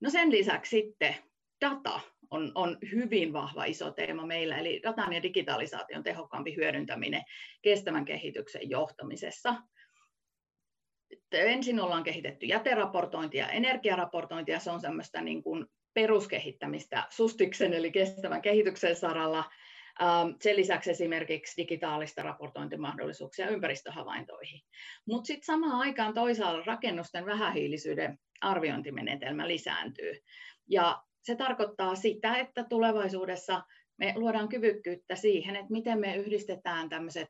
No 0.00 0.10
sen 0.10 0.30
lisäksi 0.30 0.70
sitten 0.70 1.14
data 1.60 2.00
on, 2.30 2.52
on 2.54 2.78
hyvin 2.92 3.32
vahva 3.32 3.64
iso 3.64 3.90
teema 3.90 4.26
meillä, 4.26 4.58
eli 4.58 4.80
datan 4.82 5.12
ja 5.12 5.22
digitalisaation 5.22 6.02
tehokkaampi 6.02 6.56
hyödyntäminen 6.56 7.22
kestävän 7.62 8.04
kehityksen 8.04 8.70
johtamisessa. 8.70 9.54
Ensin 11.32 11.80
ollaan 11.80 12.02
kehitetty 12.02 12.46
jäteraportointia 12.46 13.44
ja 13.44 13.50
energiaraportointia, 13.50 14.58
se 14.58 14.70
on 14.70 14.80
semmoista 14.80 15.20
niin 15.20 15.42
kuin 15.42 15.66
peruskehittämistä 15.94 17.06
sustiksen 17.10 17.72
eli 17.72 17.92
kestävän 17.92 18.42
kehityksen 18.42 18.96
saralla. 18.96 19.44
Ähm, 20.03 20.30
sen 20.40 20.57
lisäksi 20.57 20.90
esimerkiksi 20.90 21.62
digitaalista 21.62 22.22
raportointimahdollisuuksia 22.22 23.48
ympäristöhavaintoihin. 23.48 24.61
Mutta 25.07 25.26
sitten 25.26 25.46
samaan 25.46 25.80
aikaan 25.80 26.14
toisaalla 26.14 26.64
rakennusten 26.66 27.26
vähähiilisyyden 27.26 28.18
arviointimenetelmä 28.40 29.48
lisääntyy. 29.48 30.12
Ja 30.68 31.03
se 31.22 31.36
tarkoittaa 31.36 31.94
sitä, 31.94 32.36
että 32.36 32.64
tulevaisuudessa 32.64 33.62
me 33.98 34.12
luodaan 34.16 34.48
kyvykkyyttä 34.48 35.16
siihen, 35.16 35.57
että 35.57 35.72
miten 35.72 36.00
me 36.00 36.16
yhdistetään 36.16 36.88
tämmöiset 36.88 37.28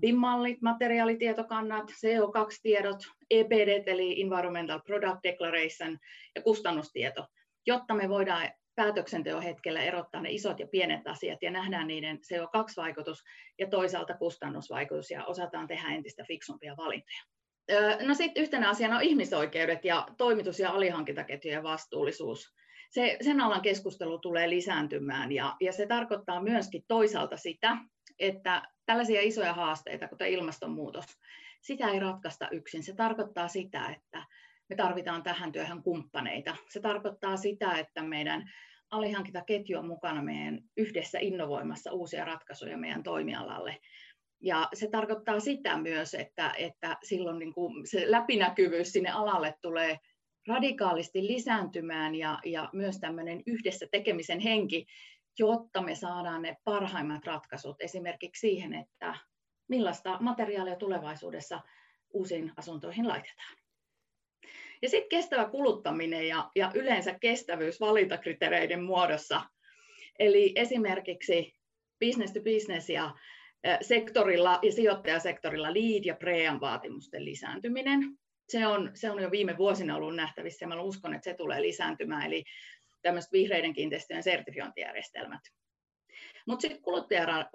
BIM-mallit, 0.00 0.62
materiaalitietokannat, 0.62 1.84
CO2-tiedot, 1.90 2.98
EPD 3.30 3.82
eli 3.86 4.22
Environmental 4.22 4.80
Product 4.86 5.18
Declaration 5.22 5.98
ja 6.34 6.42
kustannustieto, 6.42 7.26
jotta 7.66 7.94
me 7.94 8.08
voidaan 8.08 8.50
päätöksenteon 8.78 9.42
hetkellä 9.42 9.82
erottaa 9.82 10.20
ne 10.20 10.30
isot 10.30 10.60
ja 10.60 10.66
pienet 10.66 11.06
asiat 11.06 11.42
ja 11.42 11.50
nähdään 11.50 11.86
niiden 11.86 12.16
CO2-vaikutus 12.16 13.22
ja 13.58 13.66
toisaalta 13.68 14.14
kustannusvaikutus 14.14 15.10
ja 15.10 15.24
osataan 15.24 15.66
tehdä 15.66 15.88
entistä 15.88 16.24
fiksumpia 16.26 16.76
valintoja. 16.76 17.22
No 18.06 18.14
sitten 18.14 18.42
yhtenä 18.42 18.68
asiana 18.68 18.96
on 18.96 19.02
ihmisoikeudet 19.02 19.84
ja 19.84 20.06
toimitus- 20.18 20.60
ja 20.60 20.70
alihankintaketjujen 20.70 21.62
vastuullisuus 21.62 22.54
se, 22.90 23.16
sen 23.20 23.40
alan 23.40 23.62
keskustelu 23.62 24.18
tulee 24.18 24.50
lisääntymään 24.50 25.32
ja, 25.32 25.56
ja 25.60 25.72
se 25.72 25.86
tarkoittaa 25.86 26.42
myöskin 26.42 26.84
toisaalta 26.88 27.36
sitä, 27.36 27.76
että 28.18 28.62
tällaisia 28.86 29.20
isoja 29.22 29.52
haasteita, 29.52 30.08
kuten 30.08 30.28
ilmastonmuutos, 30.28 31.04
sitä 31.60 31.88
ei 31.88 32.00
ratkaista 32.00 32.48
yksin. 32.50 32.82
Se 32.82 32.94
tarkoittaa 32.94 33.48
sitä, 33.48 33.88
että 33.88 34.24
me 34.68 34.76
tarvitaan 34.76 35.22
tähän 35.22 35.52
työhön 35.52 35.82
kumppaneita. 35.82 36.56
Se 36.68 36.80
tarkoittaa 36.80 37.36
sitä, 37.36 37.72
että 37.72 38.02
meidän 38.02 38.50
alihankintaketju 38.90 39.78
on 39.78 39.86
mukana 39.86 40.22
meidän 40.22 40.60
yhdessä 40.76 41.18
innovoimassa 41.18 41.92
uusia 41.92 42.24
ratkaisuja 42.24 42.78
meidän 42.78 43.02
toimialalle. 43.02 43.78
Ja 44.40 44.68
se 44.74 44.88
tarkoittaa 44.90 45.40
sitä 45.40 45.76
myös, 45.76 46.14
että, 46.14 46.54
että 46.58 46.96
silloin 47.02 47.38
niin 47.38 47.54
kuin 47.54 47.86
se 47.86 48.10
läpinäkyvyys 48.10 48.92
sinne 48.92 49.10
alalle 49.10 49.54
tulee 49.62 49.98
radikaalisti 50.48 51.26
lisääntymään 51.26 52.14
ja, 52.14 52.38
ja 52.44 52.68
myös 52.72 53.00
tämmöinen 53.00 53.42
yhdessä 53.46 53.86
tekemisen 53.90 54.40
henki, 54.40 54.86
jotta 55.38 55.82
me 55.82 55.94
saadaan 55.94 56.42
ne 56.42 56.56
parhaimmat 56.64 57.24
ratkaisut 57.24 57.76
esimerkiksi 57.80 58.40
siihen, 58.40 58.74
että 58.74 59.14
millaista 59.68 60.18
materiaalia 60.20 60.76
tulevaisuudessa 60.76 61.60
uusiin 62.12 62.52
asuntoihin 62.56 63.08
laitetaan. 63.08 63.57
Ja 64.82 64.88
sitten 64.88 65.08
kestävä 65.08 65.48
kuluttaminen 65.48 66.28
ja, 66.28 66.50
ja 66.54 66.70
yleensä 66.74 67.18
kestävyys 67.20 67.80
valintakriteereiden 67.80 68.84
muodossa. 68.84 69.42
Eli 70.18 70.52
esimerkiksi 70.56 71.54
business 72.00 72.32
to 72.32 72.40
business 72.40 72.90
ja 72.90 73.14
sektorilla 73.80 74.58
ja 74.62 74.72
sijoittajasektorilla 74.72 75.74
lead 75.74 76.04
ja 76.04 76.14
prean 76.14 76.60
vaatimusten 76.60 77.24
lisääntyminen 77.24 78.18
se 78.48 78.66
on, 78.66 78.90
se 78.94 79.10
on 79.10 79.22
jo 79.22 79.30
viime 79.30 79.56
vuosina 79.56 79.96
ollut 79.96 80.16
nähtävissä 80.16 80.64
ja 80.64 80.68
mä 80.68 80.80
uskon, 80.80 81.14
että 81.14 81.30
se 81.30 81.34
tulee 81.36 81.62
lisääntymään, 81.62 82.26
eli 82.26 82.44
tämmöiset 83.02 83.32
vihreiden 83.32 83.72
kiinteistöjen 83.72 84.22
sertifiointijärjestelmät. 84.22 85.40
Mutta 86.46 86.62
sitten 86.62 86.82
kuluttajan 86.82 87.46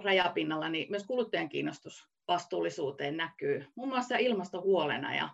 niin 0.71 0.91
myös 0.91 1.03
kuluttajan 1.03 1.49
kiinnostus 1.49 2.07
vastuullisuuteen 2.28 3.17
näkyy 3.17 3.65
muun 3.76 3.89
muassa 3.89 4.17
ilmastohuolena 4.17 5.15
ja 5.15 5.30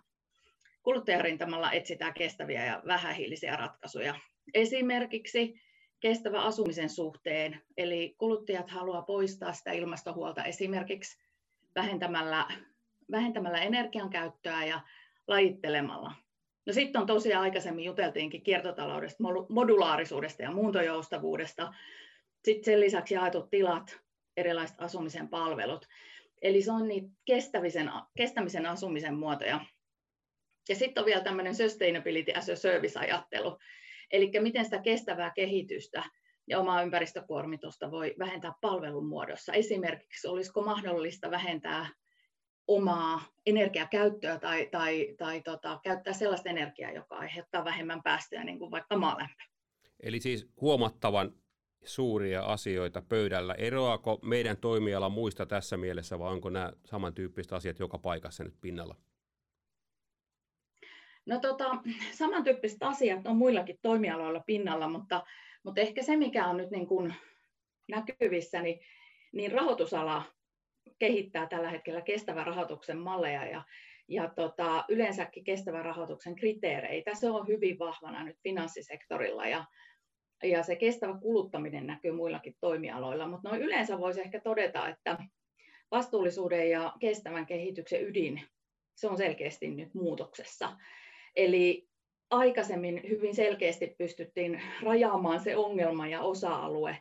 kuluttajarintamalla 0.82 1.72
etsitään 1.72 2.14
kestäviä 2.14 2.64
ja 2.66 2.82
vähähiilisiä 2.86 3.56
ratkaisuja. 3.56 4.14
Esimerkiksi 4.54 5.60
kestävä 6.00 6.42
asumisen 6.42 6.90
suhteen, 6.90 7.62
eli 7.76 8.14
kuluttajat 8.18 8.70
haluaa 8.70 9.02
poistaa 9.02 9.52
sitä 9.52 9.72
ilmastohuolta 9.72 10.44
esimerkiksi 10.44 11.18
vähentämällä, 11.74 12.46
vähentämällä 13.10 13.58
energian 13.58 14.10
käyttöä 14.10 14.64
ja 14.64 14.80
lajittelemalla. 15.28 16.12
No 16.66 16.72
sitten 16.72 17.00
on 17.00 17.06
tosiaan 17.06 17.42
aikaisemmin 17.42 17.84
juteltiinkin 17.84 18.42
kiertotaloudesta, 18.42 19.24
modulaarisuudesta 19.48 20.42
ja 20.42 20.50
muuntojoustavuudesta. 20.50 21.74
Sitten 22.44 22.64
sen 22.64 22.80
lisäksi 22.80 23.14
jaetut 23.14 23.50
tilat, 23.50 24.00
erilaiset 24.36 24.76
asumisen 24.80 25.28
palvelut. 25.28 25.88
Eli 26.42 26.62
se 26.62 26.72
on 26.72 26.88
niitä 26.88 27.08
kestämisen, 27.24 27.90
kestämisen 28.16 28.66
asumisen 28.66 29.14
muotoja. 29.14 29.60
Ja 30.70 30.76
sitten 30.76 31.00
on 31.00 31.06
vielä 31.06 31.24
tämmöinen 31.24 31.54
sustainability 31.54 32.32
as 32.32 32.48
a 32.48 32.56
service-ajattelu. 32.56 33.58
Eli 34.10 34.30
miten 34.40 34.64
sitä 34.64 34.78
kestävää 34.78 35.32
kehitystä 35.34 36.04
ja 36.46 36.58
omaa 36.58 36.82
ympäristökuormitusta 36.82 37.90
voi 37.90 38.14
vähentää 38.18 38.52
palvelun 38.60 39.06
muodossa. 39.06 39.52
Esimerkiksi 39.52 40.28
olisiko 40.28 40.62
mahdollista 40.62 41.30
vähentää 41.30 41.88
omaa 42.66 43.20
energiakäyttöä 43.46 44.38
tai, 44.38 44.68
tai, 44.70 45.14
tai 45.18 45.42
tota, 45.42 45.80
käyttää 45.84 46.12
sellaista 46.12 46.50
energiaa, 46.50 46.90
joka 46.90 47.16
aiheuttaa 47.16 47.64
vähemmän 47.64 48.02
päästöjä, 48.02 48.44
niin 48.44 48.58
kuin 48.58 48.70
vaikka 48.70 48.96
maalämpö. 48.96 49.42
Eli 50.00 50.20
siis 50.20 50.48
huomattavan 50.60 51.32
suuria 51.84 52.42
asioita 52.42 53.02
pöydällä. 53.02 53.54
Eroako 53.54 54.18
meidän 54.22 54.56
toimiala 54.56 55.08
muista 55.08 55.46
tässä 55.46 55.76
mielessä 55.76 56.18
vai 56.18 56.32
onko 56.32 56.50
nämä 56.50 56.72
samantyyppiset 56.84 57.52
asiat 57.52 57.78
joka 57.78 57.98
paikassa 57.98 58.44
nyt 58.44 58.54
pinnalla? 58.60 58.96
No 61.26 61.40
tota, 61.40 61.78
samantyyppiset 62.12 62.82
asiat 62.82 63.26
on 63.26 63.36
muillakin 63.36 63.78
toimialoilla 63.82 64.42
pinnalla, 64.46 64.88
mutta, 64.88 65.22
mutta 65.62 65.80
ehkä 65.80 66.02
se, 66.02 66.16
mikä 66.16 66.46
on 66.46 66.56
nyt 66.56 66.70
niin 66.70 66.86
kuin 66.86 67.14
näkyvissä, 67.88 68.62
niin, 68.62 68.80
niin 69.32 69.52
rahoitusala 69.52 70.22
kehittää 70.98 71.46
tällä 71.46 71.70
hetkellä 71.70 72.00
kestävän 72.00 72.46
rahoituksen 72.46 72.98
malleja 72.98 73.46
ja, 73.46 73.62
ja 74.08 74.28
tota, 74.36 74.84
yleensäkin 74.88 75.44
kestävän 75.44 75.84
rahoituksen 75.84 76.36
kriteereitä. 76.36 77.14
Se 77.14 77.30
on 77.30 77.48
hyvin 77.48 77.78
vahvana 77.78 78.24
nyt 78.24 78.36
finanssisektorilla 78.42 79.46
ja, 79.46 79.64
ja 80.42 80.62
se 80.62 80.76
kestävä 80.76 81.18
kuluttaminen 81.20 81.86
näkyy 81.86 82.12
muillakin 82.12 82.56
toimialoilla, 82.60 83.28
mutta 83.28 83.48
noin 83.48 83.62
yleensä 83.62 83.98
voisi 83.98 84.20
ehkä 84.20 84.40
todeta, 84.40 84.88
että 84.88 85.18
vastuullisuuden 85.90 86.70
ja 86.70 86.92
kestävän 87.00 87.46
kehityksen 87.46 88.06
ydin, 88.06 88.42
se 88.94 89.08
on 89.08 89.16
selkeästi 89.16 89.70
nyt 89.70 89.94
muutoksessa. 89.94 90.76
Eli 91.36 91.88
aikaisemmin 92.30 93.00
hyvin 93.08 93.34
selkeästi 93.34 93.94
pystyttiin 93.98 94.62
rajaamaan 94.82 95.40
se 95.40 95.56
ongelma 95.56 96.08
ja 96.08 96.20
osa-alue 96.20 96.96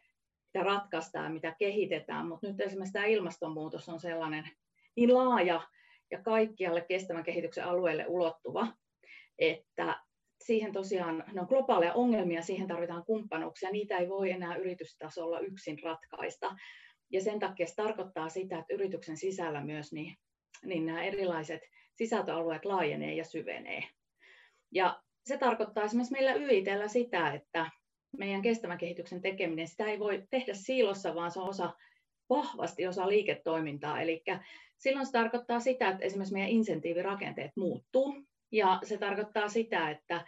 mitä 0.53 0.65
ratkaistaan, 0.65 1.34
mitä 1.34 1.55
kehitetään, 1.59 2.27
mutta 2.27 2.47
nyt 2.47 2.61
esimerkiksi 2.61 2.93
tämä 2.93 3.05
ilmastonmuutos 3.05 3.89
on 3.89 3.99
sellainen 3.99 4.49
niin 4.95 5.13
laaja 5.13 5.61
ja 6.11 6.21
kaikkialle 6.21 6.82
kestävän 6.82 7.23
kehityksen 7.23 7.65
alueelle 7.65 8.05
ulottuva, 8.07 8.67
että 9.39 10.03
siihen 10.43 10.71
tosiaan, 10.71 11.23
ne 11.34 11.41
on 11.41 11.47
globaaleja 11.47 11.93
ongelmia, 11.93 12.41
siihen 12.41 12.67
tarvitaan 12.67 13.05
kumppanuuksia, 13.05 13.69
niitä 13.69 13.97
ei 13.97 14.09
voi 14.09 14.32
enää 14.32 14.55
yritystasolla 14.55 15.39
yksin 15.39 15.80
ratkaista. 15.84 16.55
ja 17.11 17.21
sen 17.21 17.39
takia 17.39 17.67
se 17.67 17.75
tarkoittaa 17.75 18.30
sitä, 18.30 18.59
että 18.59 18.73
yrityksen 18.73 19.17
sisällä 19.17 19.61
myös 19.61 19.93
niin, 19.93 20.17
niin 20.65 20.86
nämä 20.86 21.03
erilaiset 21.03 21.61
sisältöalueet 21.95 22.65
laajenee 22.65 23.13
ja 23.13 23.23
syvenee. 23.23 23.84
Ja 24.72 25.01
se 25.26 25.38
tarkoittaa 25.38 25.84
esimerkiksi 25.84 26.11
meillä 26.11 26.34
YITllä 26.34 26.88
sitä, 26.88 27.34
että 27.34 27.72
meidän 28.17 28.41
kestävän 28.41 28.78
kehityksen 28.78 29.22
tekeminen, 29.22 29.67
sitä 29.67 29.86
ei 29.86 29.99
voi 29.99 30.24
tehdä 30.30 30.53
siilossa, 30.53 31.15
vaan 31.15 31.32
se 31.32 31.39
on 31.39 31.49
osa, 31.49 31.74
vahvasti 32.30 32.88
osa 32.88 33.07
liiketoimintaa. 33.07 34.01
Eli 34.01 34.24
silloin 34.78 35.05
se 35.05 35.11
tarkoittaa 35.11 35.59
sitä, 35.59 35.89
että 35.89 36.05
esimerkiksi 36.05 36.34
meidän 36.34 36.49
insentiivirakenteet 36.49 37.51
muuttuu, 37.55 38.15
ja 38.51 38.80
se 38.84 38.97
tarkoittaa 38.97 39.49
sitä, 39.49 39.89
että, 39.89 40.26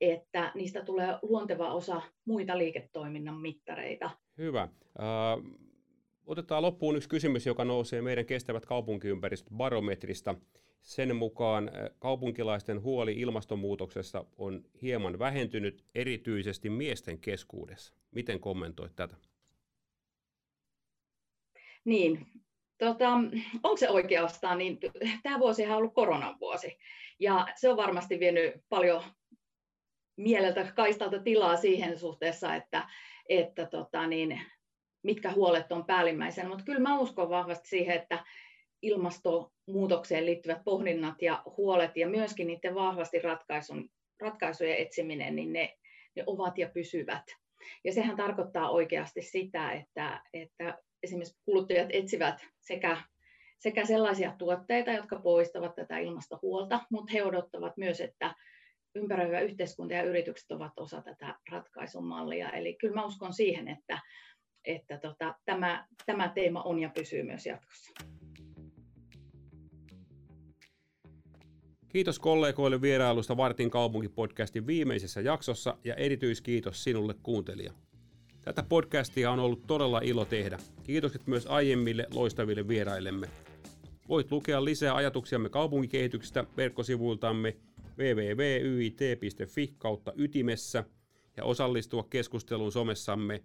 että 0.00 0.52
niistä 0.54 0.84
tulee 0.84 1.18
luonteva 1.22 1.72
osa 1.72 2.02
muita 2.24 2.58
liiketoiminnan 2.58 3.40
mittareita. 3.40 4.10
Hyvä. 4.38 4.68
Otetaan 6.26 6.62
loppuun 6.62 6.96
yksi 6.96 7.08
kysymys, 7.08 7.46
joka 7.46 7.64
nousee 7.64 8.02
meidän 8.02 8.26
kestävät 8.26 8.66
kaupunkiympäristöt 8.66 9.52
barometrista. 9.56 10.34
Sen 10.80 11.16
mukaan 11.16 11.70
kaupunkilaisten 11.98 12.82
huoli 12.82 13.12
ilmastonmuutoksesta 13.12 14.24
on 14.36 14.64
hieman 14.82 15.18
vähentynyt 15.18 15.84
erityisesti 15.94 16.70
miesten 16.70 17.18
keskuudessa. 17.18 17.94
Miten 18.10 18.40
kommentoit 18.40 18.96
tätä? 18.96 19.16
Niin, 21.84 22.26
tota, 22.78 23.08
onko 23.62 23.76
se 23.76 23.90
oikeastaan, 23.90 24.58
niin 24.58 24.78
tämä 25.22 25.38
vuosi 25.38 25.66
on 25.66 25.76
ollut 25.76 25.94
koronan 25.94 26.40
vuosi. 26.40 26.78
Ja 27.18 27.46
se 27.54 27.68
on 27.68 27.76
varmasti 27.76 28.20
vienyt 28.20 28.54
paljon 28.68 29.02
mieleltä 30.16 30.72
kaistalta 30.76 31.18
tilaa 31.18 31.56
siihen 31.56 31.98
suhteessa, 31.98 32.54
että, 32.54 32.88
että 33.28 33.66
tota, 33.66 34.06
niin, 34.06 34.40
mitkä 35.02 35.32
huolet 35.32 35.72
on 35.72 35.84
päällimmäisenä. 35.84 36.48
Mutta 36.48 36.64
kyllä 36.64 36.80
mä 36.80 36.98
uskon 36.98 37.30
vahvasti 37.30 37.68
siihen, 37.68 37.96
että 37.96 38.24
ilmastonmuutokseen 38.82 40.26
liittyvät 40.26 40.64
pohdinnat 40.64 41.22
ja 41.22 41.42
huolet 41.56 41.96
ja 41.96 42.08
myöskin 42.08 42.46
niiden 42.46 42.74
vahvasti 42.74 43.18
ratkaisun, 43.18 43.88
ratkaisujen 44.20 44.76
etsiminen, 44.76 45.36
niin 45.36 45.52
ne, 45.52 45.76
ne 46.16 46.24
ovat 46.26 46.58
ja 46.58 46.68
pysyvät. 46.68 47.24
Ja 47.84 47.92
sehän 47.92 48.16
tarkoittaa 48.16 48.70
oikeasti 48.70 49.22
sitä, 49.22 49.72
että, 49.72 50.22
että 50.32 50.78
esimerkiksi 51.02 51.38
kuluttajat 51.44 51.88
etsivät 51.92 52.46
sekä, 52.60 53.02
sekä 53.58 53.84
sellaisia 53.84 54.34
tuotteita, 54.38 54.90
jotka 54.90 55.16
poistavat 55.16 55.74
tätä 55.74 55.98
ilmastohuolta, 55.98 56.80
mutta 56.90 57.12
he 57.12 57.24
odottavat 57.24 57.76
myös, 57.76 58.00
että 58.00 58.34
ympäröivä 58.94 59.40
yhteiskunta 59.40 59.94
ja 59.94 60.02
yritykset 60.02 60.50
ovat 60.50 60.72
osa 60.76 61.02
tätä 61.02 61.34
ratkaisumallia. 61.50 62.50
Eli 62.50 62.76
kyllä 62.80 62.94
mä 62.94 63.06
uskon 63.06 63.32
siihen, 63.32 63.68
että, 63.68 64.00
että 64.64 64.98
tota, 64.98 65.34
tämä, 65.44 65.86
tämä 66.06 66.28
teema 66.34 66.62
on 66.62 66.78
ja 66.78 66.90
pysyy 66.94 67.22
myös 67.22 67.46
jatkossa. 67.46 67.92
Kiitos 71.88 72.18
kollegoille 72.18 72.80
vierailusta 72.80 73.36
Vartin 73.36 73.70
kaupunkipodcastin 73.70 74.66
viimeisessä 74.66 75.20
jaksossa 75.20 75.76
ja 75.84 75.94
erityiskiitos 75.94 76.84
sinulle 76.84 77.14
kuuntelija. 77.22 77.72
Tätä 78.40 78.62
podcastia 78.62 79.30
on 79.30 79.38
ollut 79.38 79.66
todella 79.66 80.00
ilo 80.00 80.24
tehdä. 80.24 80.58
Kiitokset 80.82 81.26
myös 81.26 81.46
aiemmille 81.46 82.06
loistaville 82.14 82.68
vieraillemme. 82.68 83.28
Voit 84.08 84.32
lukea 84.32 84.64
lisää 84.64 84.94
ajatuksiamme 84.94 85.48
kaupunkikehityksestä 85.48 86.44
verkkosivuiltamme 86.56 87.56
www.yit.fi 87.98 89.74
kautta 89.78 90.12
ytimessä 90.16 90.84
ja 91.36 91.44
osallistua 91.44 92.06
keskusteluun 92.10 92.72
somessamme 92.72 93.42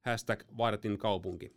hashtag 0.00 0.42
Vartin 0.58 0.98
kaupunki. 0.98 1.52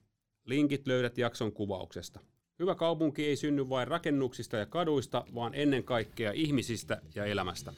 Linkit 0.45 0.87
löydät 0.87 1.17
jakson 1.17 1.51
kuvauksesta. 1.51 2.19
Hyvä 2.59 2.75
kaupunki 2.75 3.25
ei 3.25 3.35
synny 3.35 3.69
vain 3.69 3.87
rakennuksista 3.87 4.57
ja 4.57 4.65
kaduista, 4.65 5.25
vaan 5.35 5.55
ennen 5.55 5.83
kaikkea 5.83 6.31
ihmisistä 6.31 7.01
ja 7.15 7.25
elämästä. 7.25 7.73